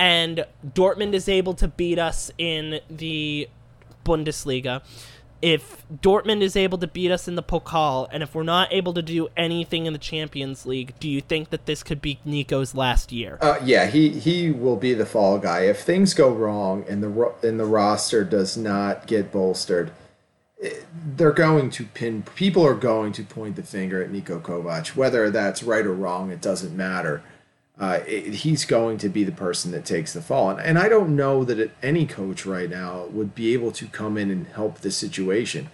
and 0.00 0.46
Dortmund 0.66 1.12
is 1.12 1.28
able 1.28 1.52
to 1.54 1.68
beat 1.68 1.98
us 1.98 2.30
in 2.38 2.80
the 2.88 3.48
Bundesliga, 4.02 4.80
if 5.42 5.86
Dortmund 5.88 6.40
is 6.40 6.56
able 6.56 6.78
to 6.78 6.86
beat 6.86 7.10
us 7.10 7.28
in 7.28 7.34
the 7.34 7.42
Pokal, 7.42 8.08
and 8.10 8.22
if 8.22 8.34
we're 8.34 8.42
not 8.42 8.72
able 8.72 8.94
to 8.94 9.02
do 9.02 9.28
anything 9.36 9.84
in 9.84 9.92
the 9.92 9.98
Champions 9.98 10.64
League, 10.64 10.94
do 11.00 11.08
you 11.08 11.20
think 11.20 11.50
that 11.50 11.66
this 11.66 11.82
could 11.82 12.00
be 12.00 12.18
Niko's 12.26 12.74
last 12.74 13.12
year? 13.12 13.38
Uh, 13.42 13.58
yeah, 13.62 13.86
he 13.86 14.08
he 14.08 14.50
will 14.50 14.76
be 14.76 14.94
the 14.94 15.06
fall 15.06 15.38
guy 15.38 15.60
if 15.60 15.80
things 15.80 16.14
go 16.14 16.30
wrong 16.30 16.84
and 16.88 17.02
the 17.02 17.34
and 17.42 17.60
the 17.60 17.66
roster 17.66 18.24
does 18.24 18.56
not 18.56 19.06
get 19.06 19.30
bolstered. 19.30 19.92
Eh, 20.62 20.70
they're 21.16 21.30
going 21.32 21.70
to 21.70 21.84
pin. 21.84 22.22
People 22.34 22.66
are 22.66 22.74
going 22.74 23.12
to 23.12 23.22
point 23.22 23.56
the 23.56 23.62
finger 23.62 24.02
at 24.02 24.10
Niko 24.10 24.40
Kovac, 24.40 24.96
whether 24.96 25.30
that's 25.30 25.62
right 25.62 25.86
or 25.86 25.94
wrong. 25.94 26.30
It 26.30 26.40
doesn't 26.40 26.74
matter 26.74 27.22
uh, 27.80 28.00
it, 28.06 28.34
he's 28.34 28.66
going 28.66 28.98
to 28.98 29.08
be 29.08 29.24
the 29.24 29.32
person 29.32 29.72
that 29.72 29.86
takes 29.86 30.12
the 30.12 30.20
fall. 30.20 30.50
And, 30.50 30.60
and 30.60 30.78
I 30.78 30.88
don't 30.88 31.16
know 31.16 31.44
that 31.44 31.70
any 31.82 32.06
coach 32.06 32.44
right 32.44 32.68
now 32.68 33.06
would 33.06 33.34
be 33.34 33.54
able 33.54 33.72
to 33.72 33.86
come 33.86 34.18
in 34.18 34.30
and 34.30 34.46
help 34.46 34.78
the 34.78 34.90
situation. 34.90 35.70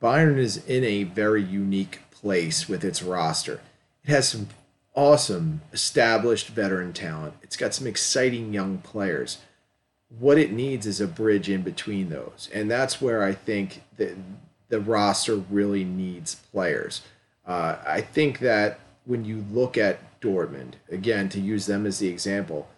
Bayern 0.00 0.36
is 0.36 0.58
in 0.66 0.84
a 0.84 1.04
very 1.04 1.42
unique 1.42 2.00
place 2.10 2.68
with 2.68 2.84
its 2.84 3.02
roster. 3.02 3.60
It 4.04 4.10
has 4.10 4.28
some 4.28 4.48
awesome 4.94 5.62
established 5.72 6.48
veteran 6.48 6.92
talent. 6.92 7.34
It's 7.42 7.56
got 7.56 7.72
some 7.72 7.86
exciting 7.86 8.52
young 8.52 8.78
players. 8.78 9.38
What 10.18 10.36
it 10.36 10.52
needs 10.52 10.86
is 10.86 11.00
a 11.00 11.06
bridge 11.06 11.48
in 11.48 11.62
between 11.62 12.10
those. 12.10 12.50
And 12.52 12.70
that's 12.70 13.00
where 13.00 13.22
I 13.22 13.32
think 13.32 13.82
that 13.96 14.14
the 14.68 14.80
roster 14.80 15.36
really 15.36 15.84
needs 15.84 16.34
players. 16.34 17.00
Uh, 17.46 17.76
I 17.86 18.02
think 18.02 18.40
that 18.40 18.78
when 19.06 19.24
you 19.24 19.44
look 19.50 19.78
at 19.78 20.20
Dortmund, 20.20 20.74
again, 20.90 21.28
to 21.30 21.40
use 21.40 21.66
them 21.66 21.86
as 21.86 21.98
the 21.98 22.08
example, 22.08 22.68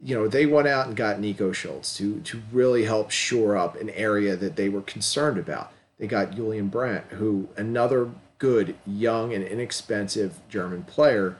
you 0.00 0.14
know, 0.14 0.26
they 0.26 0.46
went 0.46 0.68
out 0.68 0.86
and 0.86 0.96
got 0.96 1.20
Nico 1.20 1.52
Schulz 1.52 1.96
to, 1.96 2.20
to 2.20 2.42
really 2.50 2.84
help 2.84 3.10
shore 3.10 3.56
up 3.56 3.80
an 3.80 3.90
area 3.90 4.34
that 4.36 4.56
they 4.56 4.68
were 4.68 4.82
concerned 4.82 5.38
about. 5.38 5.72
They 5.98 6.06
got 6.06 6.34
Julian 6.34 6.68
Brandt, 6.68 7.04
who 7.10 7.48
another 7.56 8.10
good, 8.38 8.74
young, 8.86 9.32
and 9.32 9.44
inexpensive 9.44 10.40
German 10.48 10.82
player 10.82 11.36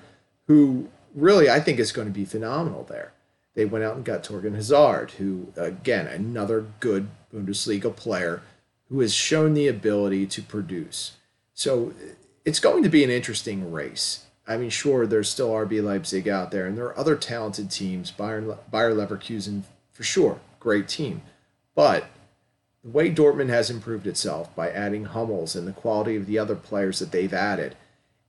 who 0.47 0.89
really 1.15 1.51
I 1.51 1.59
think 1.59 1.79
is 1.79 1.93
going 1.93 2.07
to 2.07 2.13
be 2.13 2.25
phenomenal 2.25 2.85
there. 2.85 3.13
They 3.55 3.65
went 3.65 3.85
out 3.85 3.97
and 3.97 4.05
got 4.05 4.23
Thorgan 4.23 4.55
Hazard, 4.55 5.13
who, 5.19 5.53
again, 5.57 6.07
another 6.07 6.67
good 6.81 7.09
Bundesliga 7.35 7.95
player 7.95 8.43
who 8.89 9.01
has 9.01 9.13
shown 9.13 9.55
the 9.55 9.69
ability 9.69 10.27
to 10.27 10.43
produce. 10.43 11.17
So 11.55 11.93
it's 12.45 12.61
going 12.61 12.83
to 12.83 12.89
be 12.89 13.05
an 13.05 13.11
interesting 13.11 13.73
race. 13.73 14.27
I 14.47 14.57
mean, 14.57 14.71
sure, 14.71 15.07
there's 15.07 15.29
still 15.29 15.51
RB 15.51 15.83
Leipzig 15.83 16.29
out 16.29 16.51
there, 16.51 16.67
and 16.67 16.77
there 16.77 16.87
are 16.87 16.99
other 16.99 17.17
talented 17.17 17.71
teams. 17.71 18.11
Bayern, 18.11 18.59
Bayer 18.71 18.93
Leverkusen, 18.93 19.63
for 19.93 20.03
sure, 20.03 20.41
great 20.59 20.89
team. 20.89 21.23
But 21.75 22.07
the 22.83 22.91
way 22.91 23.13
Dortmund 23.13 23.51
has 23.51 23.71
improved 23.71 24.07
itself 24.07 24.55
by 24.57 24.71
adding 24.71 25.05
Hummels 25.05 25.55
and 25.55 25.69
the 25.69 25.73
quality 25.73 26.17
of 26.17 26.27
the 26.27 26.39
other 26.39 26.57
players 26.57 26.99
that 26.99 27.13
they've 27.13 27.33
added, 27.33 27.77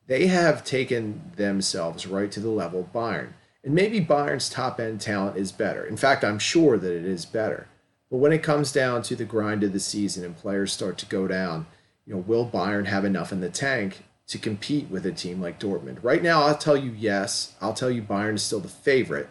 they 0.06 0.28
have 0.28 0.64
taken 0.64 1.32
themselves 1.36 2.06
right 2.06 2.32
to 2.32 2.40
the 2.40 2.50
level 2.50 2.82
of 2.82 2.94
Bayern. 2.94 3.30
And 3.64 3.74
maybe 3.74 4.04
Bayern's 4.04 4.50
top 4.50 4.80
end 4.80 5.02
talent 5.02 5.38
is 5.38 5.52
better. 5.52 5.84
In 5.84 5.98
fact, 5.98 6.24
I'm 6.24 6.40
sure 6.40 6.78
that 6.78 6.96
it 6.96 7.06
is 7.06 7.26
better. 7.26 7.68
But 8.12 8.18
when 8.18 8.34
it 8.34 8.44
comes 8.44 8.72
down 8.72 9.02
to 9.04 9.16
the 9.16 9.26
grind 9.26 9.64
of 9.64 9.74
the 9.74 9.80
season 9.80 10.24
and 10.24 10.38
players 10.38 10.72
start 10.72 11.00
to 11.00 11.06
go 11.08 11.28
down, 11.28 11.66
you 12.06 12.14
know, 12.14 12.20
will 12.20 12.48
Bayern 12.48 12.86
have 12.86 13.06
enough 13.06 13.32
in 13.32 13.40
the 13.40 13.50
tank 13.50 14.04
to 14.28 14.38
compete 14.38 14.90
with 14.90 15.06
a 15.06 15.12
team 15.12 15.42
like 15.42 15.60
Dortmund. 15.60 16.00
Right 16.02 16.24
now, 16.24 16.44
I'll 16.44 16.58
tell 16.58 16.78
you 16.78 16.92
yes. 16.92 17.56
I'll 17.62 17.74
tell 17.74 17.92
you 17.92 18.02
Bayern 18.02 18.36
is 18.36 18.44
still 18.44 18.60
the 18.60 18.68
favorite, 18.68 19.30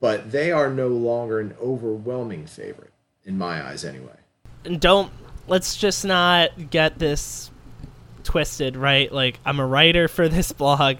but 0.00 0.32
they 0.32 0.50
are 0.50 0.70
no 0.70 0.88
longer 0.88 1.40
an 1.40 1.54
overwhelming 1.60 2.46
favorite, 2.46 2.92
in 3.24 3.36
my 3.38 3.64
eyes, 3.64 3.84
anyway. 3.84 4.16
And 4.64 4.80
don't, 4.80 5.12
let's 5.46 5.76
just 5.76 6.04
not 6.04 6.70
get 6.70 6.98
this 6.98 7.50
twisted, 8.24 8.76
right? 8.76 9.12
Like, 9.12 9.38
I'm 9.44 9.60
a 9.60 9.66
writer 9.66 10.08
for 10.08 10.28
this 10.28 10.50
blog. 10.52 10.96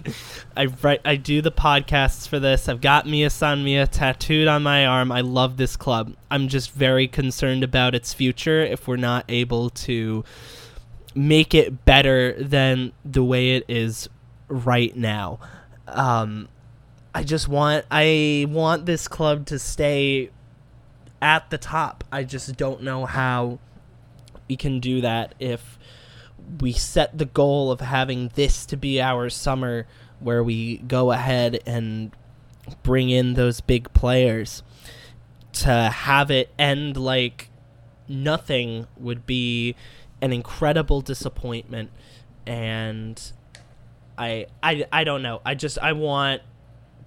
I 0.57 0.67
write, 0.67 1.01
I 1.05 1.17
do 1.17 1.41
the 1.41 1.51
podcasts 1.51 2.29
for 2.29 2.39
this. 2.39 2.69
I've 2.69 2.81
got 2.81 3.07
Mia 3.07 3.31
San 3.31 3.65
Mia 3.65 3.87
tattooed 3.87 4.47
on 4.47 4.63
my 4.63 4.87
arm. 4.87 5.11
I 5.11 5.23
love 5.23 5.57
this 5.57 5.77
club. 5.77 6.15
I'm 6.31 6.49
just 6.49 6.71
very 6.73 7.09
concerned 7.09 7.65
about 7.65 7.95
its 7.95 8.13
future 8.13 8.61
if 8.61 8.87
we're 8.87 8.97
not 8.97 9.25
able 9.29 9.71
to 9.71 10.25
make 11.15 11.55
it 11.55 11.85
better 11.85 12.35
than 12.43 12.93
the 13.05 13.23
way 13.23 13.57
it 13.57 13.65
is 13.69 14.09
right 14.49 14.95
now. 14.97 15.39
Um, 15.87 16.49
I 17.15 17.23
just 17.23 17.49
want 17.49 17.85
I 17.91 18.47
want 18.49 18.87
this 18.87 19.07
club 19.07 19.47
to 19.47 19.59
stay 19.59 20.31
at 21.23 21.49
the 21.51 21.59
top. 21.59 22.05
I 22.11 22.25
just 22.25 22.57
don't 22.57 22.83
know 22.83 23.07
how 23.07 23.59
we 24.49 24.57
can 24.57 24.81
do 24.81 25.01
that 25.01 25.35
if 25.39 25.79
we 26.61 26.73
set 26.73 27.17
the 27.17 27.25
goal 27.25 27.71
of 27.71 27.81
having 27.81 28.31
this 28.35 28.67
to 28.67 28.77
be 28.77 29.01
our 29.01 29.31
summer 29.31 29.87
where 30.21 30.43
we 30.43 30.79
go 30.79 31.13
ahead 31.13 31.61
and 31.65 32.13
bring 32.83 33.11
in 33.11 33.35
those 33.35 33.61
big 33.61 33.93
players 33.93 34.63
to 35.53 35.71
have 35.71 36.31
it 36.31 36.51
end 36.59 36.97
like 36.97 37.51
nothing 38.09 38.87
would 38.97 39.25
be 39.25 39.75
an 40.25 40.33
incredible 40.33 41.03
disappointment 41.03 41.91
and 42.47 43.33
I 44.17 44.47
I 44.63 44.87
I 44.91 45.05
don't 45.05 45.21
know. 45.21 45.43
I 45.45 45.55
just 45.55 45.79
I 45.79 45.93
want 45.93 46.41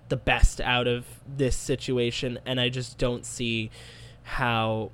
the 0.09 0.18
best 0.18 0.61
out 0.61 0.88
of 0.88 1.03
this 1.28 1.55
situation 1.55 2.38
and 2.45 2.59
I 2.59 2.70
just 2.70 2.99
don't 2.99 3.26
see 3.26 3.72
how 4.22 4.91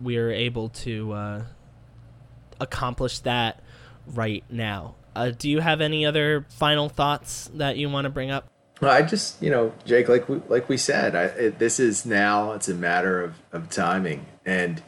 we're 0.00 0.32
able 0.32 0.70
to 0.70 1.12
uh, 1.12 1.42
accomplish 2.58 3.18
that 3.20 3.62
right 4.06 4.44
now. 4.48 4.94
Uh, 5.14 5.30
do 5.30 5.50
you 5.50 5.60
have 5.60 5.82
any 5.82 6.06
other 6.06 6.46
final 6.48 6.88
thoughts 6.88 7.50
that 7.54 7.76
you 7.76 7.90
want 7.90 8.06
to 8.06 8.10
bring 8.10 8.30
up? 8.30 8.48
Well, 8.80 8.92
I 8.92 9.02
just, 9.02 9.42
you 9.42 9.50
know, 9.50 9.74
Jake, 9.84 10.08
like 10.08 10.26
we, 10.28 10.40
like 10.48 10.70
we 10.70 10.78
said, 10.78 11.14
I, 11.14 11.24
it, 11.24 11.58
this 11.58 11.78
is 11.78 12.06
now, 12.06 12.52
it's 12.52 12.68
a 12.68 12.74
matter 12.74 13.20
of, 13.22 13.34
of 13.52 13.68
timing. 13.68 14.24
And 14.46 14.82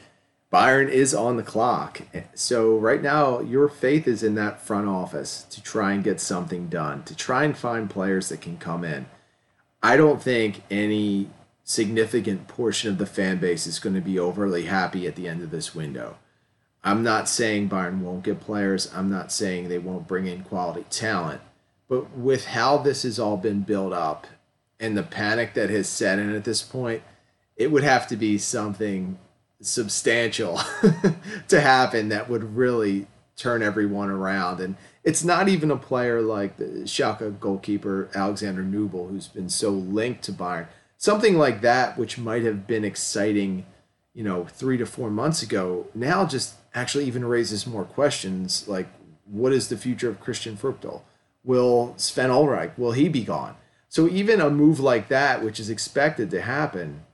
Bayern 0.53 0.88
is 0.88 1.14
on 1.14 1.36
the 1.36 1.44
clock. 1.44 2.03
So 2.34 2.76
right 2.76 3.01
now, 3.01 3.40
your 3.40 3.68
faith 3.68 4.09
is 4.09 4.22
in 4.22 4.34
that 4.34 4.61
front 4.61 4.88
office 4.88 5.44
to 5.51 5.62
try 5.62 5.92
and 5.92 6.03
get 6.03 6.20
something 6.20 6.68
done, 6.68 7.05
to 7.05 7.14
try 7.14 7.44
and 7.44 7.57
find 7.57 7.88
players 7.88 8.28
that 8.30 8.40
can 8.40 8.57
come 8.57 8.84
in. 8.84 9.07
I 9.82 9.96
don't 9.96 10.20
think 10.20 10.62
any 10.70 11.28
significant 11.62 12.48
portion 12.48 12.90
of 12.90 12.98
the 12.98 13.07
fan 13.07 13.38
base 13.38 13.66
is 13.66 13.78
going 13.78 13.94
to 13.94 14.01
be 14.01 14.18
overly 14.18 14.64
happy 14.64 15.07
at 15.07 15.14
the 15.14 15.28
end 15.28 15.40
of 15.42 15.53
this 15.53 15.72
window. 15.72 16.16
I'm 16.82 17.05
not 17.05 17.28
saying 17.28 17.68
Bayern 17.68 18.01
won't 18.01 18.24
get 18.24 18.40
players. 18.40 18.92
I'm 18.92 19.09
not 19.09 19.30
saying 19.30 19.68
they 19.68 19.78
won't 19.78 20.09
bring 20.09 20.26
in 20.26 20.42
quality 20.42 20.84
talent. 20.90 21.42
But 21.88 22.16
with 22.16 22.46
how 22.46 22.78
this 22.78 23.05
has 23.05 23.20
all 23.20 23.36
been 23.36 23.61
built 23.61 23.92
up 23.92 24.26
and 24.80 24.96
the 24.96 25.03
panic 25.05 25.55
that 25.55 25.70
has 25.70 25.88
set 25.88 26.18
in 26.18 26.34
at 26.34 26.44
this 26.44 26.62
point, 26.62 27.03
it 27.57 27.70
would 27.70 27.84
have 27.84 28.09
to 28.09 28.16
be 28.16 28.38
something 28.38 29.18
substantial 29.61 30.61
to 31.48 31.61
happen 31.61 32.08
that 32.08 32.28
would 32.28 32.56
really 32.56 33.06
turn 33.36 33.62
everyone 33.62 34.11
around. 34.11 34.61
And 34.61 34.76
it's 35.02 35.24
not 35.24 35.48
even 35.48 35.70
a 35.70 35.76
player 35.76 36.20
like 36.20 36.56
the 36.56 36.84
Schalke 36.84 37.38
goalkeeper 37.40 38.11
Alexander 38.14 38.62
Nubel, 38.62 39.08
who's 39.08 39.28
been 39.28 39.48
so 39.48 39.70
linked 39.70 40.22
to 40.24 40.32
Bayern. 40.32 40.66
Something 40.96 41.38
like 41.38 41.62
that, 41.62 41.96
which 41.96 42.18
might 42.18 42.42
have 42.42 42.66
been 42.66 42.84
exciting, 42.84 43.64
you 44.12 44.22
know, 44.22 44.44
three 44.44 44.76
to 44.76 44.84
four 44.84 45.11
months 45.11 45.42
ago, 45.42 45.86
now 45.94 46.26
just 46.26 46.56
actually 46.74 47.06
even 47.06 47.24
raises 47.24 47.66
more 47.66 47.84
questions 47.84 48.68
like 48.68 48.88
what 49.24 49.52
is 49.52 49.68
the 49.68 49.76
future 49.76 50.11
of 50.11 50.20
Christian 50.20 50.56
Früchtl? 50.56 51.02
Will 51.42 51.94
Sven 51.96 52.30
Ulreich, 52.30 52.76
will 52.76 52.92
he 52.92 53.08
be 53.08 53.24
gone? 53.24 53.56
So 53.88 54.06
even 54.08 54.40
a 54.40 54.50
move 54.50 54.78
like 54.78 55.08
that, 55.08 55.42
which 55.42 55.58
is 55.58 55.70
expected 55.70 56.30
to 56.30 56.42
happen, 56.42 57.04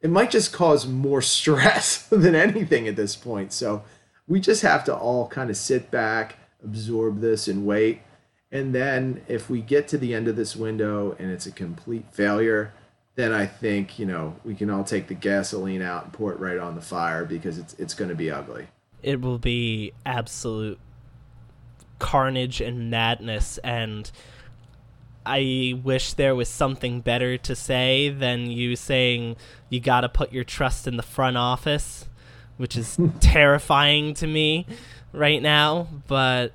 it 0.00 0.10
might 0.10 0.30
just 0.30 0.52
cause 0.52 0.86
more 0.86 1.22
stress 1.38 2.02
than 2.08 2.34
anything 2.34 2.88
at 2.88 2.96
this 2.96 3.16
point. 3.16 3.52
So 3.52 3.84
we 4.26 4.40
just 4.40 4.62
have 4.62 4.84
to 4.84 4.94
all 4.94 5.28
kind 5.28 5.50
of 5.50 5.56
sit 5.56 5.90
back, 5.90 6.36
absorb 6.64 7.20
this, 7.20 7.48
and 7.48 7.66
wait. 7.66 8.00
And 8.52 8.74
then 8.74 9.22
if 9.28 9.48
we 9.48 9.60
get 9.60 9.88
to 9.88 9.98
the 9.98 10.14
end 10.14 10.26
of 10.28 10.36
this 10.36 10.56
window 10.56 11.14
and 11.18 11.30
it's 11.30 11.46
a 11.46 11.52
complete 11.52 12.04
failure, 12.12 12.72
then 13.14 13.32
I 13.32 13.46
think 13.46 13.98
you 13.98 14.06
know 14.06 14.36
we 14.44 14.54
can 14.54 14.70
all 14.70 14.84
take 14.84 15.08
the 15.08 15.14
gasoline 15.14 15.82
out 15.82 16.04
and 16.04 16.12
pour 16.12 16.32
it 16.32 16.40
right 16.40 16.58
on 16.58 16.74
the 16.74 16.80
fire 16.80 17.24
because 17.24 17.58
it's 17.58 17.74
it's 17.74 17.94
going 17.94 18.08
to 18.08 18.14
be 18.14 18.30
ugly. 18.30 18.68
It 19.02 19.20
will 19.20 19.38
be 19.38 19.92
absolute 20.04 20.78
carnage 21.98 22.60
and 22.60 22.90
madness 22.90 23.58
and 23.58 24.10
I 25.26 25.80
wish 25.82 26.14
there 26.14 26.34
was 26.34 26.48
something 26.48 27.00
better 27.00 27.36
to 27.38 27.54
say 27.54 28.08
than 28.08 28.50
you 28.50 28.76
saying 28.76 29.36
you 29.68 29.80
got 29.80 30.00
to 30.00 30.08
put 30.08 30.32
your 30.32 30.44
trust 30.44 30.86
in 30.86 30.96
the 30.96 31.02
front 31.02 31.36
office 31.36 32.06
which 32.60 32.76
is 32.76 32.98
terrifying 33.20 34.12
to 34.12 34.26
me 34.26 34.66
right 35.14 35.40
now. 35.40 35.88
But 36.06 36.52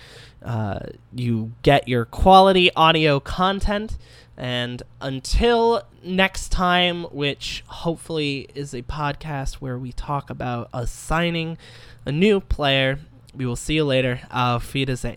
uh, 0.44 0.80
you 1.14 1.54
get 1.62 1.88
your 1.88 2.06
quality 2.06 2.72
audio 2.76 3.20
content. 3.20 3.98
And 4.38 4.84
until 5.02 5.84
next 6.04 6.50
time, 6.52 7.04
which 7.06 7.64
hopefully 7.68 8.50
is 8.54 8.74
a 8.74 8.84
podcast 8.84 9.56
where 9.56 9.80
we 9.80 9.92
talk 9.92 10.30
about 10.30 10.70
assigning 10.74 11.58
a 12.06 12.12
new 12.12 12.40
player, 12.40 13.00
we 13.36 13.46
will 13.46 13.56
see 13.56 13.76
you 13.76 13.84
later. 13.84 14.22
Auf 14.32 14.74
Wiedersehen. 14.74 15.16